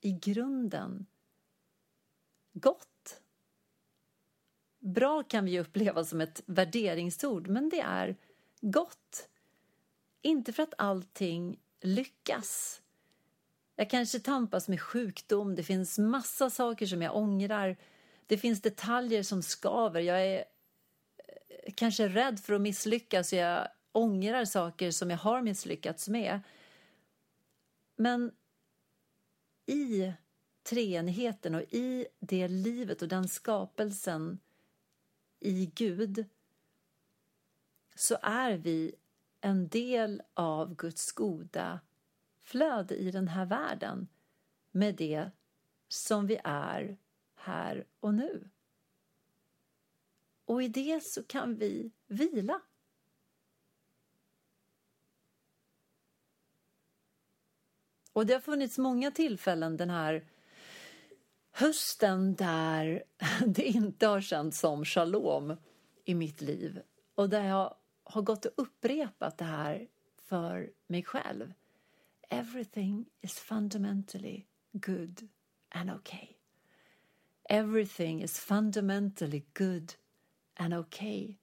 i 0.02 0.12
grunden 0.12 1.06
gott. 2.54 3.22
Bra 4.80 5.24
kan 5.24 5.46
vi 5.46 5.60
uppleva 5.60 6.06
som 6.06 6.22
ett 6.22 6.44
värderingsord, 6.46 7.48
men 7.48 7.70
det 7.70 7.82
är 7.82 8.16
gott. 8.62 9.30
Inte 10.22 10.54
för 10.54 10.64
att 10.64 10.74
allting 10.78 11.60
lyckas. 11.82 12.82
Jag 13.76 13.90
kanske 13.90 14.20
tampas 14.20 14.68
med 14.68 14.82
sjukdom, 14.82 15.56
det 15.56 15.64
finns 15.64 15.98
massa 15.98 16.50
saker 16.50 16.86
som 16.86 17.02
jag 17.02 17.16
ångrar 17.16 17.78
det 18.32 18.38
finns 18.38 18.62
detaljer 18.62 19.24
som 19.24 19.42
skaver. 19.42 20.02
Jag 20.02 20.26
är 20.26 20.46
eh, 21.18 21.74
kanske 21.76 22.08
rädd 22.08 22.40
för 22.40 22.54
att 22.54 22.62
misslyckas 22.62 23.34
och 23.34 23.40
jag 23.40 23.68
ångrar 23.92 24.46
saker 24.46 24.92
som 24.92 25.10
jag 25.10 25.18
har 25.18 25.42
misslyckats 25.42 26.08
med. 26.08 26.40
Men 27.96 28.32
i 29.66 30.12
treenigheten 30.64 31.56
och 31.56 31.62
i 31.62 32.08
det 32.20 32.48
livet 32.48 33.02
och 33.02 33.08
den 33.08 33.28
skapelsen 33.28 34.40
i 35.40 35.66
Gud 35.76 36.26
så 37.96 38.18
är 38.22 38.54
vi 38.54 38.96
en 39.42 39.68
del 39.68 40.22
av 40.34 40.76
Guds 40.76 41.12
goda 41.12 41.80
flöde 42.44 42.96
i 42.96 43.12
den 43.12 43.28
här 43.28 43.46
världen 43.46 44.08
med 44.72 44.96
det 44.96 45.32
som 45.88 46.28
vi 46.28 46.40
är 46.44 46.98
här 47.42 47.86
och 48.00 48.14
nu. 48.14 48.50
Och 50.46 50.64
i 50.64 50.68
det 50.68 51.04
så 51.04 51.24
kan 51.24 51.56
vi 51.56 51.92
vila. 52.08 52.62
Och 58.14 58.26
det 58.26 58.34
har 58.34 58.42
funnits 58.42 58.78
många 58.78 59.12
tillfällen 59.12 59.78
den 59.78 59.90
här 59.90 60.26
hösten 61.52 62.36
där 62.36 63.04
det 63.48 63.64
inte 63.64 64.08
har 64.08 64.22
känts 64.22 64.60
som 64.60 64.86
shalom 64.86 65.58
i 66.06 66.16
mitt 66.16 66.42
liv 66.42 66.82
och 67.16 67.30
där 67.30 67.44
jag 67.44 67.76
har 68.04 68.22
gått 68.22 68.46
och 68.46 68.54
upprepat 68.56 69.38
det 69.38 69.46
här 69.46 69.88
för 70.18 70.72
mig 70.88 71.04
själv. 71.04 71.54
Everything 72.30 73.10
is 73.22 73.40
fundamentally 73.40 74.46
good 74.72 75.30
and 75.70 75.92
okay. 75.92 76.41
Everything 77.54 78.22
is 78.22 78.40
fundamentally 78.40 79.44
good 79.54 79.94
and 80.56 80.74
okay. 80.74 81.36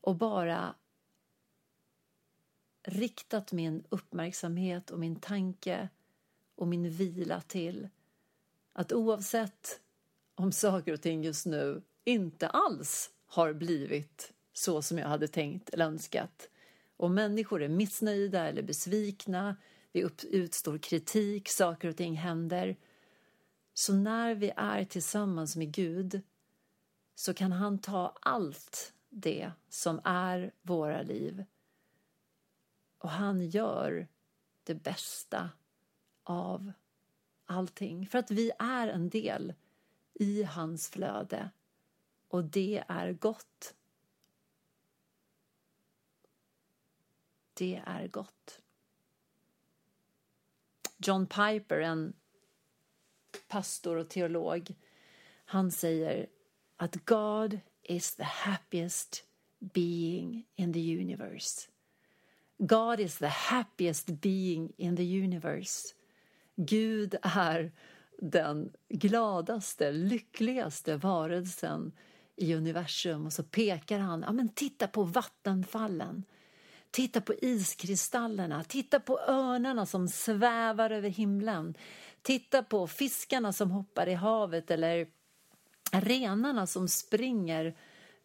Och 0.00 0.16
bara 0.16 0.74
riktat 2.82 3.52
min 3.52 3.84
uppmärksamhet 3.88 4.90
och 4.90 4.98
min 4.98 5.16
tanke 5.16 5.88
och 6.54 6.68
min 6.68 6.90
vila 6.90 7.40
till 7.40 7.88
att 8.72 8.92
oavsett 8.92 9.80
om 10.34 10.52
saker 10.52 10.92
och 10.92 11.00
ting 11.00 11.24
just 11.24 11.46
nu 11.46 11.82
inte 12.04 12.48
alls 12.48 13.10
har 13.26 13.52
blivit 13.52 14.32
så 14.52 14.82
som 14.82 14.98
jag 14.98 15.08
hade 15.08 15.28
tänkt 15.28 15.70
eller 15.70 15.86
önskat 15.86 16.48
Om 16.96 17.14
människor 17.14 17.62
är 17.62 17.68
missnöjda 17.68 18.48
eller 18.48 18.62
besvikna, 18.62 19.56
vi 19.92 20.08
utstår 20.30 20.78
kritik, 20.78 21.48
saker 21.48 21.88
och 21.88 21.96
ting 21.96 22.14
händer. 22.14 22.76
Så 23.74 23.94
när 23.94 24.34
vi 24.34 24.52
är 24.56 24.84
tillsammans 24.84 25.56
med 25.56 25.72
Gud 25.72 26.22
så 27.14 27.34
kan 27.34 27.52
han 27.52 27.78
ta 27.78 28.16
allt 28.20 28.94
det 29.08 29.52
som 29.68 30.00
är 30.04 30.52
våra 30.62 31.02
liv 31.02 31.44
och 33.02 33.10
han 33.10 33.48
gör 33.48 34.08
det 34.62 34.74
bästa 34.74 35.50
av 36.22 36.72
allting. 37.44 38.06
För 38.06 38.18
att 38.18 38.30
vi 38.30 38.50
är 38.58 38.88
en 38.88 39.08
del 39.08 39.54
i 40.14 40.42
hans 40.42 40.90
flöde 40.90 41.50
och 42.28 42.44
det 42.44 42.84
är 42.88 43.12
gott. 43.12 43.74
Det 47.54 47.82
är 47.86 48.08
gott. 48.08 48.60
John 50.96 51.26
Piper, 51.26 51.80
en 51.80 52.12
pastor 53.52 53.96
och 53.96 54.08
teolog, 54.08 54.74
han 55.44 55.70
säger 55.70 56.26
att 56.76 57.04
God 57.04 57.60
is 57.82 58.16
the 58.16 58.22
happiest 58.22 59.24
being 59.58 60.46
in 60.56 60.72
the 60.72 60.98
universe. 60.98 61.68
God 62.58 63.00
is 63.00 63.18
the 63.18 63.26
happiest 63.26 64.06
being 64.06 64.72
in 64.76 64.96
the 64.96 65.18
universe. 65.20 65.94
Gud 66.56 67.14
är 67.22 67.72
den 68.18 68.72
gladaste, 68.88 69.92
lyckligaste 69.92 70.96
varelsen 70.96 71.92
i 72.36 72.54
universum. 72.54 73.26
Och 73.26 73.32
så 73.32 73.42
pekar 73.42 73.98
han, 73.98 74.22
ja 74.26 74.32
men 74.32 74.48
titta 74.48 74.88
på 74.88 75.02
vattenfallen, 75.02 76.24
titta 76.90 77.20
på 77.20 77.34
iskristallerna, 77.34 78.64
titta 78.64 79.00
på 79.00 79.20
örnarna 79.20 79.86
som 79.86 80.08
svävar 80.08 80.90
över 80.90 81.08
himlen, 81.08 81.74
titta 82.22 82.62
på 82.62 82.86
fiskarna 82.86 83.52
som 83.52 83.70
hoppar 83.70 84.08
i 84.08 84.14
havet 84.14 84.70
eller 84.70 85.06
renarna 85.92 86.66
som 86.66 86.88
springer 86.88 87.76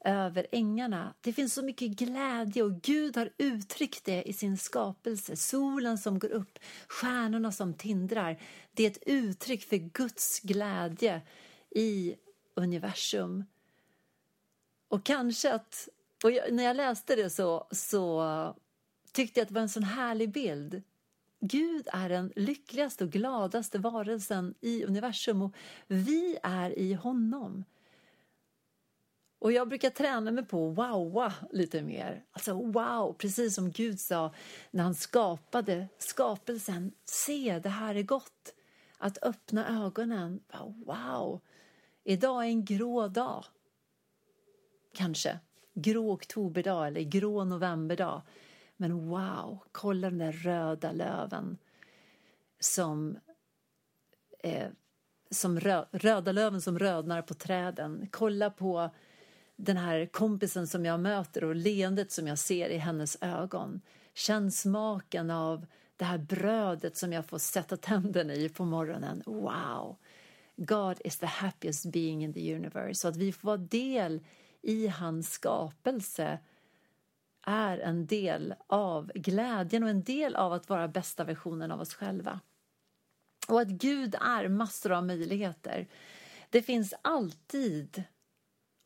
över 0.05 0.47
ängarna. 0.51 1.13
Det 1.21 1.33
finns 1.33 1.53
så 1.53 1.63
mycket 1.63 1.89
glädje 1.89 2.63
och 2.63 2.81
Gud 2.81 3.17
har 3.17 3.33
uttryckt 3.37 4.05
det 4.05 4.23
i 4.23 4.33
sin 4.33 4.57
skapelse. 4.57 5.35
Solen 5.35 5.97
som 5.97 6.19
går 6.19 6.29
upp, 6.29 6.59
stjärnorna 6.87 7.51
som 7.51 7.73
tindrar. 7.73 8.41
Det 8.73 8.83
är 8.83 8.91
ett 8.91 9.03
uttryck 9.05 9.63
för 9.63 9.77
Guds 9.77 10.39
glädje 10.39 11.21
i 11.69 12.15
universum. 12.55 13.45
Och 14.87 15.05
kanske 15.05 15.53
att, 15.53 15.89
och 16.23 16.31
jag, 16.31 16.53
när 16.53 16.63
jag 16.63 16.75
läste 16.75 17.15
det 17.15 17.29
så, 17.29 17.67
så 17.71 18.55
tyckte 19.11 19.39
jag 19.39 19.45
att 19.45 19.49
det 19.49 19.55
var 19.55 19.61
en 19.61 19.69
sån 19.69 19.83
härlig 19.83 20.31
bild. 20.31 20.83
Gud 21.39 21.88
är 21.93 22.09
den 22.09 22.33
lyckligaste 22.35 23.03
och 23.03 23.09
gladaste 23.09 23.79
varelsen 23.79 24.55
i 24.61 24.83
universum 24.83 25.41
och 25.41 25.55
vi 25.88 26.38
är 26.43 26.79
i 26.79 26.93
honom. 26.93 27.63
Och 29.39 29.51
jag 29.51 29.67
brukar 29.69 29.89
träna 29.89 30.31
mig 30.31 30.45
på 30.45 30.69
att 30.69 30.77
wowa 30.77 31.33
lite 31.51 31.81
mer. 31.81 32.23
Alltså 32.31 32.53
wow, 32.53 33.13
precis 33.13 33.55
som 33.55 33.71
Gud 33.71 33.99
sa 33.99 34.33
när 34.71 34.83
han 34.83 34.95
skapade 34.95 35.88
skapelsen. 35.97 36.91
Se, 37.05 37.59
det 37.59 37.69
här 37.69 37.95
är 37.95 38.03
gott. 38.03 38.53
Att 38.97 39.23
öppna 39.23 39.85
ögonen. 39.85 40.39
Wow, 40.85 41.41
idag 42.03 42.43
är 42.43 42.47
en 42.47 42.65
grå 42.65 43.07
dag. 43.07 43.45
Kanske. 44.93 45.39
Grå 45.73 46.11
oktoberdag 46.11 46.88
eller 46.88 47.01
grå 47.01 47.43
novemberdag. 47.43 48.21
Men 48.78 49.07
wow, 49.07 49.59
kolla 49.71 50.09
den 50.09 50.19
där 50.19 50.32
röda 50.32 50.91
löven 50.91 51.57
som 52.59 53.17
eh, 54.43 54.69
som 55.30 55.59
rö 55.59 55.86
röda 55.91 56.32
löven 56.32 56.61
som 56.61 56.80
rödnar 56.80 57.21
på 57.21 57.34
träden. 57.34 58.07
Kolla 58.11 58.49
på 58.49 58.89
den 59.55 59.78
här 59.78 60.05
kompisen 60.05 60.67
som 60.67 60.86
jag 60.86 60.99
möter 60.99 61.43
och 61.43 61.55
leendet 61.55 62.11
som 62.11 62.28
jag 62.28 62.39
ser 62.39 62.69
i 62.69 62.78
hennes 62.78 63.17
ögon. 63.21 63.82
Känn 64.13 64.51
smaken 64.51 65.32
av 65.32 65.65
det 65.95 66.05
här 66.05 66.17
brödet 66.17 66.97
som 66.97 67.13
jag 67.13 67.25
får 67.25 67.38
sätta 67.38 67.78
tänderna 67.78 68.34
i 68.34 68.49
på 68.49 68.65
morgonen. 68.65 69.23
Wow! 69.25 69.95
God 70.55 71.01
is 71.03 71.17
the 71.17 71.25
happiest 71.25 71.86
being 71.86 72.23
in 72.23 72.34
the 72.34 72.55
universe. 72.55 73.01
Så 73.01 73.07
att 73.07 73.17
vi 73.17 73.32
får 73.32 73.45
vara 73.45 73.57
del 73.57 74.21
i 74.61 74.88
hans 74.88 75.32
skapelse 75.32 76.39
är 77.47 77.77
en 77.77 78.05
del 78.05 78.55
av 78.67 79.11
glädjen 79.15 79.83
och 79.83 79.89
en 79.89 80.03
del 80.03 80.35
av 80.35 80.53
att 80.53 80.69
vara 80.69 80.87
bästa 80.87 81.23
versionen 81.23 81.71
av 81.71 81.81
oss 81.81 81.93
själva. 81.93 82.39
Och 83.47 83.61
att 83.61 83.67
Gud 83.67 84.15
är 84.21 84.47
massor 84.47 84.91
av 84.91 85.05
möjligheter. 85.05 85.87
Det 86.49 86.61
finns 86.61 86.93
alltid 87.01 88.03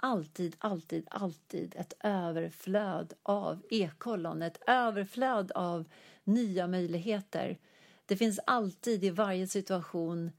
alltid, 0.01 0.55
alltid, 0.59 1.07
alltid 1.11 1.75
ett 1.75 1.93
överflöd 1.99 3.13
av 3.23 3.65
ekollon, 3.69 4.41
ett 4.41 4.61
överflöd 4.67 5.51
av 5.51 5.85
nya 6.23 6.67
möjligheter. 6.67 7.59
Det 8.05 8.17
finns 8.17 8.39
alltid 8.45 9.03
i 9.03 9.09
varje 9.09 9.47
situation 9.47 10.31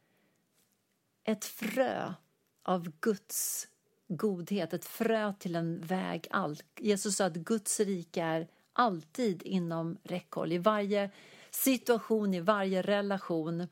ett 1.25 1.45
frö 1.45 2.15
av 2.63 2.93
Guds 3.01 3.69
godhet, 4.17 4.73
ett 4.73 4.85
frö 4.85 5.33
till 5.39 5.57
en 5.57 5.81
väg 5.81 6.27
allt. 6.31 6.67
Jesus 6.79 7.17
sa 7.17 7.25
att 7.25 7.35
Guds 7.35 7.81
rike 7.81 8.23
är 8.23 8.49
alltid 8.73 9.43
inom 9.43 9.99
räckhåll. 10.03 10.53
I 10.53 10.59
varje 10.59 11.11
situation, 11.51 12.35
i 12.35 12.41
varje 12.41 12.83
relation 12.83 13.69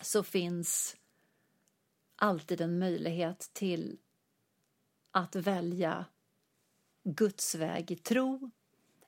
så 0.00 0.22
finns 0.22 0.96
alltid 2.16 2.60
en 2.60 2.78
möjlighet 2.78 3.50
till 3.52 3.98
att 5.10 5.36
välja 5.36 6.04
Guds 7.04 7.54
väg 7.54 7.90
i 7.90 7.96
tro, 7.96 8.50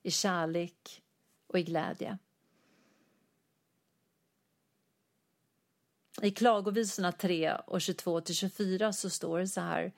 i 0.02 0.10
kärlek 0.10 1.02
och 1.46 1.58
i 1.58 1.62
glädje. 1.62 2.18
I 6.22 6.30
Klagovisorna 6.30 7.12
3 7.12 7.52
och 7.66 7.78
22-24 7.78 8.92
så 8.92 9.10
står 9.10 9.38
det 9.38 9.48
så 9.48 9.60
här. 9.60 9.92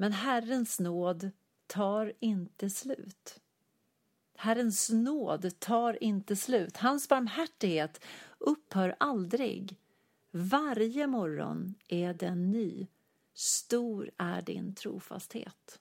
Men 0.00 0.12
Herrens 0.12 0.80
nåd 0.80 1.30
tar 1.66 2.12
inte 2.20 2.70
slut. 2.70 3.40
Herrens 4.34 4.90
nåd 4.90 5.60
tar 5.60 6.02
inte 6.02 6.36
slut. 6.36 6.76
Hans 6.76 7.08
barmhärtighet 7.08 8.04
upphör 8.38 8.96
aldrig. 9.00 9.76
Varje 10.30 11.06
morgon 11.06 11.74
är 11.88 12.14
den 12.14 12.50
ny. 12.50 12.86
Stor 13.34 14.10
är 14.16 14.42
din 14.42 14.74
trofasthet. 14.74 15.80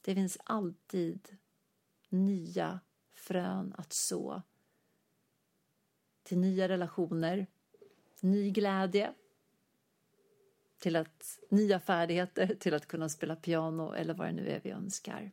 Det 0.00 0.14
finns 0.14 0.38
alltid 0.44 1.36
nya 2.08 2.80
frön 3.14 3.74
att 3.78 3.92
så 3.92 4.42
till 6.22 6.38
nya 6.38 6.68
relationer, 6.68 7.46
ny 8.20 8.50
glädje, 8.50 9.14
till 10.86 10.96
att, 10.96 11.38
nya 11.48 11.80
färdigheter, 11.80 12.54
till 12.60 12.74
att 12.74 12.86
kunna 12.86 13.08
spela 13.08 13.36
piano 13.36 13.92
eller 13.92 14.14
vad 14.14 14.26
det 14.26 14.32
nu 14.32 14.48
är 14.48 14.60
vi 14.60 14.70
önskar. 14.70 15.30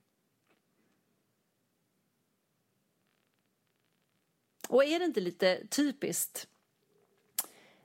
Och 4.69 4.83
är 4.83 4.99
det 4.99 5.05
inte 5.05 5.19
lite 5.21 5.67
typiskt? 5.67 6.47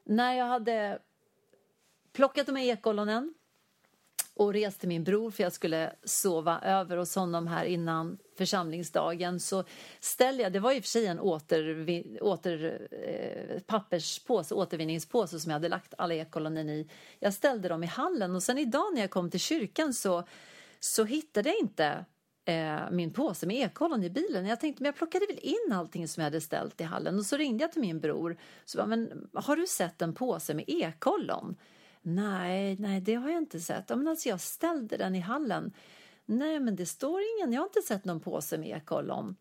När 0.04 0.32
jag 0.32 0.44
hade 0.44 0.98
plockat 2.12 2.46
de 2.46 2.56
här 2.56 2.64
ekollonen 2.64 3.34
och 4.34 4.52
reste 4.52 4.80
till 4.80 4.88
min 4.88 5.04
bror 5.04 5.30
för 5.30 5.42
jag 5.42 5.52
skulle 5.52 5.96
sova 6.04 6.60
över 6.60 6.96
hos 6.96 7.14
honom 7.14 7.46
här 7.46 7.64
innan 7.64 8.18
församlingsdagen 8.38 9.40
så 9.40 9.64
ställer 10.00 10.44
jag, 10.44 10.52
det 10.52 10.60
var 10.60 10.72
i 10.72 10.78
och 10.78 10.82
för 10.82 10.88
sig 10.88 11.06
en 11.06 11.20
åter, 11.20 12.18
åter, 12.22 12.88
eh, 12.90 13.60
papperspåse, 13.60 14.54
återvinningspåse 14.54 15.40
som 15.40 15.50
jag 15.50 15.54
hade 15.54 15.68
lagt 15.68 15.94
alla 15.98 16.14
ekolonin 16.14 16.68
i. 16.68 16.88
Jag 17.18 17.34
ställde 17.34 17.68
dem 17.68 17.84
i 17.84 17.86
hallen 17.86 18.34
och 18.34 18.42
sen 18.42 18.58
idag 18.58 18.94
när 18.94 19.00
jag 19.00 19.10
kom 19.10 19.30
till 19.30 19.40
kyrkan 19.40 19.94
så, 19.94 20.24
så 20.80 21.04
hittade 21.04 21.48
jag 21.48 21.58
inte 21.58 22.04
eh, 22.44 22.90
min 22.90 23.12
påse 23.12 23.46
med 23.46 23.56
ekollon 23.56 24.02
i 24.02 24.10
bilen. 24.10 24.46
Jag 24.46 24.60
tänkte 24.60 24.82
men 24.82 24.86
jag 24.88 24.96
plockade 24.96 25.26
väl 25.26 25.38
in 25.42 25.72
allting 25.72 26.08
som 26.08 26.20
jag 26.20 26.26
hade 26.26 26.40
ställt 26.40 26.80
i 26.80 26.84
hallen 26.84 27.18
och 27.18 27.26
så 27.26 27.36
ringde 27.36 27.64
jag 27.64 27.72
till 27.72 27.80
min 27.80 28.00
bror. 28.00 28.36
Så 28.64 28.78
bara, 28.78 28.86
men 28.86 29.28
har 29.34 29.56
du 29.56 29.66
sett 29.66 30.02
en 30.02 30.14
påse 30.14 30.54
med 30.54 30.64
ekollon? 30.68 31.56
Nej, 32.02 32.76
nej, 32.78 33.00
det 33.00 33.14
har 33.14 33.30
jag 33.30 33.38
inte 33.38 33.60
sett. 33.60 33.84
Ja, 33.88 33.96
men 33.96 34.08
alltså 34.08 34.28
jag 34.28 34.40
ställde 34.40 34.96
den 34.96 35.14
i 35.14 35.20
hallen. 35.20 35.72
Nej, 36.30 36.60
men 36.60 36.76
det 36.76 36.86
står 36.86 37.20
ingen. 37.20 37.52
Jag 37.52 37.60
har 37.60 37.66
inte 37.66 37.82
sett 37.82 38.04
någon 38.04 38.20
påse 38.20 38.58
med 38.58 38.76
ekollon. 38.76 39.36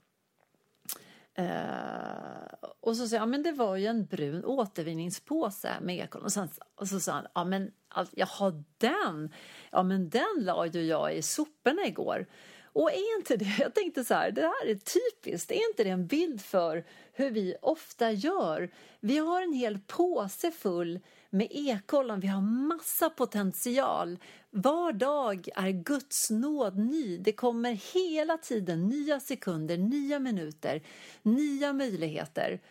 Uh, 1.40 1.46
eh, 1.46 2.70
och 2.80 2.98
så 2.98 3.08
sa 3.08 3.16
jag, 3.16 3.22
ja, 3.22 3.26
men 3.26 3.44
det 3.44 3.52
var 3.52 3.76
ju 3.76 3.86
en 3.86 4.06
brun 4.06 4.46
återvinningspåse 4.46 5.72
med 5.82 6.00
ekollon. 6.00 6.26
Och, 6.26 6.32
sen, 6.32 6.50
och 6.76 6.88
så 6.88 7.00
sa 7.00 7.12
han, 7.12 7.28
ja 7.34 7.44
men 7.44 7.72
jaha 8.12 8.64
den, 8.78 9.34
ja 9.72 9.84
men 9.84 10.10
den 10.10 10.36
la 10.38 10.66
ju 10.66 10.82
jag 10.82 11.16
i 11.16 11.22
soporna 11.22 11.86
igår. 11.86 12.28
Och 12.64 12.92
är 12.92 13.18
inte 13.18 13.38
det, 13.38 13.56
jag 13.60 13.74
tänkte 13.74 14.06
så 14.06 14.14
här, 14.14 14.32
det 14.32 14.42
här 14.42 14.68
är 14.68 14.76
typiskt, 14.76 15.52
är 15.52 15.70
inte 15.70 15.84
det 15.84 15.90
en 15.90 16.08
bild 16.08 16.42
för 16.42 16.86
hur 17.14 17.32
vi 17.32 17.56
ofta 17.62 18.12
gör? 18.12 18.70
Vi 19.00 19.18
har 19.18 19.42
en 19.42 19.54
hel 19.54 19.80
påse 19.80 20.52
full 20.52 21.00
med 21.30 21.48
ekollon, 21.52 22.20
vi 22.20 22.28
har 22.28 22.42
massa 22.42 23.10
potential. 23.10 24.18
Var 24.50 24.94
dag 24.94 25.50
är 25.56 25.70
Guds 25.70 26.30
nåd 26.30 26.78
ny. 26.78 27.18
Det 27.18 27.32
kommer 27.32 27.72
hela 27.94 28.38
tiden 28.38 28.88
nya 28.88 29.20
sekunder, 29.20 29.78
nya 29.78 30.20
minuter, 30.20 30.82
nya 31.24 31.74
möjligheter. 31.74 32.62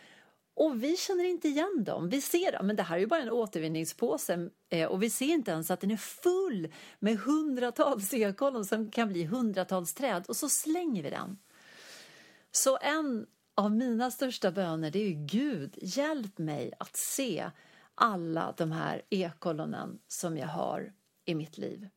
Och 0.55 0.83
vi 0.83 0.97
känner 0.97 1.25
inte 1.25 1.49
igen 1.49 1.85
dem. 1.87 2.09
Vi 2.09 2.21
ser 2.21 2.71
att 2.71 2.77
det 2.77 2.83
här 2.83 2.97
är 2.97 3.01
ju 3.01 3.07
bara 3.07 3.23
en 3.23 3.31
återvinningspåse 3.31 4.51
eh, 4.71 4.87
och 4.87 5.03
vi 5.03 5.11
ser 5.11 5.27
inte 5.27 5.51
ens 5.51 5.71
att 5.71 5.81
den 5.81 5.91
är 5.91 5.97
full 5.97 6.73
med 6.99 7.19
hundratals 7.19 8.15
ekollon 8.15 8.65
som 8.65 8.91
kan 8.91 9.09
bli 9.09 9.25
hundratals 9.25 9.95
träd 9.95 10.25
och 10.29 10.37
så 10.37 10.49
slänger 10.49 11.03
vi 11.03 11.11
den. 11.11 11.39
Så 12.51 12.79
en 12.79 13.27
av 13.55 13.73
mina 13.73 14.11
största 14.11 14.51
böner 14.51 14.91
det 14.91 14.99
är 14.99 15.09
ju 15.09 15.27
Gud, 15.27 15.75
hjälp 15.83 16.39
mig 16.39 16.73
att 16.79 16.97
se 16.97 17.51
alla 17.97 18.55
de 18.57 18.72
här 18.72 19.03
ekollonen 19.11 19.99
som 20.09 20.36
jag 20.36 20.49
har 20.49 20.92
i 21.24 21.34
mitt 21.34 21.59
liv. 21.59 21.88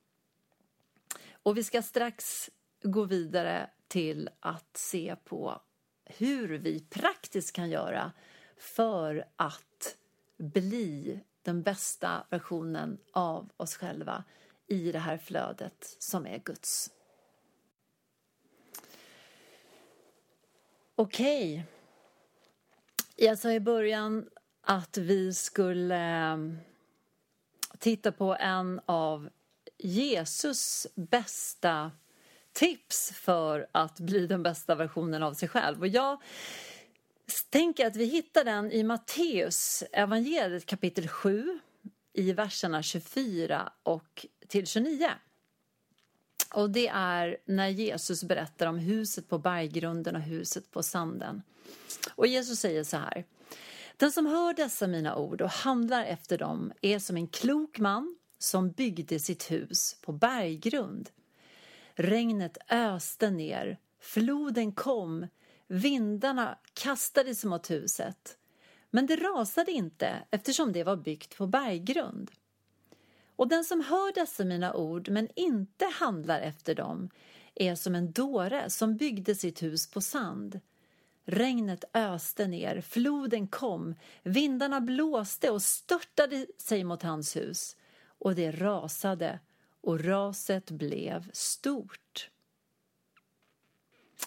Och 1.44 1.58
vi 1.58 1.64
ska 1.64 1.82
strax 1.82 2.50
gå 2.84 3.04
vidare 3.04 3.70
till 3.88 4.30
att 4.40 4.78
se 4.78 5.16
på 5.24 5.62
hur 6.06 6.58
vi 6.58 6.80
praktiskt 6.80 7.56
kan 7.56 7.70
göra 7.70 8.12
för 8.58 9.26
att 9.36 9.98
bli 10.38 11.20
den 11.42 11.64
bästa 11.64 12.26
versionen 12.30 12.98
av 13.12 13.50
oss 13.58 13.76
själva 13.76 14.24
i 14.68 14.92
det 14.92 15.00
här 15.00 15.18
flödet 15.18 15.96
som 16.00 16.28
är 16.28 16.38
Guds. 16.38 16.92
Okej. 20.96 21.54
Okay. 21.54 23.26
Jag 23.28 23.38
sa 23.38 23.52
i 23.52 23.60
början 23.60 24.30
att 24.72 24.98
vi 24.98 25.34
skulle 25.34 25.96
ehm, 25.96 26.58
titta 27.80 28.12
på 28.12 28.36
en 28.40 28.82
av 28.86 29.30
Jesus 29.78 30.88
bästa 30.96 31.92
tips 32.54 33.12
för 33.16 33.68
att 33.72 34.00
bli 34.00 34.28
den 34.28 34.44
bästa 34.44 34.76
versionen 34.76 35.24
av 35.24 35.34
sig 35.34 35.50
själv. 35.50 35.80
Och 35.80 35.88
jag 35.88 36.22
tänker 37.50 37.88
att 37.88 37.96
vi 37.96 38.06
hittar 38.06 38.44
den 38.46 38.72
i 38.72 38.84
Matteus 38.84 39.84
evangeliet 39.92 40.66
kapitel 40.66 41.08
7 41.08 41.60
i 42.14 42.34
verserna 42.34 42.84
24 42.84 43.72
och 43.84 44.26
till 44.48 44.68
29. 44.68 45.10
Och 46.54 46.70
det 46.70 46.88
är 46.88 47.38
när 47.46 47.68
Jesus 47.68 48.24
berättar 48.24 48.68
om 48.68 48.78
huset 48.78 49.30
på 49.30 49.38
berggrunden 49.38 50.16
och 50.16 50.22
huset 50.22 50.72
på 50.72 50.84
sanden. 50.84 51.42
Och 52.16 52.28
Jesus 52.28 52.60
säger 52.60 52.84
så 52.84 52.98
här. 52.98 53.26
Den 54.00 54.12
som 54.12 54.26
hör 54.26 54.54
dessa 54.54 54.88
mina 54.88 55.16
ord 55.16 55.42
och 55.42 55.50
handlar 55.50 56.06
efter 56.06 56.38
dem 56.38 56.72
är 56.82 57.00
som 57.00 57.18
en 57.18 57.28
klok 57.28 57.80
man 57.80 58.18
som 58.38 58.72
byggde 58.72 59.20
sitt 59.20 59.52
hus 59.52 59.98
på 60.02 60.12
berggrund. 60.12 61.10
Regnet 61.94 62.58
öste 62.70 63.30
ner, 63.30 63.80
floden 64.00 64.72
kom, 64.72 65.28
vindarna 65.68 66.58
kastade 66.74 67.36
sig 67.36 67.50
mot 67.50 67.72
huset. 67.72 68.38
Men 68.90 69.06
det 69.06 69.16
rasade 69.16 69.72
inte 69.72 70.24
eftersom 70.32 70.74
det 70.74 70.84
var 70.84 70.96
byggt 70.96 71.38
på 71.38 71.48
berggrund. 71.48 72.32
Och 73.36 73.48
den 73.48 73.64
som 73.64 73.82
hör 73.82 74.14
dessa 74.14 74.46
mina 74.46 74.74
ord 74.74 75.10
men 75.10 75.28
inte 75.36 75.86
handlar 75.86 76.42
efter 76.42 76.76
dem 76.76 77.10
är 77.56 77.76
som 77.76 77.96
en 77.96 78.12
dåre 78.12 78.70
som 78.70 78.98
byggde 78.98 79.36
sitt 79.36 79.64
hus 79.64 79.92
på 79.92 80.02
sand. 80.02 80.60
Regnet 81.32 81.84
öste 81.94 82.48
ner, 82.48 82.82
floden 82.82 83.48
kom, 83.48 83.96
vindarna 84.24 84.82
blåste 84.82 85.50
och 85.50 85.62
störtade 85.62 86.46
sig 86.58 86.84
mot 86.84 87.04
hans 87.04 87.36
hus 87.36 87.78
och 88.04 88.36
det 88.36 88.52
rasade 88.52 89.40
och 89.82 90.04
raset 90.04 90.72
blev 90.72 91.30
stort. 91.34 92.30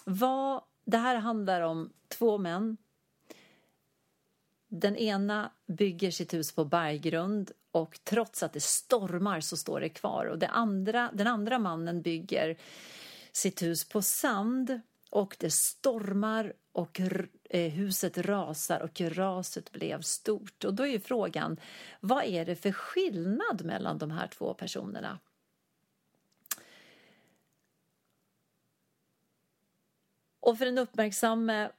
Vad, 0.05 0.63
det 0.85 0.97
här 0.97 1.15
handlar 1.15 1.61
om 1.61 1.93
två 2.07 2.37
män. 2.37 2.77
Den 4.67 4.95
ena 4.95 5.51
bygger 5.65 6.11
sitt 6.11 6.33
hus 6.33 6.51
på 6.51 6.65
berggrund 6.65 7.51
och 7.71 7.99
trots 8.03 8.43
att 8.43 8.53
det 8.53 8.63
stormar 8.63 9.39
så 9.39 9.57
står 9.57 9.79
det 9.79 9.89
kvar. 9.89 10.25
Och 10.25 10.39
det 10.39 10.47
andra, 10.47 11.11
den 11.13 11.27
andra 11.27 11.59
mannen 11.59 12.01
bygger 12.01 12.57
sitt 13.31 13.61
hus 13.61 13.89
på 13.89 14.01
sand 14.01 14.81
och 15.13 15.35
det 15.39 15.53
stormar 15.53 16.53
och 16.71 16.99
eh, 17.49 17.71
huset 17.71 18.17
rasar 18.17 18.79
och 18.79 19.01
raset 19.01 19.71
blev 19.71 20.01
stort. 20.01 20.63
Och 20.63 20.73
då 20.73 20.83
är 20.83 20.87
ju 20.87 20.99
frågan, 20.99 21.59
vad 21.99 22.23
är 22.23 22.45
det 22.45 22.55
för 22.55 22.71
skillnad 22.71 23.65
mellan 23.65 23.97
de 23.97 24.11
här 24.11 24.27
två 24.27 24.53
personerna? 24.53 25.19
Och 30.39 30.57
för 30.57 30.65
den 30.65 30.77
uppmärksamme 30.77 31.71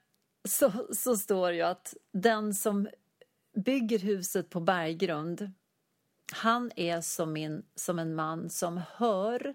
så, 0.44 0.72
så 0.92 1.16
står 1.16 1.50
det 1.50 1.56
ju 1.56 1.62
att 1.62 1.94
den 2.12 2.54
som 2.54 2.88
bygger 3.54 3.98
huset 3.98 4.50
på 4.50 4.60
berggrund 4.60 5.52
han 6.32 6.70
är 6.76 7.00
som, 7.00 7.32
min, 7.32 7.62
som 7.74 7.98
en 7.98 8.14
man 8.14 8.50
som 8.50 8.80
hör 8.96 9.54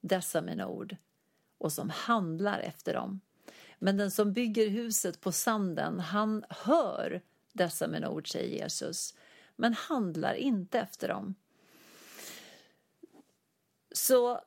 dessa 0.00 0.42
mina 0.42 0.66
ord 0.66 0.96
och 1.58 1.72
som 1.72 1.90
handlar 1.90 2.60
efter 2.60 2.94
dem. 2.94 3.20
Men 3.78 3.96
den 3.96 4.10
som 4.10 4.32
bygger 4.32 4.68
huset 4.68 5.20
på 5.20 5.32
sanden, 5.32 6.00
han 6.00 6.44
hör 6.50 7.22
dessa 7.52 7.88
mina 7.88 8.10
ord, 8.10 8.32
säger 8.32 8.62
Jesus, 8.62 9.14
men 9.56 9.74
handlar 9.74 10.34
inte 10.34 10.78
efter 10.78 11.08
dem. 11.08 11.34
Så 13.92 14.40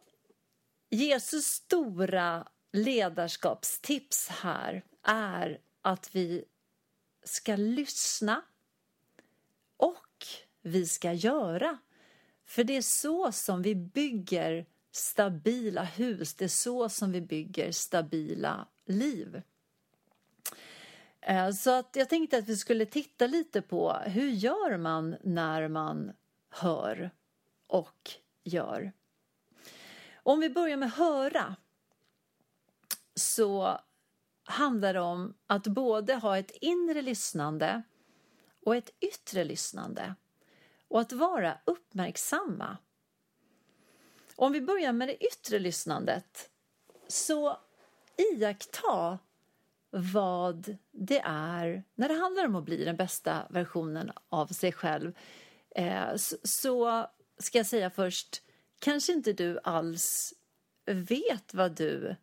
Jesus 0.90 1.46
stora 1.46 2.48
ledarskapstips 2.72 4.28
här 4.30 4.84
är 5.04 5.60
att 5.82 6.16
vi 6.16 6.46
ska 7.24 7.56
lyssna 7.56 8.42
och 9.78 10.26
vi 10.62 10.86
ska 10.86 11.14
göra. 11.14 11.78
För 12.46 12.64
det 12.64 12.78
är 12.78 12.82
så 12.82 13.32
som 13.32 13.62
vi 13.62 13.76
bygger 13.76 14.66
stabila 14.92 15.84
hus, 15.84 16.34
det 16.34 16.46
är 16.46 16.50
så 16.50 16.90
som 16.90 17.12
vi 17.12 17.22
bygger 17.22 17.72
stabila 17.72 18.68
liv. 18.86 19.42
Eh, 21.22 21.52
så 21.52 21.72
att 21.72 21.96
jag 21.96 22.10
tänkte 22.10 22.38
att 22.38 22.50
vi 22.50 22.58
skulle 22.58 22.86
titta 22.86 23.28
lite 23.28 23.62
på 23.62 23.94
hur 23.94 24.30
gör 24.30 24.78
man 24.78 25.16
när 25.24 25.68
man 25.68 26.12
hör 26.50 27.12
och 27.68 28.12
gör. 28.44 28.92
Om 30.14 30.40
vi 30.40 30.50
börjar 30.50 30.78
med 30.78 30.92
höra 30.92 31.56
så 33.16 33.80
handlar 34.44 34.94
det 34.94 35.00
om 35.00 35.34
att 35.48 35.68
både 35.68 36.16
ha 36.16 36.38
ett 36.38 36.52
inre 36.62 37.02
lyssnande 37.02 37.84
och 38.66 38.76
ett 38.76 38.90
yttre 39.00 39.44
lyssnande 39.44 40.16
och 40.88 41.02
att 41.02 41.12
vara 41.12 41.58
uppmärksamma. 41.66 42.78
Om 44.40 44.52
vi 44.52 44.62
börjar 44.62 44.94
med 44.94 45.08
det 45.08 45.26
yttre 45.26 45.60
lyssnandet 45.60 46.50
så 47.08 47.58
iaktta 48.18 49.20
vad 49.90 50.78
det 50.92 51.20
är 51.26 51.84
när 51.96 52.08
det 52.10 52.14
handlar 52.14 52.46
om 52.46 52.56
att 52.56 52.64
bli 52.64 52.86
den 52.86 52.96
bästa 52.96 53.48
versionen 53.50 54.12
av 54.30 54.48
sig 54.48 54.72
själv. 54.72 55.18
Eh, 55.76 56.16
så 56.44 57.08
ska 57.38 57.58
jag 57.58 57.66
säga 57.66 57.90
först, 57.90 58.44
kanske 58.80 59.14
inte 59.14 59.34
du 59.34 59.60
alls 59.64 60.34
vet 60.86 61.54
vad 61.54 61.72
du 61.76 62.16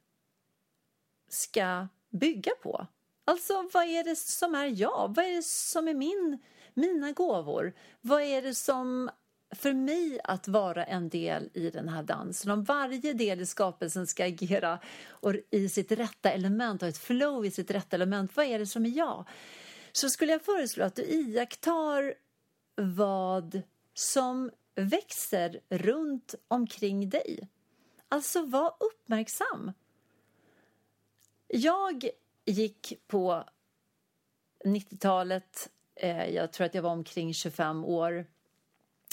ska 1.29 1.89
bygga 2.11 2.53
på. 2.63 2.87
Alltså, 3.25 3.69
vad 3.73 3.85
är 3.85 4.05
det 4.05 4.17
som 4.17 4.55
är 4.55 4.67
jag? 4.67 5.15
Vad 5.17 5.25
är 5.25 5.37
det 5.37 5.47
som 5.47 5.89
är 5.89 5.95
min, 5.95 6.39
mina 6.75 7.13
gåvor? 7.13 7.73
Vad 8.01 8.23
är 8.23 8.43
det 8.43 8.55
som 8.55 9.11
för 9.51 9.73
mig 9.73 10.21
att 10.25 10.49
vara 10.49 10.85
en 10.85 11.09
del 11.09 11.51
i 11.55 11.71
den 11.71 11.89
här 11.89 12.03
dansen? 12.03 12.51
Om 12.51 12.65
varje 12.65 13.13
del 13.13 13.41
i 13.41 13.47
skapelsen 13.47 14.07
ska 14.07 14.25
agera 14.25 14.79
och 15.09 15.35
i 15.51 15.69
sitt 15.69 15.93
rätta 15.93 16.31
element, 16.31 16.81
ha 16.81 16.89
ett 16.89 16.99
flow 16.99 17.47
i 17.47 17.51
sitt 17.51 17.71
rätta 17.71 17.97
element, 17.97 18.37
vad 18.37 18.47
är 18.47 18.59
det 18.59 18.67
som 18.67 18.87
är 18.87 18.97
jag? 18.97 19.25
Så 19.93 20.11
skulle 20.11 20.33
jag 20.33 20.43
föreslå 20.43 20.85
att 20.85 20.95
du 20.95 21.03
iakttar 21.03 22.15
vad 22.75 23.63
som 23.95 24.51
växer 24.75 25.61
runt 25.69 26.35
omkring 26.49 27.09
dig. 27.09 27.49
Alltså, 28.09 28.43
var 28.43 28.75
uppmärksam. 28.81 29.73
Jag 31.49 32.09
gick 32.45 32.93
på 33.07 33.45
90-talet, 34.65 35.71
eh, 35.95 36.27
jag 36.27 36.53
tror 36.53 36.67
att 36.67 36.75
jag 36.75 36.83
var 36.83 36.91
omkring 36.91 37.35
25 37.35 37.85
år, 37.85 38.27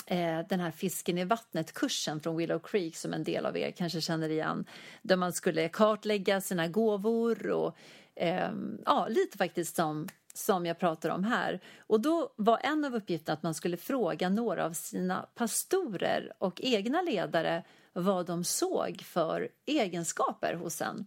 Eh, 0.06 0.40
den 0.50 0.60
här 0.60 0.72
Fisken 0.72 1.18
i 1.18 1.24
vattnet-kursen 1.24 2.20
från 2.20 2.38
Willow 2.38 2.60
Creek 2.60 2.96
som 2.96 3.14
en 3.14 3.24
del 3.24 3.46
av 3.46 3.58
er 3.58 3.72
kanske 3.72 4.02
känner 4.02 4.30
igen. 4.30 4.66
Där 5.02 5.16
man 5.16 5.34
skulle 5.34 5.70
kartlägga 5.70 6.42
sina 6.42 6.68
gåvor 6.68 7.50
och 7.50 7.78
eh, 8.16 8.52
ja, 8.86 9.08
lite 9.10 9.38
faktiskt 9.38 9.76
som 9.76 10.08
som 10.34 10.66
jag 10.66 10.80
pratar 10.80 11.10
om 11.10 11.24
här. 11.24 11.60
Och 11.78 12.02
då 12.02 12.34
var 12.36 12.60
en 12.64 12.86
av 12.86 12.96
uppgifterna 12.96 13.34
att 13.34 13.44
man 13.44 13.54
skulle 13.54 13.78
fråga 13.78 14.30
några 14.30 14.66
av 14.66 14.74
sina 14.74 15.26
pastorer 15.36 16.34
och 16.38 16.62
egna 16.64 17.02
ledare 17.02 17.64
vad 17.94 18.26
de 18.26 18.44
såg 18.44 19.02
för 19.02 19.50
egenskaper 19.66 20.54
hos 20.54 20.82
en. 20.82 21.06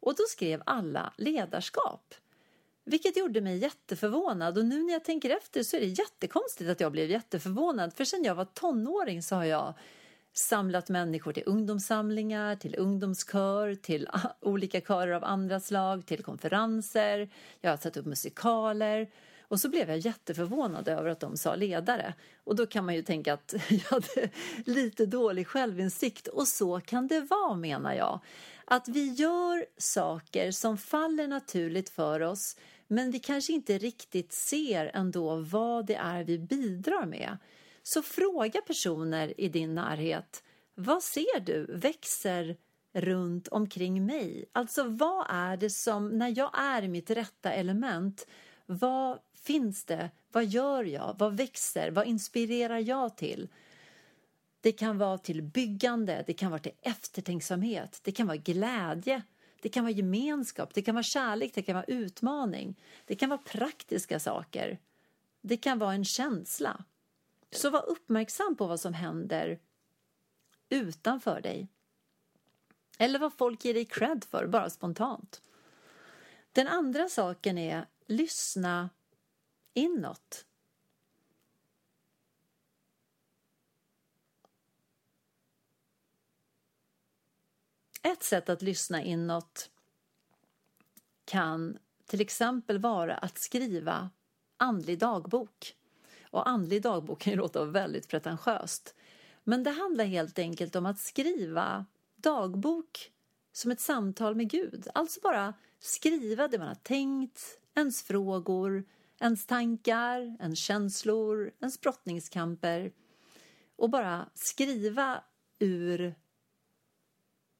Och 0.00 0.14
då 0.14 0.22
skrev 0.28 0.62
alla 0.66 1.12
ledarskap. 1.16 2.14
Vilket 2.88 3.16
gjorde 3.16 3.40
mig 3.40 3.58
jätteförvånad 3.58 4.58
och 4.58 4.64
nu 4.64 4.82
när 4.82 4.92
jag 4.92 5.04
tänker 5.04 5.30
efter 5.30 5.62
så 5.62 5.76
är 5.76 5.80
det 5.80 5.86
jättekonstigt 5.86 6.70
att 6.70 6.80
jag 6.80 6.92
blev 6.92 7.10
jätteförvånad 7.10 7.94
för 7.94 8.04
sen 8.04 8.24
jag 8.24 8.34
var 8.34 8.44
tonåring 8.44 9.22
så 9.22 9.34
har 9.34 9.44
jag 9.44 9.74
samlat 10.32 10.88
människor 10.88 11.32
till 11.32 11.42
ungdomssamlingar, 11.46 12.56
till 12.56 12.74
ungdomskör, 12.78 13.74
till 13.74 14.08
olika 14.40 14.80
körer 14.80 15.12
av 15.12 15.24
andra 15.24 15.60
slag, 15.60 16.06
till 16.06 16.22
konferenser. 16.22 17.28
Jag 17.60 17.70
har 17.70 17.76
satt 17.76 17.96
upp 17.96 18.06
musikaler. 18.06 19.10
Och 19.48 19.60
så 19.60 19.68
blev 19.68 19.88
jag 19.88 19.98
jätteförvånad 19.98 20.88
över 20.88 21.10
att 21.10 21.20
de 21.20 21.36
sa 21.36 21.54
ledare. 21.54 22.14
Och 22.44 22.56
då 22.56 22.66
kan 22.66 22.86
man 22.86 22.94
ju 22.94 23.02
tänka 23.02 23.32
att 23.32 23.54
jag 23.68 23.78
hade 23.78 24.30
lite 24.64 25.06
dålig 25.06 25.46
självinsikt. 25.46 26.28
Och 26.28 26.48
så 26.48 26.80
kan 26.80 27.06
det 27.06 27.20
vara, 27.20 27.54
menar 27.54 27.94
jag. 27.94 28.20
Att 28.64 28.88
vi 28.88 29.12
gör 29.12 29.66
saker 29.76 30.50
som 30.50 30.78
faller 30.78 31.28
naturligt 31.28 31.88
för 31.88 32.20
oss 32.20 32.56
men 32.88 33.10
vi 33.10 33.18
kanske 33.18 33.52
inte 33.52 33.78
riktigt 33.78 34.32
ser 34.32 34.90
ändå 34.94 35.36
vad 35.36 35.86
det 35.86 35.94
är 35.94 36.24
vi 36.24 36.38
bidrar 36.38 37.06
med. 37.06 37.38
Så 37.82 38.02
fråga 38.02 38.60
personer 38.60 39.40
i 39.40 39.48
din 39.48 39.74
närhet. 39.74 40.42
Vad 40.74 41.02
ser 41.02 41.40
du 41.40 41.66
växer 41.68 42.56
runt 42.92 43.48
omkring 43.48 44.06
mig? 44.06 44.44
Alltså 44.52 44.84
vad 44.84 45.26
är 45.28 45.56
det 45.56 45.70
som, 45.70 46.18
när 46.18 46.38
jag 46.38 46.58
är 46.58 46.82
i 46.82 46.88
mitt 46.88 47.10
rätta 47.10 47.52
element, 47.52 48.26
vad 48.66 49.18
finns 49.34 49.84
det? 49.84 50.10
Vad 50.32 50.44
gör 50.44 50.84
jag? 50.84 51.16
Vad 51.18 51.36
växer? 51.36 51.90
Vad 51.90 52.06
inspirerar 52.06 52.78
jag 52.78 53.16
till? 53.16 53.48
Det 54.60 54.72
kan 54.72 54.98
vara 54.98 55.18
till 55.18 55.42
byggande, 55.42 56.24
det 56.26 56.32
kan 56.32 56.50
vara 56.50 56.60
till 56.60 56.72
eftertänksamhet, 56.82 58.00
det 58.02 58.12
kan 58.12 58.26
vara 58.26 58.36
glädje, 58.36 59.22
det 59.66 59.70
kan 59.70 59.84
vara 59.84 59.92
gemenskap, 59.92 60.74
det 60.74 60.82
kan 60.82 60.94
vara 60.94 61.02
kärlek, 61.02 61.54
det 61.54 61.62
kan 61.62 61.74
vara 61.74 61.84
utmaning, 61.84 62.80
det 63.04 63.14
kan 63.14 63.28
vara 63.28 63.38
praktiska 63.38 64.20
saker, 64.20 64.78
det 65.40 65.56
kan 65.56 65.78
vara 65.78 65.92
en 65.92 66.04
känsla. 66.04 66.84
Så 67.50 67.70
var 67.70 67.88
uppmärksam 67.88 68.56
på 68.56 68.66
vad 68.66 68.80
som 68.80 68.94
händer 68.94 69.58
utanför 70.68 71.40
dig. 71.40 71.68
Eller 72.98 73.18
vad 73.18 73.32
folk 73.32 73.64
ger 73.64 73.74
dig 73.74 73.84
cred 73.84 74.24
för, 74.24 74.46
bara 74.46 74.70
spontant. 74.70 75.42
Den 76.52 76.68
andra 76.68 77.08
saken 77.08 77.58
är 77.58 77.86
lyssna 78.06 78.90
inåt. 79.74 80.46
Ett 88.06 88.22
sätt 88.22 88.48
att 88.48 88.62
lyssna 88.62 89.02
inåt 89.02 89.70
kan 91.24 91.78
till 92.06 92.20
exempel 92.20 92.78
vara 92.78 93.14
att 93.14 93.38
skriva 93.38 94.10
andlig 94.56 94.98
dagbok. 94.98 95.74
Och 96.30 96.48
andlig 96.48 96.82
dagbok 96.82 97.20
kan 97.20 97.32
ju 97.32 97.36
låta 97.36 97.64
väldigt 97.64 98.08
pretentiöst. 98.08 98.94
Men 99.44 99.62
det 99.62 99.70
handlar 99.70 100.04
helt 100.04 100.38
enkelt 100.38 100.76
om 100.76 100.86
att 100.86 100.98
skriva 100.98 101.86
dagbok 102.16 103.12
som 103.52 103.70
ett 103.70 103.80
samtal 103.80 104.34
med 104.34 104.50
Gud. 104.50 104.88
Alltså 104.94 105.20
bara 105.20 105.54
skriva 105.78 106.48
det 106.48 106.58
man 106.58 106.68
har 106.68 106.74
tänkt, 106.74 107.40
ens 107.74 108.02
frågor, 108.02 108.84
ens 109.20 109.46
tankar, 109.46 110.36
ens 110.40 110.58
känslor, 110.58 111.52
ens 111.60 111.80
brottningskamper 111.80 112.92
och 113.76 113.90
bara 113.90 114.28
skriva 114.34 115.24
ur 115.58 116.14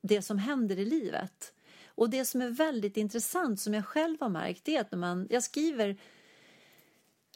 det 0.06 0.22
som 0.22 0.38
händer 0.38 0.78
i 0.78 0.84
livet. 0.84 1.52
Och 1.86 2.10
det 2.10 2.24
som 2.24 2.42
är 2.42 2.48
väldigt 2.48 2.96
intressant 2.96 3.60
som 3.60 3.74
jag 3.74 3.86
själv 3.86 4.16
har 4.20 4.28
märkt 4.28 4.68
är 4.68 4.80
att 4.80 4.90
när 4.90 4.98
man, 4.98 5.26
jag 5.30 5.42
skriver 5.42 5.96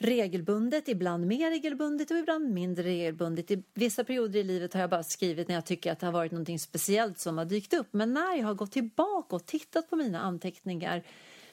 regelbundet, 0.01 0.89
ibland 0.89 1.27
mer 1.27 1.51
regelbundet 1.51 2.11
och 2.11 2.17
ibland 2.17 2.51
mindre 2.51 2.85
regelbundet. 2.85 3.51
I 3.51 3.63
vissa 3.75 4.05
perioder 4.05 4.41
i 4.41 4.43
livet 4.43 4.75
har 4.75 4.81
jag 4.81 4.91
bara 4.91 5.03
skrivit 5.03 5.49
när 5.49 5.55
jag 5.55 5.67
tycker 5.67 5.93
att 5.93 6.01
det 6.01 6.07
har 6.07 6.13
varit 6.13 6.33
något 6.33 6.61
speciellt 6.61 7.19
som 7.19 7.39
har 7.39 7.45
dykt 7.45 7.75
upp. 7.75 7.89
Men 7.91 8.15
när 8.15 8.37
jag 8.37 8.47
har 8.47 8.55
gått 8.55 8.73
tillbaka 8.73 9.37
och 9.37 9.47
tittat 9.47 9.91
på 9.91 9.97
mina 9.97 10.21
anteckningar 10.21 11.03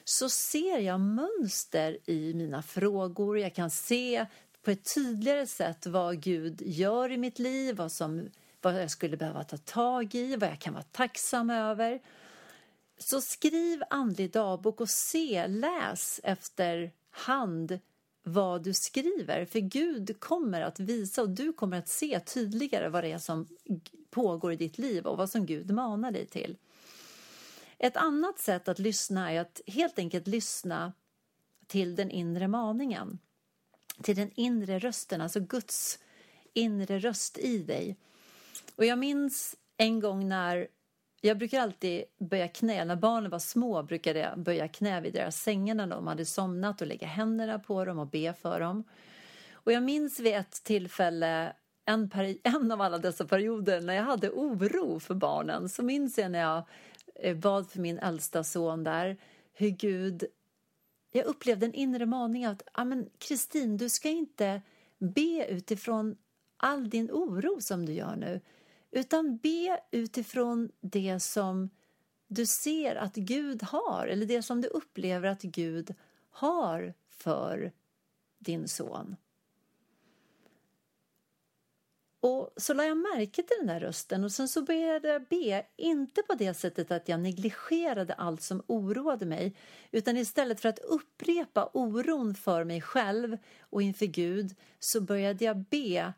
så 0.04 0.28
ser 0.28 0.78
jag 0.78 1.00
mönster 1.00 1.98
i 2.04 2.34
mina 2.34 2.62
frågor. 2.62 3.38
Jag 3.38 3.54
kan 3.54 3.70
se 3.70 4.26
på 4.62 4.70
ett 4.70 4.94
tydligare 4.94 5.46
sätt 5.46 5.86
vad 5.86 6.20
Gud 6.20 6.62
gör 6.62 7.12
i 7.12 7.16
mitt 7.16 7.38
liv, 7.38 7.76
vad, 7.76 7.92
som, 7.92 8.28
vad 8.60 8.82
jag 8.82 8.90
skulle 8.90 9.16
behöva 9.16 9.44
ta 9.44 9.56
tag 9.56 10.14
i, 10.14 10.36
vad 10.36 10.48
jag 10.48 10.58
kan 10.58 10.74
vara 10.74 10.84
tacksam 10.84 11.50
över. 11.50 12.00
Så 12.98 13.20
skriv 13.20 13.82
andlig 13.90 14.32
dagbok 14.32 14.80
och 14.80 14.90
se, 14.90 15.46
läs 15.46 16.20
efter 16.22 16.92
hand 17.10 17.78
vad 18.22 18.62
du 18.62 18.74
skriver. 18.74 19.44
För 19.44 19.60
Gud 19.60 20.20
kommer 20.20 20.60
att 20.60 20.80
visa 20.80 21.22
och 21.22 21.30
du 21.30 21.52
kommer 21.52 21.78
att 21.78 21.88
se 21.88 22.20
tydligare 22.20 22.88
vad 22.88 23.04
det 23.04 23.12
är 23.12 23.18
som 23.18 23.46
pågår 24.10 24.52
i 24.52 24.56
ditt 24.56 24.78
liv 24.78 25.06
och 25.06 25.16
vad 25.16 25.30
som 25.30 25.46
Gud 25.46 25.70
manar 25.70 26.10
dig 26.10 26.26
till. 26.26 26.56
Ett 27.78 27.96
annat 27.96 28.38
sätt 28.38 28.68
att 28.68 28.78
lyssna 28.78 29.32
är 29.32 29.40
att 29.40 29.60
helt 29.66 29.98
enkelt 29.98 30.26
lyssna 30.26 30.92
till 31.66 31.96
den 31.96 32.10
inre 32.10 32.48
maningen. 32.48 33.18
Till 34.02 34.16
den 34.16 34.30
inre 34.34 34.78
rösten, 34.78 35.20
alltså 35.20 35.40
Guds 35.40 35.98
inre 36.54 36.98
röst 36.98 37.38
i 37.38 37.58
dig. 37.58 37.96
Och 38.76 38.84
jag 38.84 38.98
minns 38.98 39.56
en 39.76 40.00
gång 40.00 40.28
när 40.28 40.68
jag 41.20 41.38
brukar 41.38 41.60
alltid 41.60 42.04
böja 42.18 42.48
knä. 42.48 42.84
När 42.84 42.96
barnen 42.96 43.30
var 43.30 43.38
små 43.38 43.82
brukade 43.82 44.18
jag 44.18 44.38
böja 44.38 44.68
knä 44.68 45.00
vid 45.00 45.12
deras 45.12 45.42
sängar 45.42 45.74
när 45.74 45.86
de 45.86 46.06
hade 46.06 46.24
somnat 46.24 46.80
och 46.80 46.86
lägga 46.86 47.06
händerna 47.06 47.58
på 47.58 47.84
dem 47.84 47.98
och 47.98 48.06
be 48.06 48.34
för 48.34 48.60
dem. 48.60 48.84
Och 49.52 49.72
jag 49.72 49.82
minns 49.82 50.20
vid 50.20 50.34
ett 50.34 50.64
tillfälle, 50.64 51.52
en, 51.84 52.10
en 52.42 52.72
av 52.72 52.80
alla 52.80 52.98
dessa 52.98 53.24
perioder, 53.24 53.80
när 53.80 53.94
jag 53.94 54.02
hade 54.02 54.30
oro 54.30 55.00
för 55.00 55.14
barnen, 55.14 55.68
så 55.68 55.82
minns 55.82 56.18
jag 56.18 56.30
när 56.30 56.40
jag 56.40 56.62
eh, 57.14 57.36
bad 57.36 57.70
för 57.70 57.80
min 57.80 57.98
äldsta 57.98 58.44
son 58.44 58.84
där, 58.84 59.16
hur 59.52 59.68
Gud... 59.68 60.24
Jag 61.12 61.24
upplevde 61.24 61.66
en 61.66 61.74
inre 61.74 62.06
maning 62.06 62.44
att, 62.44 62.62
ja 62.74 62.84
men 62.84 63.10
Kristin, 63.18 63.76
du 63.76 63.88
ska 63.88 64.08
inte 64.08 64.62
be 64.98 65.46
utifrån 65.48 66.16
all 66.58 66.90
din 66.90 67.10
oro 67.10 67.60
som 67.60 67.86
du 67.86 67.92
gör 67.92 68.16
nu, 68.16 68.40
utan 68.90 69.36
be 69.36 69.80
utifrån 69.90 70.70
det 70.80 71.20
som 71.20 71.70
du 72.26 72.46
ser 72.46 72.96
att 72.96 73.14
Gud 73.14 73.62
har 73.62 74.06
eller 74.06 74.26
det 74.26 74.42
som 74.42 74.60
du 74.60 74.68
upplever 74.68 75.28
att 75.28 75.42
Gud 75.42 75.94
har 76.30 76.94
för 77.08 77.72
din 78.38 78.68
son. 78.68 79.16
Och 82.20 82.52
så 82.56 82.74
la 82.74 82.84
jag 82.84 82.96
märke 82.96 83.42
till 83.42 83.56
den 83.58 83.66
där 83.66 83.80
rösten 83.80 84.24
och 84.24 84.32
sen 84.32 84.48
så 84.48 84.62
började 84.62 85.08
jag 85.08 85.24
be, 85.24 85.66
inte 85.76 86.22
på 86.22 86.34
det 86.34 86.54
sättet 86.54 86.90
att 86.90 87.08
jag 87.08 87.20
negligerade 87.20 88.14
allt 88.14 88.42
som 88.42 88.62
oroade 88.66 89.26
mig, 89.26 89.56
utan 89.90 90.16
istället 90.16 90.60
för 90.60 90.68
att 90.68 90.78
upprepa 90.78 91.70
oron 91.74 92.34
för 92.34 92.64
mig 92.64 92.80
själv 92.80 93.38
och 93.60 93.82
inför 93.82 94.06
Gud 94.06 94.54
så 94.78 95.00
började 95.00 95.44
jag 95.44 95.56
be 95.56 96.12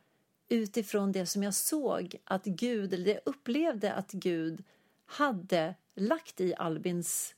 utifrån 0.51 1.12
det 1.12 1.26
som 1.26 1.42
jag 1.42 1.55
såg 1.55 2.16
att 2.24 2.44
Gud, 2.44 2.94
eller 2.94 3.05
det 3.05 3.11
jag 3.11 3.22
upplevde 3.24 3.92
att 3.92 4.12
Gud 4.12 4.64
hade 5.07 5.74
lagt 5.94 6.40
i 6.40 6.55
Albins 6.55 7.34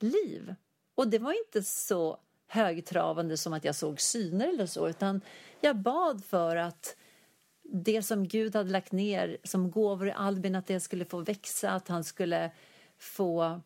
liv. 0.00 0.54
Och 0.94 1.08
det 1.08 1.18
var 1.18 1.46
inte 1.46 1.62
så 1.62 2.18
högtravande 2.46 3.36
som 3.36 3.52
att 3.52 3.64
jag 3.64 3.74
såg 3.74 4.00
syner 4.00 4.48
eller 4.48 4.66
så, 4.66 4.88
utan 4.88 5.20
jag 5.60 5.76
bad 5.76 6.24
för 6.24 6.56
att 6.56 6.96
det 7.62 8.02
som 8.02 8.28
Gud 8.28 8.56
hade 8.56 8.70
lagt 8.70 8.92
ner 8.92 9.38
som 9.44 9.70
gåvor 9.70 10.08
i 10.08 10.12
Albin, 10.12 10.54
att 10.54 10.66
det 10.66 10.80
skulle 10.80 11.04
få 11.04 11.20
växa, 11.20 11.70
att 11.70 11.88
han 11.88 12.04
skulle 12.04 12.50
få 12.98 13.60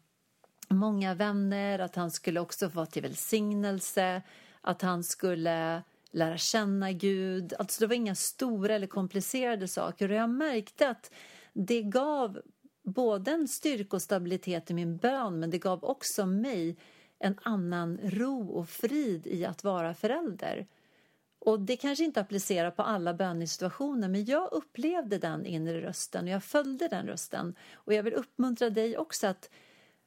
många 0.69 1.15
vänner, 1.15 1.79
att 1.79 1.95
han 1.95 2.11
skulle 2.11 2.41
också 2.41 2.71
få 2.71 2.87
till 2.87 3.03
välsignelse, 3.03 4.23
att 4.61 4.83
han 4.83 5.05
skulle 5.05 5.83
lära 6.13 6.39
känna 6.39 6.93
Gud. 6.93 7.55
Alltså 7.59 7.81
det 7.81 7.87
var 7.87 7.95
inga 7.95 8.15
stora 8.15 8.75
eller 8.75 8.87
komplicerade 8.87 9.69
saker 9.69 10.11
och 10.11 10.17
jag 10.17 10.31
märkte 10.31 10.89
att 10.89 11.13
det 11.53 11.83
gav 11.83 12.41
både 12.83 13.31
en 13.31 13.49
styrka 13.49 13.97
och 13.97 14.03
stabilitet 14.03 14.71
i 14.71 14.75
min 14.75 14.97
bön 14.97 15.41
men 15.41 15.51
det 15.51 15.59
gav 15.59 15.85
också 15.85 16.27
mig 16.27 16.77
en 17.19 17.39
annan 17.43 17.99
ro 18.03 18.49
och 18.49 18.69
frid 18.69 19.27
i 19.27 19.45
att 19.45 19.65
vara 19.65 19.95
förälder. 19.95 20.67
Och 21.45 21.61
Det 21.61 21.77
kanske 21.77 22.05
inte 22.05 22.21
applicerar 22.21 22.71
på 22.71 22.83
alla 22.83 23.15
bönesituationer 23.15 24.09
men 24.09 24.25
jag 24.25 24.53
upplevde 24.53 25.19
den 25.19 25.47
inre 25.47 25.81
rösten 25.81 26.25
och 26.25 26.31
jag 26.31 26.45
följde 26.45 26.89
den 26.89 27.07
rösten. 27.07 27.55
Och 27.75 27.95
jag 27.95 28.03
vill 28.03 28.15
uppmuntra 28.15 28.71
dig 28.71 28.99
också 28.99 29.27
att 29.27 29.51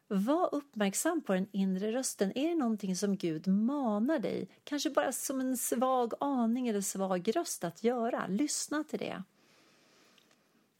var 0.07 0.55
uppmärksam 0.55 1.21
på 1.21 1.33
den 1.33 1.47
inre 1.51 1.91
rösten. 1.91 2.37
Är 2.37 2.49
det 2.49 2.55
någonting 2.55 2.95
som 2.95 3.17
Gud 3.17 3.47
manar 3.47 4.19
dig, 4.19 4.47
kanske 4.63 4.89
bara 4.89 5.11
som 5.11 5.39
en 5.39 5.57
svag 5.57 6.13
aning 6.19 6.67
eller 6.67 6.81
svag 6.81 7.35
röst 7.35 7.63
att 7.63 7.83
göra? 7.83 8.27
Lyssna 8.27 8.83
till 8.83 8.99
det. 8.99 9.23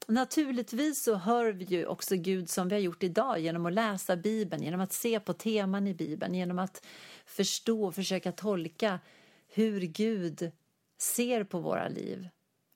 Naturligtvis 0.08 1.02
så 1.02 1.14
hör 1.14 1.52
vi 1.52 1.64
ju 1.64 1.86
också 1.86 2.16
Gud 2.16 2.50
som 2.50 2.68
vi 2.68 2.74
har 2.74 2.80
gjort 2.80 3.02
idag 3.02 3.40
genom 3.40 3.66
att 3.66 3.72
läsa 3.72 4.16
Bibeln, 4.16 4.62
genom 4.62 4.80
att 4.80 4.92
se 4.92 5.20
på 5.20 5.32
teman 5.32 5.86
i 5.86 5.94
Bibeln, 5.94 6.34
genom 6.34 6.58
att 6.58 6.86
förstå 7.26 7.84
och 7.84 7.94
försöka 7.94 8.32
tolka 8.32 9.00
hur 9.48 9.80
Gud 9.80 10.52
ser 10.98 11.44
på 11.44 11.58
våra 11.58 11.88
liv 11.88 12.28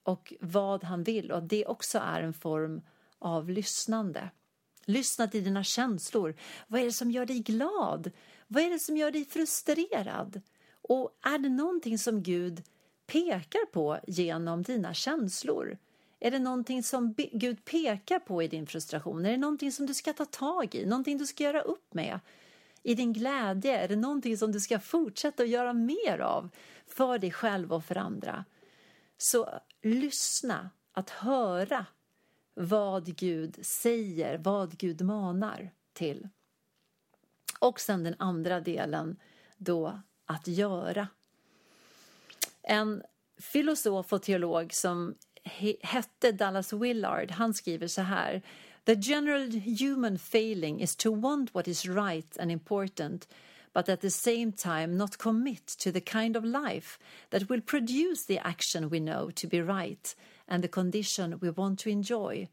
och 0.02 0.34
vad 0.40 0.84
han 0.84 1.02
vill 1.02 1.32
och 1.32 1.38
att 1.38 1.48
det 1.48 1.66
också 1.66 1.98
är 1.98 2.22
en 2.22 2.34
form 2.34 2.82
av 3.18 3.50
lyssnande. 3.50 4.30
Lyssna 4.84 5.26
till 5.28 5.44
dina 5.44 5.64
känslor. 5.64 6.34
Vad 6.66 6.80
är 6.80 6.84
det 6.84 6.92
som 6.92 7.10
gör 7.10 7.26
dig 7.26 7.38
glad? 7.38 8.10
Vad 8.46 8.62
är 8.62 8.70
det 8.70 8.78
som 8.78 8.96
gör 8.96 9.10
dig 9.10 9.24
frustrerad? 9.24 10.40
Och 10.82 11.18
är 11.22 11.38
det 11.38 11.48
någonting 11.48 11.98
som 11.98 12.22
Gud 12.22 12.62
pekar 13.06 13.66
på 13.66 13.98
genom 14.06 14.62
dina 14.62 14.94
känslor? 14.94 15.78
Är 16.20 16.30
det 16.30 16.38
någonting 16.38 16.82
som 16.82 17.14
Gud 17.32 17.64
pekar 17.64 18.18
på 18.18 18.42
i 18.42 18.48
din 18.48 18.66
frustration? 18.66 19.26
Är 19.26 19.30
det 19.30 19.36
någonting 19.36 19.72
som 19.72 19.86
du 19.86 19.94
ska 19.94 20.12
ta 20.12 20.24
tag 20.24 20.74
i? 20.74 20.86
Någonting 20.86 21.18
du 21.18 21.26
ska 21.26 21.44
göra 21.44 21.60
upp 21.60 21.94
med? 21.94 22.20
I 22.82 22.94
din 22.94 23.12
glädje? 23.12 23.84
Är 23.84 23.88
det 23.88 23.96
någonting 23.96 24.36
som 24.36 24.52
du 24.52 24.60
ska 24.60 24.78
fortsätta 24.78 25.42
att 25.42 25.48
göra 25.48 25.72
mer 25.72 26.18
av 26.18 26.50
för 26.86 27.18
dig 27.18 27.30
själv 27.30 27.72
och 27.72 27.84
för 27.84 27.96
andra? 27.96 28.44
Så 29.18 29.48
lyssna, 29.82 30.70
att 30.92 31.10
höra 31.10 31.86
vad 32.60 33.16
Gud 33.16 33.66
säger, 33.66 34.38
vad 34.38 34.78
Gud 34.78 35.00
manar 35.00 35.70
till. 35.92 36.28
Och 37.58 37.80
sen 37.80 38.04
den 38.04 38.14
andra 38.18 38.60
delen 38.60 39.16
då 39.56 40.00
att 40.26 40.48
göra. 40.48 41.08
En 42.62 43.02
filosof 43.38 44.12
och 44.12 44.22
teolog 44.22 44.74
som 44.74 45.14
hette 45.80 46.32
Dallas 46.32 46.72
Willard, 46.72 47.30
han 47.30 47.54
skriver 47.54 47.86
så 47.86 48.02
här. 48.02 48.42
The 48.84 48.94
general 48.94 49.50
human 49.80 50.18
failing 50.18 50.80
is 50.80 50.96
to 50.96 51.14
want 51.14 51.54
what 51.54 51.68
is 51.68 51.86
right 51.86 52.38
and 52.38 52.52
important 52.52 53.28
but 53.72 53.88
at 53.88 54.00
the 54.00 54.10
same 54.10 54.52
time 54.52 54.86
not 54.86 55.16
commit 55.16 55.66
to 55.66 55.92
the 55.92 56.00
kind 56.00 56.36
of 56.36 56.44
life 56.44 56.98
that 57.30 57.50
will 57.50 57.60
produce 57.60 58.26
the 58.26 58.38
action 58.38 58.88
we 58.88 58.98
know 58.98 59.30
to 59.30 59.46
be 59.48 59.62
right 59.62 60.16
and 60.50 60.62
the 60.62 60.68
condition 60.68 61.38
we 61.38 61.50
want 61.50 61.78
to 61.78 61.88
enjoy. 61.88 62.48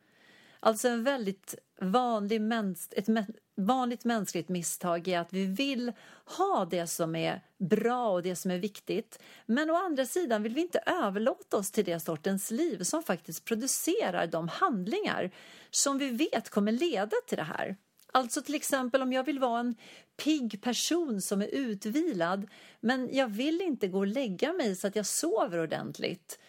Alltså 0.59 0.87
en 0.87 1.03
väldigt 1.03 1.55
vanlig 1.81 2.41
mäns 2.41 2.89
ett 2.91 3.07
vanligt 3.55 4.05
mänskligt 4.05 4.49
misstag 4.49 5.07
är 5.07 5.19
att 5.19 5.33
vi 5.33 5.45
vill 5.45 5.91
ha 6.37 6.65
det 6.65 6.87
som 6.87 7.15
är 7.15 7.41
bra 7.57 8.09
och 8.09 8.23
det 8.23 8.35
som 8.35 8.51
är 8.51 8.57
viktigt. 8.57 9.19
Men 9.45 9.69
å 9.69 9.75
andra 9.75 10.05
sidan 10.05 10.43
vill 10.43 10.53
vi 10.53 10.61
inte 10.61 10.83
överlåta 10.85 11.57
oss 11.57 11.71
till 11.71 11.85
det 11.85 11.99
sortens 11.99 12.51
liv 12.51 12.83
som 12.83 13.03
faktiskt 13.03 13.45
producerar 13.45 14.27
de 14.27 14.47
handlingar 14.47 15.31
som 15.71 15.97
vi 15.97 16.09
vet 16.09 16.49
kommer 16.49 16.71
leda 16.71 17.15
till 17.27 17.37
det 17.37 17.43
här. 17.43 17.75
Alltså 18.11 18.41
till 18.41 18.55
exempel 18.55 19.01
om 19.01 19.13
jag 19.13 19.23
vill 19.23 19.39
vara 19.39 19.59
en 19.59 19.75
pigg 20.23 20.61
person 20.61 21.21
som 21.21 21.41
är 21.41 21.47
utvilad 21.47 22.47
men 22.79 23.09
jag 23.11 23.27
vill 23.27 23.61
inte 23.61 23.87
gå 23.87 23.97
och 23.97 24.07
lägga 24.07 24.53
mig 24.53 24.75
så 24.75 24.87
att 24.87 24.95
jag 24.95 25.05
sover 25.05 25.59
ordentligt. 25.59 26.39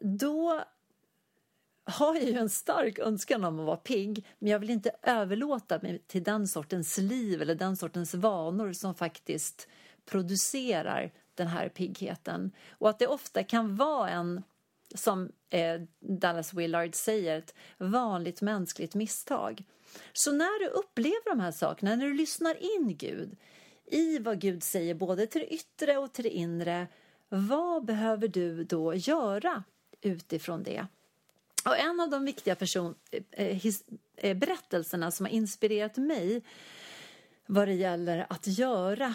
Då 0.00 0.64
har 1.90 2.16
ju 2.16 2.32
en 2.32 2.50
stark 2.50 2.98
önskan 2.98 3.44
om 3.44 3.60
att 3.60 3.66
vara 3.66 3.76
pigg 3.76 4.26
men 4.38 4.50
jag 4.50 4.58
vill 4.58 4.70
inte 4.70 4.90
överlåta 5.02 5.78
mig 5.82 6.02
till 6.06 6.22
den 6.22 6.48
sortens 6.48 6.98
liv 6.98 7.42
eller 7.42 7.54
den 7.54 7.76
sortens 7.76 8.14
vanor 8.14 8.72
som 8.72 8.94
faktiskt 8.94 9.68
producerar 10.06 11.12
den 11.34 11.46
här 11.46 11.68
piggheten. 11.68 12.52
Och 12.70 12.90
att 12.90 12.98
det 12.98 13.06
ofta 13.06 13.44
kan 13.44 13.76
vara 13.76 14.10
en, 14.10 14.42
som 14.94 15.32
eh, 15.50 15.80
Dallas 16.00 16.54
Willard 16.54 16.94
säger, 16.94 17.38
ett 17.38 17.54
vanligt 17.78 18.42
mänskligt 18.42 18.94
misstag. 18.94 19.64
Så 20.12 20.32
när 20.32 20.64
du 20.64 20.66
upplever 20.66 21.30
de 21.30 21.40
här 21.40 21.52
sakerna, 21.52 21.96
när 21.96 22.06
du 22.06 22.14
lyssnar 22.14 22.76
in 22.76 22.96
Gud 22.96 23.36
i 23.86 24.18
vad 24.18 24.40
Gud 24.40 24.62
säger 24.62 24.94
både 24.94 25.26
till 25.26 25.40
det 25.40 25.54
yttre 25.54 25.98
och 25.98 26.12
till 26.12 26.24
det 26.24 26.30
inre, 26.30 26.86
vad 27.28 27.84
behöver 27.84 28.28
du 28.28 28.64
då 28.64 28.94
göra 28.94 29.64
utifrån 30.00 30.62
det? 30.62 30.86
Och 31.64 31.78
en 31.78 32.00
av 32.00 32.10
de 32.10 32.24
viktiga 32.24 32.54
person, 32.54 32.94
eh, 33.10 33.22
eh, 33.30 33.56
his, 33.56 33.84
eh, 34.16 34.36
berättelserna 34.36 35.10
som 35.10 35.26
har 35.26 35.32
inspirerat 35.32 35.96
mig 35.96 36.42
vad 37.46 37.68
det 37.68 37.74
gäller 37.74 38.26
att 38.30 38.46
göra, 38.46 39.14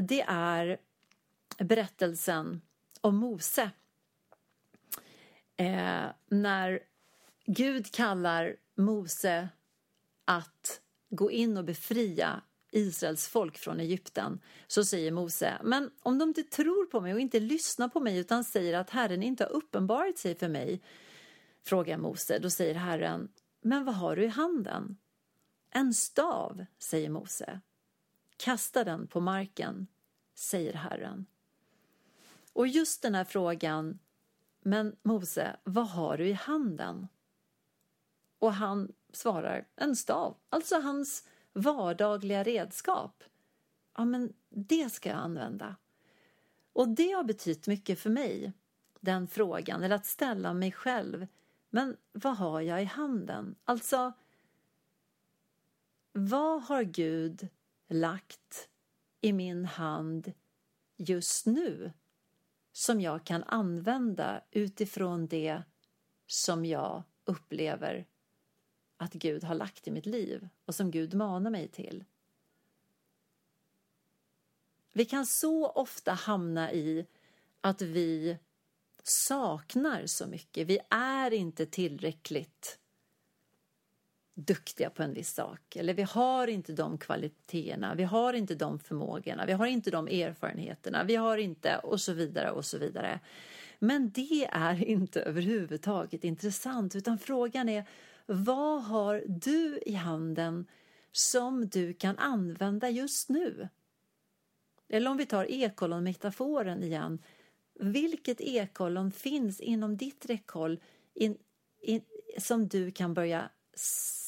det 0.00 0.24
är 0.28 0.78
berättelsen 1.58 2.60
om 3.00 3.16
Mose. 3.16 3.70
Eh, 5.56 6.04
när 6.28 6.80
Gud 7.46 7.92
kallar 7.92 8.56
Mose 8.74 9.48
att 10.24 10.80
gå 11.10 11.30
in 11.30 11.56
och 11.56 11.64
befria 11.64 12.42
Israels 12.70 13.28
folk 13.28 13.58
från 13.58 13.80
Egypten 13.80 14.40
så 14.66 14.84
säger 14.84 15.10
Mose, 15.10 15.58
men 15.62 15.90
om 16.02 16.18
de 16.18 16.28
inte 16.28 16.42
tror 16.42 16.86
på 16.86 17.00
mig 17.00 17.14
och 17.14 17.20
inte 17.20 17.40
lyssnar 17.40 17.88
på 17.88 18.00
mig 18.00 18.18
utan 18.18 18.44
säger 18.44 18.74
att 18.78 18.90
Herren 18.90 19.22
inte 19.22 19.44
har 19.44 19.50
uppenbarat 19.50 20.18
sig 20.18 20.34
för 20.34 20.48
mig 20.48 20.80
frågar 21.64 21.98
Mose. 21.98 22.38
Då 22.38 22.50
säger 22.50 22.74
Herren, 22.74 23.28
men 23.60 23.84
vad 23.84 23.94
har 23.94 24.16
du 24.16 24.24
i 24.24 24.28
handen? 24.28 24.96
En 25.70 25.94
stav, 25.94 26.64
säger 26.78 27.10
Mose. 27.10 27.60
Kasta 28.36 28.84
den 28.84 29.06
på 29.06 29.20
marken, 29.20 29.86
säger 30.34 30.72
Herren. 30.72 31.26
Och 32.52 32.66
just 32.66 33.02
den 33.02 33.14
här 33.14 33.24
frågan, 33.24 33.98
men 34.60 34.96
Mose, 35.02 35.56
vad 35.64 35.88
har 35.88 36.18
du 36.18 36.28
i 36.28 36.32
handen? 36.32 37.08
Och 38.38 38.52
han 38.52 38.92
svarar, 39.12 39.66
en 39.76 39.96
stav, 39.96 40.36
alltså 40.48 40.80
hans 40.80 41.28
vardagliga 41.52 42.42
redskap. 42.42 43.24
Ja, 43.96 44.04
men 44.04 44.32
det 44.48 44.92
ska 44.92 45.08
jag 45.08 45.18
använda. 45.18 45.76
Och 46.72 46.88
det 46.88 47.12
har 47.12 47.24
betytt 47.24 47.66
mycket 47.66 47.98
för 47.98 48.10
mig, 48.10 48.52
den 49.00 49.28
frågan, 49.28 49.82
eller 49.82 49.96
att 49.96 50.06
ställa 50.06 50.54
mig 50.54 50.72
själv 50.72 51.26
men 51.74 51.96
vad 52.12 52.36
har 52.36 52.60
jag 52.60 52.82
i 52.82 52.84
handen? 52.84 53.54
Alltså, 53.64 54.12
vad 56.12 56.62
har 56.62 56.82
Gud 56.82 57.48
lagt 57.88 58.68
i 59.20 59.32
min 59.32 59.64
hand 59.64 60.32
just 60.96 61.46
nu 61.46 61.92
som 62.72 63.00
jag 63.00 63.24
kan 63.24 63.42
använda 63.42 64.42
utifrån 64.50 65.26
det 65.26 65.62
som 66.26 66.64
jag 66.64 67.02
upplever 67.24 68.06
att 68.96 69.12
Gud 69.12 69.44
har 69.44 69.54
lagt 69.54 69.88
i 69.88 69.90
mitt 69.90 70.06
liv 70.06 70.48
och 70.64 70.74
som 70.74 70.90
Gud 70.90 71.14
manar 71.14 71.50
mig 71.50 71.68
till. 71.68 72.04
Vi 74.92 75.04
kan 75.04 75.26
så 75.26 75.68
ofta 75.68 76.12
hamna 76.12 76.72
i 76.72 77.06
att 77.60 77.82
vi 77.82 78.38
saknar 79.04 80.06
så 80.06 80.26
mycket. 80.26 80.66
Vi 80.66 80.78
är 80.90 81.32
inte 81.32 81.66
tillräckligt 81.66 82.78
duktiga 84.34 84.90
på 84.90 85.02
en 85.02 85.14
viss 85.14 85.34
sak. 85.34 85.76
Eller 85.76 85.94
vi 85.94 86.02
har 86.02 86.46
inte 86.46 86.72
de 86.72 86.98
kvaliteterna, 86.98 87.94
vi 87.94 88.04
har 88.04 88.32
inte 88.32 88.54
de 88.54 88.78
förmågorna, 88.78 89.46
vi 89.46 89.52
har 89.52 89.66
inte 89.66 89.90
de 89.90 90.08
erfarenheterna, 90.08 91.04
vi 91.04 91.16
har 91.16 91.38
inte 91.38 91.78
och 91.78 92.00
så 92.00 92.12
vidare 92.12 92.50
och 92.50 92.64
så 92.64 92.78
vidare. 92.78 93.20
Men 93.78 94.10
det 94.10 94.48
är 94.52 94.84
inte 94.84 95.22
överhuvudtaget 95.22 96.24
intressant 96.24 96.96
utan 96.96 97.18
frågan 97.18 97.68
är 97.68 97.88
vad 98.26 98.84
har 98.84 99.24
du 99.26 99.78
i 99.86 99.94
handen 99.94 100.66
som 101.12 101.68
du 101.68 101.92
kan 101.92 102.18
använda 102.18 102.90
just 102.90 103.28
nu. 103.28 103.68
Eller 104.88 105.10
om 105.10 105.16
vi 105.16 105.26
tar 105.26 105.44
ekollon-metaforen 105.44 106.82
igen. 106.82 107.18
Vilket 107.74 108.40
ekollon 108.40 109.12
finns 109.12 109.60
inom 109.60 109.96
ditt 109.96 110.26
räckhåll 110.26 110.80
in, 111.14 111.38
in, 111.80 112.02
som 112.38 112.68
du 112.68 112.90
kan 112.90 113.14
börja 113.14 113.50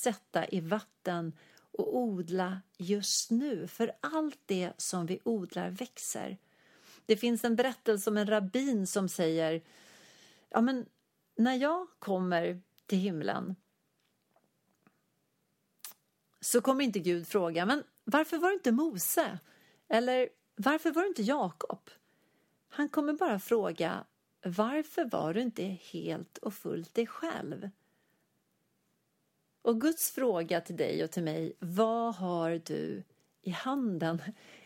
sätta 0.02 0.48
i 0.48 0.60
vatten 0.60 1.32
och 1.58 1.96
odla 1.96 2.62
just 2.76 3.30
nu? 3.30 3.68
För 3.68 3.92
allt 4.00 4.40
det 4.46 4.72
som 4.76 5.06
vi 5.06 5.20
odlar 5.24 5.70
växer. 5.70 6.38
Det 7.06 7.16
finns 7.16 7.44
en 7.44 7.56
berättelse 7.56 8.10
om 8.10 8.16
en 8.16 8.26
rabbin 8.26 8.86
som 8.86 9.08
säger 9.08 9.62
ja 10.48 10.60
men 10.60 10.86
när 11.36 11.54
jag 11.54 11.86
kommer 11.98 12.62
till 12.86 12.98
himlen 12.98 13.56
så 16.40 16.60
kommer 16.60 16.84
inte 16.84 16.98
Gud 16.98 17.28
fråga 17.28 17.66
men 17.66 17.82
varför 18.04 18.38
var 18.38 18.48
det 18.48 18.54
inte 18.54 18.72
Mose? 18.72 19.38
Eller 19.88 20.28
varför 20.56 20.90
var 20.90 21.02
det 21.02 21.08
inte 21.08 21.22
Jakob? 21.22 21.90
Han 22.76 22.88
kommer 22.88 23.12
bara 23.12 23.38
fråga 23.38 24.04
varför 24.44 25.04
var 25.04 25.34
du 25.34 25.40
inte 25.40 25.62
helt 25.64 26.38
och 26.38 26.54
fullt 26.54 26.94
dig 26.94 27.06
själv? 27.06 27.70
Och 29.62 29.80
Guds 29.80 30.10
fråga 30.10 30.60
till 30.60 30.76
dig 30.76 31.04
och 31.04 31.10
till 31.10 31.22
mig, 31.22 31.52
vad 31.58 32.14
har 32.14 32.60
du 32.64 33.02
i 33.42 33.50
handen, 33.50 34.22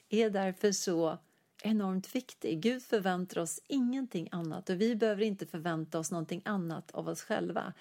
är 0.08 0.30
därför 0.30 0.72
så 0.72 1.18
enormt 1.62 2.14
viktig. 2.14 2.60
Gud 2.60 2.82
förväntar 2.82 3.40
oss 3.40 3.60
ingenting 3.66 4.28
annat 4.32 4.70
och 4.70 4.80
vi 4.80 4.96
behöver 4.96 5.22
inte 5.22 5.46
förvänta 5.46 5.98
oss 5.98 6.10
någonting 6.10 6.42
annat 6.44 6.90
av 6.90 7.08
oss 7.08 7.22
själva 7.22 7.72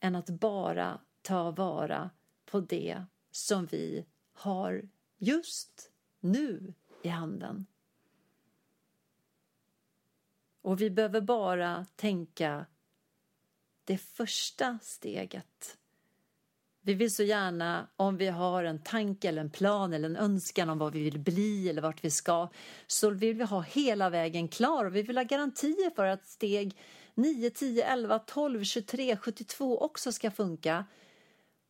än 0.00 0.14
att 0.14 0.30
bara 0.30 1.00
ta 1.22 1.50
vara 1.50 2.10
på 2.44 2.60
det 2.60 3.04
som 3.30 3.66
vi 3.66 4.06
har 4.32 4.88
just 5.18 5.90
nu 6.20 6.74
i 7.02 7.08
handen. 7.08 7.66
Och 10.66 10.80
vi 10.80 10.90
behöver 10.90 11.20
bara 11.20 11.86
tänka 11.96 12.66
det 13.84 13.98
första 13.98 14.78
steget 14.82 15.78
vi 16.86 16.94
vill 16.94 17.14
så 17.14 17.22
gärna, 17.22 17.88
om 17.96 18.16
vi 18.16 18.26
har 18.26 18.64
en 18.64 18.78
tanke 18.78 19.28
eller 19.28 19.40
en 19.40 19.50
plan 19.50 19.92
eller 19.92 20.08
en 20.08 20.16
önskan 20.16 20.70
om 20.70 20.78
vad 20.78 20.92
vi 20.92 21.02
vill 21.02 21.18
bli 21.18 21.68
eller 21.68 21.82
vart 21.82 22.04
vi 22.04 22.10
ska, 22.10 22.48
så 22.86 23.10
vill 23.10 23.36
vi 23.36 23.44
ha 23.44 23.60
hela 23.60 24.10
vägen 24.10 24.48
klar 24.48 24.84
och 24.84 24.96
vi 24.96 25.02
vill 25.02 25.16
ha 25.16 25.24
garantier 25.24 25.90
för 25.90 26.06
att 26.06 26.26
steg 26.26 26.76
9, 27.14 27.50
10, 27.50 27.84
11, 27.84 28.18
12, 28.18 28.64
23, 28.64 29.16
72 29.16 29.78
också 29.78 30.12
ska 30.12 30.30
funka. 30.30 30.84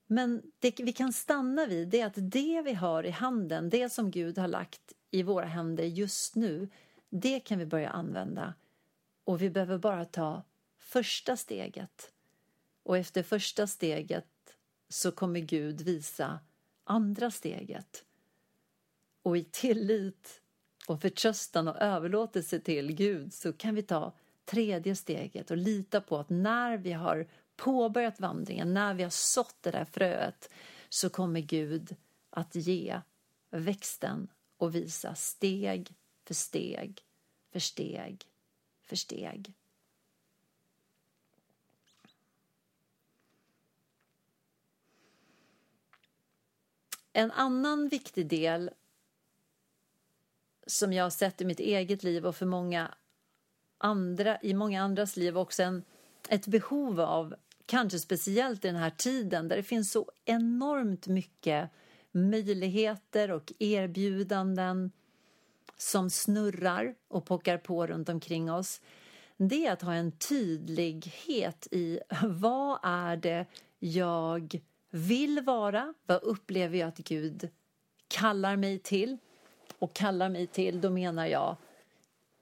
Men 0.06 0.42
det 0.58 0.80
vi 0.80 0.92
kan 0.92 1.12
stanna 1.12 1.66
vid 1.66 1.88
det 1.88 2.00
är 2.00 2.06
att 2.06 2.14
det 2.16 2.62
vi 2.64 2.74
har 2.74 3.04
i 3.04 3.10
handen, 3.10 3.70
det 3.70 3.92
som 3.92 4.10
Gud 4.10 4.38
har 4.38 4.48
lagt 4.48 4.92
i 5.10 5.22
våra 5.22 5.46
händer 5.46 5.84
just 5.84 6.34
nu, 6.34 6.68
det 7.10 7.40
kan 7.40 7.58
vi 7.58 7.66
börja 7.66 7.90
använda. 7.90 8.54
Och 9.26 9.42
vi 9.42 9.50
behöver 9.50 9.78
bara 9.78 10.04
ta 10.04 10.42
första 10.78 11.36
steget. 11.36 12.12
Och 12.82 12.98
efter 12.98 13.22
första 13.22 13.66
steget 13.66 14.26
så 14.88 15.12
kommer 15.12 15.40
Gud 15.40 15.80
visa 15.80 16.40
andra 16.84 17.30
steget. 17.30 18.04
Och 19.22 19.36
i 19.36 19.44
tillit 19.44 20.42
och 20.88 21.00
förtröstan 21.00 21.68
och 21.68 21.76
överlåtelse 21.76 22.60
till 22.60 22.92
Gud 22.92 23.34
så 23.34 23.52
kan 23.52 23.74
vi 23.74 23.82
ta 23.82 24.12
tredje 24.44 24.96
steget 24.96 25.50
och 25.50 25.56
lita 25.56 26.00
på 26.00 26.18
att 26.18 26.30
när 26.30 26.76
vi 26.76 26.92
har 26.92 27.28
påbörjat 27.56 28.20
vandringen, 28.20 28.74
när 28.74 28.94
vi 28.94 29.02
har 29.02 29.10
sått 29.10 29.56
det 29.60 29.70
där 29.70 29.84
fröet 29.84 30.50
så 30.88 31.10
kommer 31.10 31.40
Gud 31.40 31.96
att 32.30 32.54
ge 32.54 33.00
växten 33.50 34.28
och 34.56 34.74
visa 34.74 35.14
steg 35.14 35.94
för 36.26 36.34
steg 36.34 37.02
för 37.52 37.60
steg 37.60 38.26
för 38.86 38.96
steg. 38.96 39.54
En 47.12 47.30
annan 47.30 47.88
viktig 47.88 48.26
del 48.26 48.70
som 50.66 50.92
jag 50.92 51.04
har 51.04 51.10
sett 51.10 51.40
i 51.40 51.44
mitt 51.44 51.60
eget 51.60 52.02
liv 52.02 52.26
och 52.26 52.36
för 52.36 52.46
många 52.46 52.94
andra, 53.78 54.38
i 54.42 54.54
många 54.54 54.82
andras 54.82 55.16
liv 55.16 55.38
också 55.38 55.62
en, 55.62 55.84
ett 56.28 56.46
behov 56.46 57.00
av, 57.00 57.34
kanske 57.66 57.98
speciellt 57.98 58.64
i 58.64 58.68
den 58.68 58.76
här 58.76 58.90
tiden 58.90 59.48
där 59.48 59.56
det 59.56 59.62
finns 59.62 59.92
så 59.92 60.10
enormt 60.24 61.06
mycket 61.06 61.70
möjligheter 62.12 63.30
och 63.30 63.52
erbjudanden 63.58 64.92
som 65.76 66.10
snurrar 66.10 66.94
och 67.08 67.24
pockar 67.24 67.58
på 67.58 67.86
runt 67.86 68.08
omkring 68.08 68.50
oss. 68.52 68.80
Det 69.36 69.66
är 69.66 69.72
att 69.72 69.82
ha 69.82 69.94
en 69.94 70.12
tydlighet 70.12 71.68
i 71.70 72.00
vad 72.22 72.78
är 72.82 73.16
det 73.16 73.46
jag 73.78 74.60
vill 74.90 75.40
vara, 75.40 75.94
vad 76.06 76.22
upplever 76.22 76.78
jag 76.78 76.88
att 76.88 76.98
Gud 76.98 77.48
kallar 78.08 78.56
mig 78.56 78.78
till? 78.78 79.18
Och 79.78 79.94
kallar 79.94 80.28
mig 80.28 80.46
till, 80.46 80.80
då 80.80 80.90
menar 80.90 81.26
jag 81.26 81.56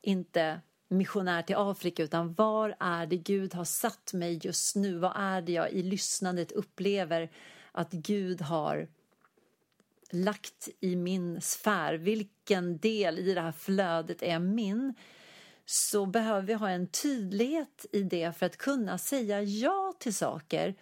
inte 0.03 0.61
missionär 0.89 1.43
till 1.43 1.57
Afrika 1.57 2.03
utan 2.03 2.35
var 2.35 2.77
är 2.81 3.07
det 3.07 3.17
Gud 3.17 3.55
har 3.55 3.65
satt 3.65 4.13
mig 4.13 4.41
just 4.43 4.77
nu? 4.77 4.99
Vad 4.99 5.13
är 5.17 5.43
det 5.43 5.53
jag 5.53 5.73
i 5.73 5.83
lyssnandet 5.83 6.53
upplever 6.53 7.31
att 7.73 7.93
Gud 7.93 8.41
har 8.41 8.89
lagt 10.11 10.69
i 10.81 10.97
min 10.97 11.41
sfär? 11.41 11.95
Vilken 11.95 12.79
del 12.79 13.19
i 13.19 13.35
det 13.35 13.41
här 13.41 13.53
flödet 13.53 14.23
är 14.23 14.39
min? 14.39 14.95
Så 15.67 16.07
behöver 16.07 16.43
vi 16.43 16.53
ha 16.55 16.71
en 16.71 16.87
tydlighet 16.87 17.87
i 17.93 18.03
det 18.03 18.37
för 18.37 18.47
att 18.47 18.57
kunna 18.57 18.99
säga 18.99 19.43
ja 19.43 19.95
till 19.99 20.15
saker 20.15 20.75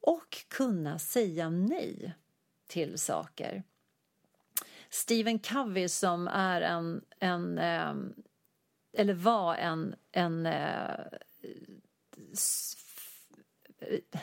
och 0.00 0.36
kunna 0.48 0.98
säga 0.98 1.50
nej 1.50 2.14
till 2.68 2.98
saker. 2.98 3.62
Stephen 4.90 5.38
Covey 5.38 5.88
som 5.88 6.28
är 6.28 6.60
en, 6.60 7.04
en 7.20 7.58
eh, 7.58 7.94
eller 8.96 9.14
var 9.14 9.54
en, 9.54 9.94
en 10.12 10.46
eh, 10.46 11.00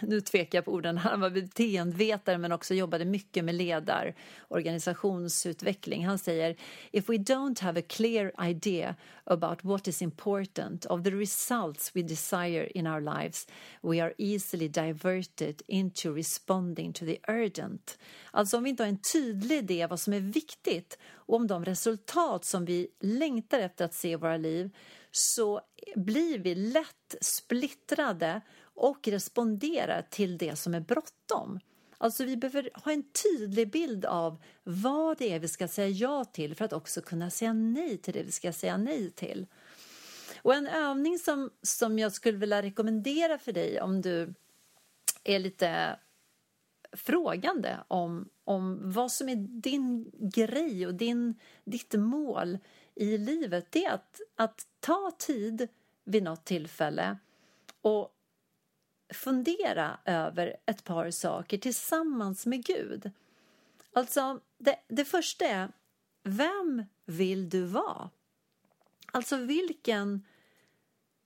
nu 0.02 0.22
tvekar 0.22 0.58
jag 0.58 0.66
på 0.66 0.72
orden, 0.72 0.98
han 0.98 1.20
var 1.20 1.30
beteendevetare 1.30 2.38
men 2.38 2.52
också 2.52 2.74
jobbade 2.74 3.06
mycket 3.06 3.46
med 3.46 3.56
ledar, 3.56 4.16
organisationsutveckling. 4.48 6.06
Han 6.08 6.18
säger 6.18 6.56
If 6.92 7.10
we 7.10 7.18
don't 7.18 7.62
have 7.62 7.80
a 7.80 7.84
clear 7.88 8.50
idea 8.50 8.96
about 9.24 9.64
what 9.64 9.88
is 9.88 10.02
important, 10.02 10.86
of 10.86 11.04
the 11.04 11.12
results 11.12 11.96
we 11.96 12.02
desire 12.02 12.78
in 12.78 12.88
our 12.88 13.02
lives, 13.02 13.48
we 13.82 14.04
are 14.04 14.14
easily 14.18 14.68
diverted 14.68 15.62
into 15.68 16.14
responding 16.14 16.94
to 16.94 17.06
the 17.06 17.18
urgent. 17.28 17.98
Alltså 18.32 18.58
om 18.58 18.64
vi 18.64 18.70
inte 18.70 18.84
har 18.84 18.88
en 18.88 19.02
tydlig 19.14 19.58
idé 19.58 19.88
vad 19.88 20.00
som 20.00 20.14
är 20.14 20.20
viktigt 20.20 20.98
och 21.14 21.36
om 21.36 21.48
de 21.48 21.66
resultat 21.66 22.46
som 22.46 22.66
vi 22.66 22.88
längtar 23.00 23.60
efter 23.60 23.86
att 23.86 23.94
se 23.94 24.12
i 24.12 24.16
våra 24.16 24.38
liv 24.38 24.70
så 25.12 25.62
blir 25.96 26.40
vi 26.40 26.56
lätt 26.56 27.16
splittrade 27.22 28.42
och 28.76 29.08
responderar 29.08 30.02
till 30.10 30.38
det 30.38 30.56
som 30.56 30.74
är 30.74 30.80
bråttom. 30.80 31.60
Alltså 31.98 32.24
vi 32.24 32.38
behöver 32.38 32.70
ha 32.74 32.92
en 32.92 33.04
tydlig 33.04 33.72
bild 33.72 34.06
av 34.06 34.44
vad 34.64 35.18
det 35.18 35.34
är 35.34 35.40
vi 35.40 35.48
ska 35.48 35.68
säga 35.68 35.88
ja 35.88 36.26
till 36.26 36.56
för 36.56 36.66
att 36.66 36.74
också 36.74 37.02
kunna 37.02 37.30
säga 37.30 37.54
nej 37.54 37.98
till 37.98 38.14
det 38.14 38.24
vi 38.24 38.32
ska 38.32 38.54
säga 38.54 38.78
nej 38.78 39.12
till. 39.12 39.48
Och 40.42 40.54
en 40.54 40.68
övning 40.68 41.20
som, 41.20 41.50
som 41.62 42.00
jag 42.00 42.12
skulle 42.12 42.38
vilja 42.38 42.62
rekommendera 42.62 43.38
för 43.38 43.52
dig 43.52 43.82
om 43.82 44.02
du 44.02 44.34
är 45.24 45.40
lite 45.40 46.00
frågande 46.92 47.78
om, 47.88 48.30
om 48.44 48.80
vad 48.92 49.12
som 49.12 49.30
är 49.30 49.36
din 49.36 50.12
grej 50.14 50.88
och 50.88 50.96
din, 50.96 51.40
ditt 51.64 51.94
mål 51.94 52.58
i 52.96 53.18
livet, 53.18 53.68
det 53.70 53.86
är 53.86 53.94
att, 53.94 54.22
att 54.36 54.68
ta 54.80 55.12
tid 55.18 55.68
vid 56.04 56.24
något 56.24 56.46
tillfälle 56.46 57.18
och 57.82 58.16
fundera 59.12 60.00
över 60.06 60.56
ett 60.66 60.84
par 60.84 61.12
saker 61.12 61.58
tillsammans 61.58 62.46
med 62.46 62.66
Gud. 62.66 63.12
Alltså, 63.94 64.40
det, 64.58 64.76
det 64.88 65.06
första 65.06 65.46
är, 65.46 65.72
vem 66.24 66.86
vill 67.06 67.50
du 67.50 67.64
vara? 67.64 68.10
Alltså 69.12 69.38
vilken, 69.38 70.26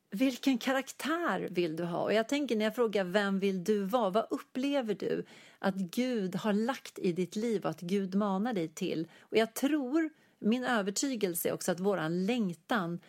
vilken 0.10 0.58
karaktär 0.58 1.48
vill 1.52 1.76
du 1.76 1.84
ha? 1.84 2.04
Och 2.04 2.14
jag 2.14 2.28
tänker 2.30 2.56
när 2.56 2.66
jag 2.66 2.76
frågar 2.76 3.04
vem 3.04 3.40
vill 3.40 3.64
du 3.64 3.84
vara, 3.84 4.10
vad 4.10 4.28
upplever 4.30 4.94
du 4.94 5.26
att 5.60 5.76
Gud 5.76 6.36
har 6.36 6.54
lagt 6.54 7.00
i 7.00 7.12
ditt 7.12 7.36
liv 7.36 7.64
och 7.64 7.70
att 7.70 7.82
Gud 7.82 8.16
manar 8.16 8.54
dig 8.54 8.68
till? 8.68 9.08
Och 9.20 9.38
jag 9.38 9.54
tror, 9.54 10.10
min 10.40 10.64
övertygelse 10.64 11.50
är 11.50 11.54
också 11.54 11.72
att 11.72 11.80
våran 11.80 12.26
längtan 12.26 13.00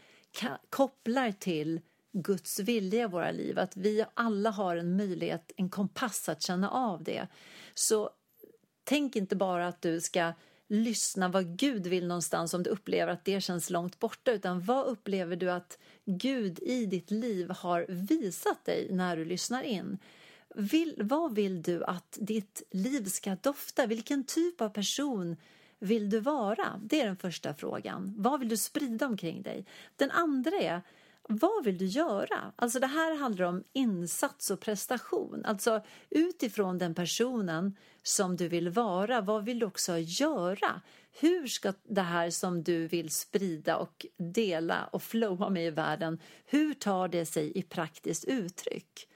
kopplar 0.70 1.32
till 1.32 1.80
Guds 2.22 2.58
vilja 2.58 3.02
i 3.02 3.06
våra 3.06 3.30
liv, 3.30 3.58
att 3.58 3.76
vi 3.76 4.04
alla 4.14 4.50
har 4.50 4.76
en 4.76 4.96
möjlighet, 4.96 5.52
en 5.56 5.68
kompass 5.68 6.28
att 6.28 6.42
känna 6.42 6.70
av 6.70 7.04
det. 7.04 7.28
Så 7.74 8.10
tänk 8.84 9.16
inte 9.16 9.36
bara 9.36 9.68
att 9.68 9.82
du 9.82 10.00
ska 10.00 10.32
lyssna 10.68 11.28
vad 11.28 11.58
Gud 11.58 11.86
vill 11.86 12.06
någonstans 12.06 12.54
om 12.54 12.62
du 12.62 12.70
upplever 12.70 13.12
att 13.12 13.24
det 13.24 13.40
känns 13.40 13.70
långt 13.70 13.98
borta 13.98 14.32
utan 14.32 14.60
vad 14.60 14.86
upplever 14.86 15.36
du 15.36 15.50
att 15.50 15.78
Gud 16.04 16.58
i 16.58 16.86
ditt 16.86 17.10
liv 17.10 17.50
har 17.50 17.86
visat 17.88 18.64
dig 18.64 18.88
när 18.90 19.16
du 19.16 19.24
lyssnar 19.24 19.62
in? 19.62 19.98
Vill, 20.54 20.94
vad 21.02 21.34
vill 21.34 21.62
du 21.62 21.84
att 21.84 22.18
ditt 22.20 22.62
liv 22.70 23.04
ska 23.04 23.36
dofta? 23.42 23.86
Vilken 23.86 24.24
typ 24.24 24.60
av 24.60 24.68
person 24.68 25.36
vill 25.78 26.10
du 26.10 26.20
vara? 26.20 26.80
Det 26.84 27.00
är 27.00 27.06
den 27.06 27.16
första 27.16 27.54
frågan. 27.54 28.14
Vad 28.16 28.40
vill 28.40 28.48
du 28.48 28.56
sprida 28.56 29.06
omkring 29.06 29.42
dig? 29.42 29.66
Den 29.96 30.10
andra 30.10 30.56
är 30.56 30.82
vad 31.28 31.64
vill 31.64 31.78
du 31.78 31.86
göra? 31.86 32.52
Alltså 32.56 32.80
det 32.80 32.86
här 32.86 33.16
handlar 33.16 33.44
om 33.44 33.64
insats 33.72 34.50
och 34.50 34.60
prestation. 34.60 35.44
Alltså 35.44 35.82
utifrån 36.10 36.78
den 36.78 36.94
personen 36.94 37.76
som 38.02 38.36
du 38.36 38.48
vill 38.48 38.68
vara, 38.68 39.20
vad 39.20 39.44
vill 39.44 39.58
du 39.58 39.66
också 39.66 39.98
göra? 39.98 40.80
Hur 41.20 41.46
ska 41.46 41.72
det 41.82 42.02
här 42.02 42.30
som 42.30 42.62
du 42.62 42.86
vill 42.86 43.10
sprida 43.10 43.76
och 43.76 44.06
dela 44.16 44.86
och 44.92 45.02
flowa 45.02 45.48
med 45.50 45.66
i 45.66 45.70
världen, 45.70 46.18
hur 46.44 46.74
tar 46.74 47.08
det 47.08 47.26
sig 47.26 47.58
i 47.58 47.62
praktiskt 47.62 48.24
uttryck? 48.24 49.08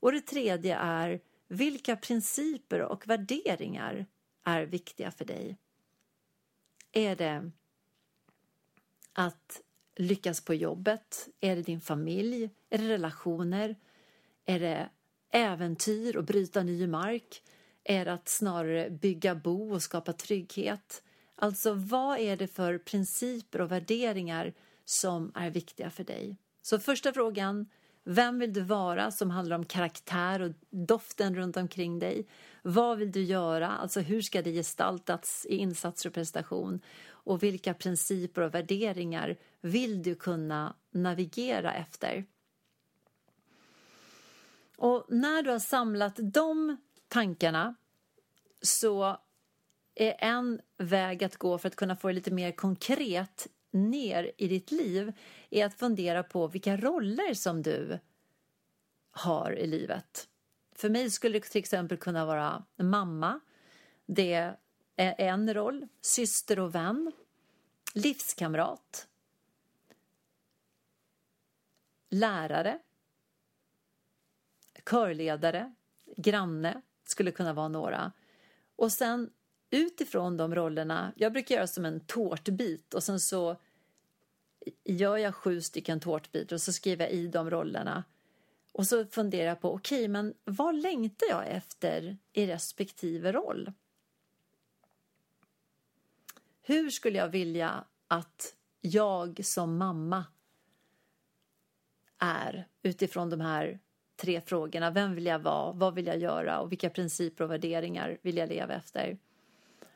Och 0.00 0.12
det 0.12 0.20
tredje 0.20 0.76
är, 0.76 1.20
vilka 1.48 1.96
principer 1.96 2.82
och 2.82 3.08
värderingar 3.08 4.06
är 4.44 4.62
viktiga 4.62 5.10
för 5.10 5.24
dig? 5.24 5.56
Är 6.92 7.16
det 7.16 7.50
att 9.12 9.60
lyckas 9.96 10.40
på 10.40 10.54
jobbet? 10.54 11.28
Är 11.40 11.56
det 11.56 11.62
din 11.62 11.80
familj? 11.80 12.50
Är 12.70 12.78
det 12.78 12.88
relationer? 12.88 13.76
Är 14.46 14.60
det 14.60 14.88
äventyr 15.32 16.16
och 16.16 16.24
bryta 16.24 16.62
ny 16.62 16.86
mark? 16.86 17.42
Är 17.84 18.04
det 18.04 18.12
att 18.12 18.28
snarare 18.28 18.90
bygga 18.90 19.34
bo 19.34 19.72
och 19.72 19.82
skapa 19.82 20.12
trygghet? 20.12 21.02
Alltså, 21.36 21.72
vad 21.72 22.18
är 22.18 22.36
det 22.36 22.46
för 22.46 22.78
principer 22.78 23.60
och 23.60 23.72
värderingar 23.72 24.54
som 24.84 25.32
är 25.34 25.50
viktiga 25.50 25.90
för 25.90 26.04
dig? 26.04 26.38
Så 26.62 26.78
första 26.78 27.12
frågan, 27.12 27.66
vem 28.04 28.38
vill 28.38 28.52
du 28.52 28.60
vara 28.60 29.10
som 29.10 29.30
handlar 29.30 29.56
om 29.56 29.64
karaktär 29.64 30.40
och 30.40 30.52
doften 30.70 31.34
runt 31.36 31.56
omkring 31.56 31.98
dig? 31.98 32.26
Vad 32.62 32.98
vill 32.98 33.12
du 33.12 33.22
göra? 33.22 33.68
Alltså 33.68 34.00
hur 34.00 34.22
ska 34.22 34.42
det 34.42 34.52
gestaltas 34.52 35.46
i 35.48 35.56
insatser 35.56 36.08
och 36.08 36.14
prestation? 36.14 36.80
Och 37.06 37.42
vilka 37.42 37.74
principer 37.74 38.42
och 38.42 38.54
värderingar 38.54 39.36
vill 39.64 40.02
du 40.02 40.14
kunna 40.14 40.76
navigera 40.90 41.74
efter? 41.74 42.24
Och 44.76 45.06
när 45.08 45.42
du 45.42 45.50
har 45.50 45.58
samlat 45.58 46.14
de 46.16 46.76
tankarna 47.08 47.74
så 48.62 49.18
är 49.94 50.16
en 50.18 50.60
väg 50.76 51.24
att 51.24 51.36
gå 51.36 51.58
för 51.58 51.68
att 51.68 51.76
kunna 51.76 51.96
få 51.96 52.08
det 52.08 52.14
lite 52.14 52.30
mer 52.30 52.52
konkret 52.52 53.48
ner 53.70 54.32
i 54.38 54.48
ditt 54.48 54.70
liv 54.70 55.12
är 55.50 55.66
att 55.66 55.74
fundera 55.74 56.22
på 56.22 56.46
vilka 56.46 56.76
roller 56.76 57.34
som 57.34 57.62
du 57.62 57.98
har 59.10 59.52
i 59.52 59.66
livet. 59.66 60.28
För 60.74 60.90
mig 60.90 61.10
skulle 61.10 61.38
det 61.38 61.46
till 61.46 61.58
exempel 61.58 61.98
kunna 61.98 62.24
vara 62.24 62.64
mamma. 62.76 63.40
Det 64.06 64.54
är 64.96 65.14
en 65.18 65.54
roll. 65.54 65.88
Syster 66.00 66.58
och 66.58 66.74
vän. 66.74 67.12
Livskamrat. 67.94 69.08
Lärare. 72.14 72.78
Körledare. 74.84 75.74
Granne 76.16 76.82
skulle 77.04 77.30
kunna 77.30 77.52
vara 77.52 77.68
några. 77.68 78.12
Och 78.76 78.92
sen 78.92 79.30
utifrån 79.70 80.36
de 80.36 80.54
rollerna, 80.54 81.12
jag 81.16 81.32
brukar 81.32 81.54
göra 81.54 81.66
som 81.66 81.84
en 81.84 82.00
tårtbit 82.00 82.94
och 82.94 83.02
sen 83.02 83.20
så 83.20 83.56
gör 84.84 85.16
jag 85.16 85.34
sju 85.34 85.60
stycken 85.60 86.00
tårtbitar 86.00 86.56
och 86.56 86.60
så 86.60 86.72
skriver 86.72 87.04
jag 87.04 87.12
i 87.14 87.26
de 87.26 87.50
rollerna. 87.50 88.04
Och 88.72 88.86
så 88.86 89.06
funderar 89.06 89.48
jag 89.48 89.60
på, 89.60 89.72
okej, 89.74 89.98
okay, 89.98 90.08
men 90.08 90.34
vad 90.44 90.74
längtar 90.74 91.26
jag 91.30 91.48
efter 91.48 92.16
i 92.32 92.46
respektive 92.46 93.32
roll? 93.32 93.72
Hur 96.62 96.90
skulle 96.90 97.18
jag 97.18 97.28
vilja 97.28 97.84
att 98.08 98.54
jag 98.80 99.40
som 99.44 99.76
mamma 99.76 100.24
är 102.18 102.68
utifrån 102.82 103.30
de 103.30 103.40
här 103.40 103.80
tre 104.16 104.40
frågorna. 104.40 104.90
Vem 104.90 105.14
vill 105.14 105.26
jag 105.26 105.38
vara? 105.38 105.72
Vad 105.72 105.94
vill 105.94 106.06
jag 106.06 106.18
göra? 106.18 106.60
Och 106.60 106.72
vilka 106.72 106.90
principer 106.90 107.44
och 107.44 107.50
värderingar 107.50 108.18
vill 108.22 108.36
jag 108.36 108.48
leva 108.48 108.74
efter? 108.74 109.18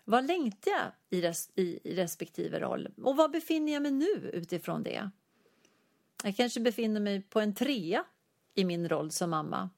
Vad 0.05 0.27
längtar 0.27 0.71
jag 0.71 0.93
i, 1.11 1.21
res 1.23 1.51
i, 1.55 1.81
i 1.85 1.95
respektive 1.95 2.61
roll? 2.61 2.89
Och 3.03 3.17
var 3.17 3.29
befinner 3.29 3.73
jag 3.73 3.83
mig 3.83 3.93
nu 3.93 4.31
utifrån 4.33 4.83
det? 4.83 5.11
Jag 6.25 6.37
kanske 6.37 6.61
befinner 6.61 7.01
mig 7.01 7.23
på 7.23 7.41
en 7.41 7.55
trea 7.55 8.05
i 8.55 8.65
min 8.65 8.89
roll 8.89 9.11
som 9.11 9.31
mamma. 9.31 9.71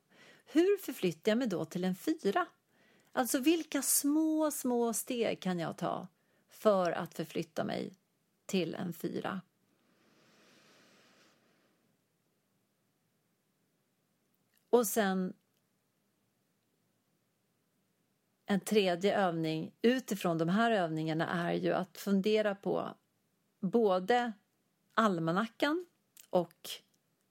Hur 0.47 0.79
förflyttar 0.79 1.31
jag 1.31 1.39
mig 1.39 1.49
då 1.49 1.65
till 1.65 1.85
en 1.85 1.95
fyra? 1.95 2.47
Alltså 3.13 3.39
vilka 3.39 3.83
små, 3.83 4.51
små 4.51 4.93
steg 4.93 5.41
kan 5.41 5.59
jag 5.59 5.77
ta 5.77 6.09
för 6.49 6.93
att 6.93 7.15
förflytta 7.15 7.65
mig 7.65 7.93
till 8.47 8.75
en 8.75 8.93
fyra? 8.93 9.41
Och 14.71 14.87
sen 14.87 15.33
en 18.47 18.61
tredje 18.61 19.19
övning 19.19 19.73
utifrån 19.83 20.39
de 20.39 20.49
här 20.49 20.71
övningarna 20.71 21.29
är 21.29 21.53
ju 21.53 21.73
att 21.73 21.99
fundera 21.99 22.55
på 22.55 22.89
både 23.61 24.33
almanackan 24.95 25.87
och 26.31 26.71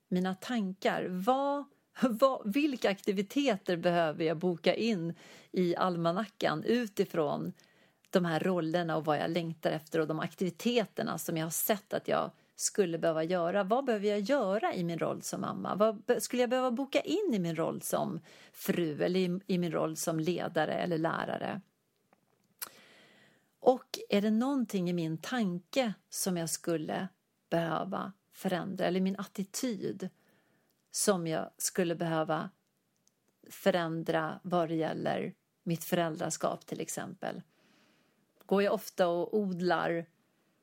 mina 0.08 0.34
tankar. 0.34 1.06
Vad, 1.08 1.64
vad, 2.02 2.52
vilka 2.54 2.90
aktiviteter 2.90 3.76
behöver 3.76 4.24
jag 4.24 4.36
boka 4.36 4.74
in 4.74 5.14
i 5.52 5.76
almanackan 5.76 6.64
utifrån 6.64 7.52
de 8.10 8.24
här 8.24 8.40
rollerna 8.40 8.96
och 8.96 9.04
vad 9.04 9.18
jag 9.18 9.30
längtar 9.30 9.70
efter 9.70 9.98
och 9.98 10.06
de 10.06 10.20
aktiviteterna 10.20 11.18
som 11.18 11.36
jag 11.36 11.46
har 11.46 11.50
sett 11.50 11.94
att 11.94 12.08
jag 12.08 12.30
skulle 12.60 12.98
behöva 12.98 13.24
göra. 13.24 13.64
Vad 13.64 13.84
behöver 13.84 14.08
jag 14.08 14.20
göra 14.20 14.74
i 14.74 14.84
min 14.84 14.98
roll 14.98 15.22
som 15.22 15.40
mamma? 15.40 15.74
Vad 15.74 16.22
skulle 16.22 16.42
jag 16.42 16.50
behöva 16.50 16.70
boka 16.70 17.00
in 17.00 17.34
i 17.34 17.38
min 17.38 17.56
roll 17.56 17.82
som 17.82 18.20
fru 18.52 19.02
eller 19.02 19.20
i, 19.20 19.40
i 19.46 19.58
min 19.58 19.72
roll 19.72 19.96
som 19.96 20.20
ledare 20.20 20.74
eller 20.74 20.98
lärare? 20.98 21.60
Och 23.60 23.98
är 24.08 24.22
det 24.22 24.30
någonting 24.30 24.90
i 24.90 24.92
min 24.92 25.18
tanke 25.18 25.94
som 26.08 26.36
jag 26.36 26.50
skulle 26.50 27.08
behöva 27.50 28.12
förändra 28.32 28.84
eller 28.84 29.00
min 29.00 29.16
attityd 29.16 30.08
som 30.90 31.26
jag 31.26 31.50
skulle 31.56 31.94
behöva 31.94 32.50
förändra 33.50 34.40
vad 34.42 34.68
det 34.68 34.74
gäller 34.74 35.34
mitt 35.62 35.84
föräldraskap 35.84 36.66
till 36.66 36.80
exempel? 36.80 37.42
Går 38.46 38.62
jag 38.62 38.74
ofta 38.74 39.08
och 39.08 39.38
odlar 39.38 40.06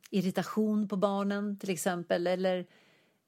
irritation 0.09 0.87
på 0.87 0.95
barnen 0.95 1.57
till 1.59 1.69
exempel 1.69 2.27
eller 2.27 2.57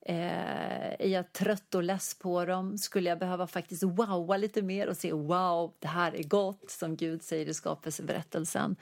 eh, 0.06 0.94
är 1.00 1.08
jag 1.08 1.34
trött 1.34 1.76
och 1.76 1.84
less 1.84 2.20
på 2.20 2.46
dem? 2.46 2.78
Skulle 2.78 3.10
jag 3.10 3.20
behöva 3.20 3.48
faktiskt 3.48 3.84
wowa 3.84 4.38
lite 4.38 4.62
mer 4.62 4.88
och 4.88 4.98
se 4.98 5.14
wow, 5.14 5.74
det 5.80 5.88
här 5.88 6.16
är 6.16 6.24
gott 6.24 6.70
som 6.70 6.96
Gud 6.96 7.24
säger 7.24 7.46
i 7.46 7.54
skapelseberättelsen. 7.54 8.76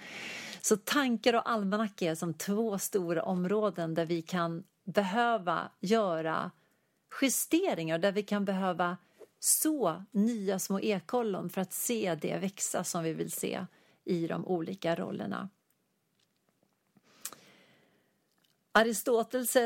Så 0.62 0.78
tankar 0.78 1.34
och 1.34 1.50
almanacka 1.50 2.06
är 2.06 2.16
som 2.16 2.34
två 2.34 2.80
stora 2.80 3.24
områden 3.24 3.94
där 3.94 4.06
vi 4.06 4.22
kan 4.22 4.64
behöva 4.86 5.72
göra 5.80 6.52
justeringar, 7.22 7.98
där 7.98 8.12
vi 8.12 8.24
kan 8.24 8.46
behöva 8.46 8.98
så 9.40 10.04
nya 10.12 10.60
små 10.60 10.80
ekollon 10.80 11.50
för 11.50 11.62
att 11.62 11.74
se 11.74 12.18
det 12.22 12.38
växa 12.38 12.84
som 12.84 13.04
vi 13.04 13.14
vill 13.14 13.32
se 13.32 13.66
i 14.06 14.28
de 14.28 14.46
olika 14.46 14.96
rollerna. 14.96 15.50
Aristoteles, 18.78 19.58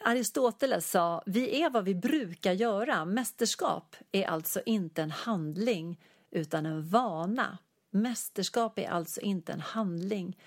Aristoteles 0.00 0.90
sa 0.90 1.22
vi 1.26 1.62
är 1.62 1.70
vad 1.70 1.84
vi 1.84 1.94
brukar 1.94 2.52
göra. 2.52 3.04
Mästerskap 3.04 3.96
är 4.12 4.24
alltså 4.24 4.62
inte 4.66 5.02
en 5.02 5.10
handling 5.10 6.00
utan 6.30 6.66
en 6.66 6.88
vana. 6.88 7.58
Mästerskap 7.90 8.78
är 8.78 8.88
alltså 8.88 9.20
inte 9.20 9.52
en 9.52 9.60
handling 9.60 10.38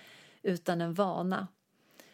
utan 0.42 0.80
en 0.80 0.94
vana. 0.94 1.48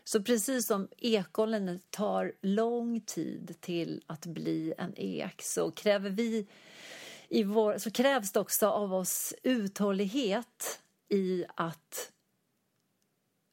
Så 0.05 0.23
precis 0.23 0.66
som 0.66 0.89
ekollen 0.99 1.81
tar 1.91 2.33
lång 2.41 3.01
tid 3.01 3.57
till 3.61 4.03
att 4.07 4.27
bli 4.27 4.74
en 4.79 4.95
ek 4.97 5.43
så 5.43 5.70
kräver 5.70 6.11
vi 6.11 6.47
i 7.29 7.45
vår, 7.45 7.79
så 7.79 7.91
krävs 7.91 8.33
det 8.33 8.41
också 8.41 8.66
av 8.66 8.95
oss 8.95 9.35
uthållighet 9.43 10.81
i 11.09 11.45
att 11.57 12.12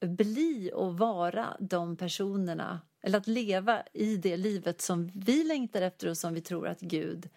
bli 0.02 0.72
och 0.74 0.98
vara 0.98 1.58
de 1.60 1.98
personerna 1.98 2.82
eller 3.02 3.18
att 3.18 3.28
leva 3.28 3.84
i 3.94 4.18
det 4.18 4.38
livet 4.38 4.82
som 4.82 5.12
vi 5.14 5.44
längtar 5.44 5.82
efter 5.82 6.08
och 6.08 6.18
som 6.18 6.34
vi 6.34 6.42
tror 6.42 6.68
att 6.68 6.80
Gud 6.80 7.30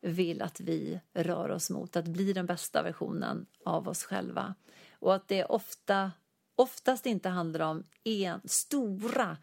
vill 0.00 0.42
att 0.42 0.60
vi 0.60 1.00
rör 1.12 1.48
oss 1.48 1.70
mot, 1.70 1.96
att 1.96 2.08
bli 2.08 2.32
den 2.32 2.46
bästa 2.46 2.82
versionen 2.82 3.46
av 3.64 3.88
oss 3.88 4.04
själva. 4.04 4.54
Och 4.92 5.14
att 5.14 5.28
det 5.28 5.44
ofta, 5.44 6.12
oftast 6.54 7.06
inte 7.06 7.28
handlar 7.28 7.60
om 7.60 7.84
en, 8.04 8.40
stora 8.44 9.36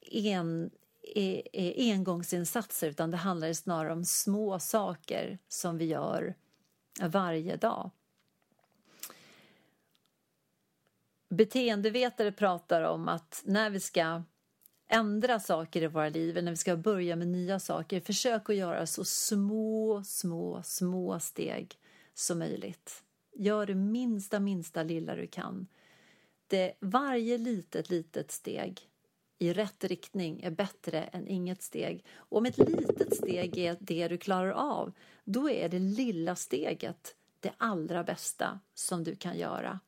en, 0.00 0.70
e, 1.14 1.42
e, 1.52 1.92
engångsinsatser 1.92 2.88
utan 2.88 3.10
det 3.10 3.16
handlar 3.16 3.52
snarare 3.52 3.92
om 3.92 4.04
små 4.04 4.58
saker 4.58 5.38
som 5.48 5.78
vi 5.78 5.84
gör 5.84 6.34
varje 7.00 7.56
dag. 7.56 7.90
Beteendevetare 11.32 12.32
pratar 12.32 12.82
om 12.82 13.08
att 13.08 13.42
när 13.44 13.70
vi 13.70 13.80
ska 13.80 14.22
ändra 14.88 15.40
saker 15.40 15.82
i 15.82 15.86
våra 15.86 16.08
liv, 16.08 16.44
när 16.44 16.50
vi 16.50 16.56
ska 16.56 16.76
börja 16.76 17.16
med 17.16 17.28
nya 17.28 17.58
saker, 17.58 18.00
försök 18.00 18.50
att 18.50 18.56
göra 18.56 18.86
så 18.86 19.04
små, 19.04 20.02
små, 20.04 20.62
små 20.64 21.20
steg 21.20 21.78
som 22.14 22.38
möjligt. 22.38 23.02
Gör 23.34 23.66
det 23.66 23.74
minsta, 23.74 24.40
minsta 24.40 24.82
lilla 24.82 25.14
du 25.14 25.26
kan. 25.26 25.66
Det, 26.46 26.72
varje 26.80 27.38
litet, 27.38 27.90
litet 27.90 28.30
steg 28.30 28.80
i 29.38 29.52
rätt 29.52 29.84
riktning 29.84 30.42
är 30.42 30.50
bättre 30.50 31.02
än 31.02 31.28
inget 31.28 31.62
steg. 31.62 32.04
Och 32.14 32.38
om 32.38 32.46
ett 32.46 32.58
litet 32.58 33.16
steg 33.16 33.58
är 33.58 33.76
det 33.80 34.08
du 34.08 34.18
klarar 34.18 34.52
av, 34.52 34.92
då 35.24 35.50
är 35.50 35.68
det 35.68 35.78
lilla 35.78 36.36
steget 36.36 37.16
det 37.40 37.52
allra 37.56 38.04
bästa 38.04 38.60
som 38.74 39.04
du 39.04 39.16
kan 39.16 39.38
göra. 39.38 39.80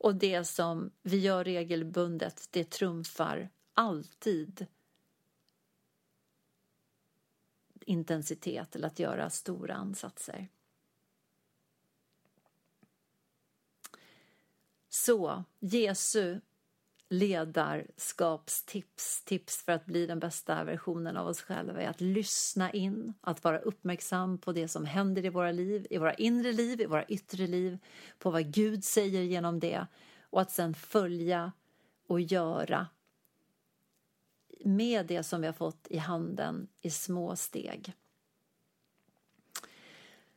Och 0.00 0.14
det 0.14 0.44
som 0.44 0.90
vi 1.02 1.18
gör 1.18 1.44
regelbundet, 1.44 2.48
det 2.50 2.70
trumfar 2.70 3.48
alltid 3.74 4.66
intensitet 7.80 8.76
eller 8.76 8.86
att 8.86 8.98
göra 8.98 9.30
stora 9.30 9.74
ansatser. 9.74 10.48
Så 14.88 15.44
Jesu 15.58 16.40
ledarskapstips, 17.12 19.24
tips 19.24 19.62
för 19.62 19.72
att 19.72 19.86
bli 19.86 20.06
den 20.06 20.18
bästa 20.18 20.64
versionen 20.64 21.16
av 21.16 21.26
oss 21.26 21.42
själva 21.42 21.82
är 21.82 21.88
att 21.88 22.00
lyssna 22.00 22.72
in, 22.72 23.14
att 23.20 23.44
vara 23.44 23.58
uppmärksam 23.58 24.38
på 24.38 24.52
det 24.52 24.68
som 24.68 24.84
händer 24.84 25.24
i 25.24 25.28
våra 25.28 25.52
liv, 25.52 25.86
i 25.90 25.98
våra 25.98 26.14
inre 26.14 26.52
liv, 26.52 26.80
i 26.80 26.86
våra 26.86 27.04
yttre 27.04 27.46
liv, 27.46 27.78
på 28.18 28.30
vad 28.30 28.52
Gud 28.52 28.84
säger 28.84 29.22
genom 29.22 29.60
det 29.60 29.86
och 30.22 30.40
att 30.40 30.50
sen 30.50 30.74
följa 30.74 31.52
och 32.06 32.20
göra 32.20 32.86
med 34.64 35.06
det 35.06 35.22
som 35.22 35.40
vi 35.40 35.46
har 35.46 35.54
fått 35.54 35.86
i 35.90 35.98
handen 35.98 36.68
i 36.80 36.90
små 36.90 37.36
steg. 37.36 37.92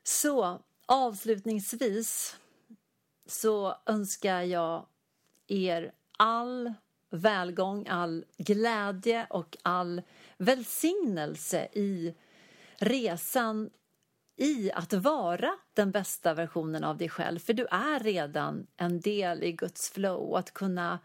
Så 0.04 0.62
avslutningsvis 0.86 2.38
så 3.26 3.78
önskar 3.86 4.42
jag 4.42 4.86
er 5.48 5.94
all 6.18 6.74
välgång, 7.10 7.88
all 7.88 8.26
glädje 8.38 9.28
och 9.30 9.58
all 9.62 10.02
välsignelse 10.38 11.68
i 11.74 12.16
resan 12.78 13.70
i 14.36 14.72
att 14.72 14.94
vara 14.94 15.52
den 15.74 15.92
bästa 15.92 16.34
versionen 16.34 16.84
av 16.84 16.98
dig 16.98 17.10
själv. 17.10 17.40
För 17.40 17.54
du 17.54 17.66
är 17.66 18.00
redan 18.00 18.68
en 18.78 19.00
del 19.00 19.44
i 19.44 19.52
Guds 19.52 19.90
flow 19.90 20.18
och 20.18 20.40
att 20.40 20.54
kunna 20.54 21.00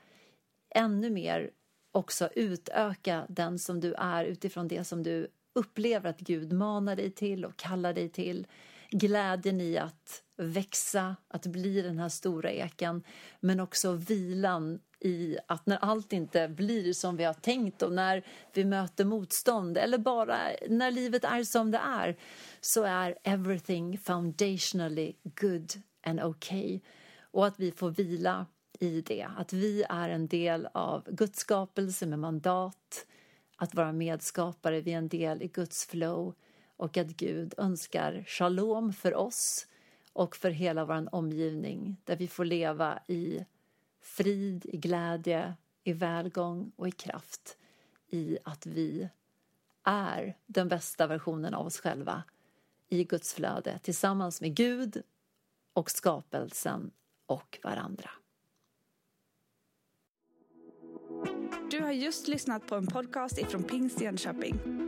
ännu 0.71 1.11
mer 1.11 1.51
också 1.93 2.29
utöka 2.35 3.27
den 3.29 3.59
som 3.59 3.81
du 3.81 3.95
är 3.95 4.25
utifrån 4.25 4.69
det 4.69 4.85
som 4.85 5.03
du 5.03 5.29
upplever 5.53 6.11
att 6.11 6.21
Gud 6.21 6.53
manar 6.53 6.97
dig 6.97 7.11
till 7.11 7.45
och 7.45 7.57
kallar 7.57 7.93
dig 7.93 8.09
till. 8.09 8.47
Glädjen 8.91 9.61
i 9.61 9.79
att 9.79 10.23
växa, 10.37 11.17
att 11.29 11.47
bli 11.47 11.83
den 11.83 11.99
här 11.99 12.09
stora 12.09 12.53
eken 12.53 13.03
men 13.41 13.61
också 13.61 13.93
vilan 13.93 14.81
i 15.01 15.39
att 15.47 15.67
när 15.67 15.77
allt 15.77 16.13
inte 16.13 16.49
blir 16.49 16.93
som 16.93 17.17
vi 17.17 17.25
har 17.25 17.35
tänkt 17.35 17.83
och 17.83 17.93
när 17.93 18.25
vi 18.53 18.65
möter 18.65 19.05
motstånd 19.05 19.79
eller 19.79 19.99
bara 19.99 20.39
när 20.69 20.91
livet 20.91 21.25
är 21.25 21.45
som 21.45 21.71
det 21.71 21.79
är 21.79 22.17
så 22.61 22.83
är 22.83 23.19
everything 23.23 23.99
foundationally 23.99 25.13
good 25.23 25.73
and 26.03 26.21
okay. 26.21 26.81
Och 27.31 27.47
att 27.47 27.61
vi 27.61 27.73
får 27.73 27.91
vila 27.91 28.47
i 28.81 29.01
det, 29.01 29.29
att 29.37 29.53
vi 29.53 29.85
är 29.89 30.09
en 30.09 30.27
del 30.27 30.69
av 30.73 31.05
Guds 31.11 31.39
skapelse 31.39 32.07
med 32.07 32.19
mandat. 32.19 33.07
Att 33.57 33.75
vara 33.75 33.93
medskapare, 33.93 34.81
vi 34.81 34.93
är 34.93 34.99
en 34.99 35.09
del 35.09 35.43
i 35.43 35.49
Guds 35.49 35.87
flow. 35.87 36.35
Och 36.77 36.97
att 36.97 37.07
Gud 37.07 37.55
önskar 37.57 38.25
shalom 38.27 38.93
för 38.93 39.15
oss 39.15 39.67
och 40.13 40.37
för 40.37 40.51
hela 40.51 40.85
vår 40.85 41.15
omgivning 41.15 41.97
där 42.05 42.17
vi 42.17 42.29
får 42.29 42.45
leva 42.45 42.99
i 43.07 43.45
frid, 44.09 44.67
i 44.67 44.77
glädje, 44.77 45.55
i 45.85 45.93
välgång 45.93 46.73
och 46.77 46.89
i 46.89 46.93
kraft 46.93 47.57
i 48.11 48.39
att 48.45 48.67
vi 48.67 49.09
är 49.83 50.37
den 50.47 50.69
bästa 50.69 51.07
versionen 51.07 51.55
av 51.55 51.67
oss 51.67 51.81
själva 51.81 52.23
i 52.89 53.05
Guds 53.05 53.35
flöde 53.35 53.79
tillsammans 53.83 54.41
med 54.41 54.55
Gud 54.55 55.03
och 55.73 55.91
skapelsen 55.91 56.91
och 57.27 57.59
varandra. 57.63 58.11
Du 61.71 61.81
har 61.81 61.93
just 61.93 62.29
lyssnat 62.29 62.67
på 62.67 62.75
en 62.75 62.87
podcast 62.87 63.39
ifrån 63.39 63.63
Pingst 63.63 64.01
Jönköping. 64.01 64.88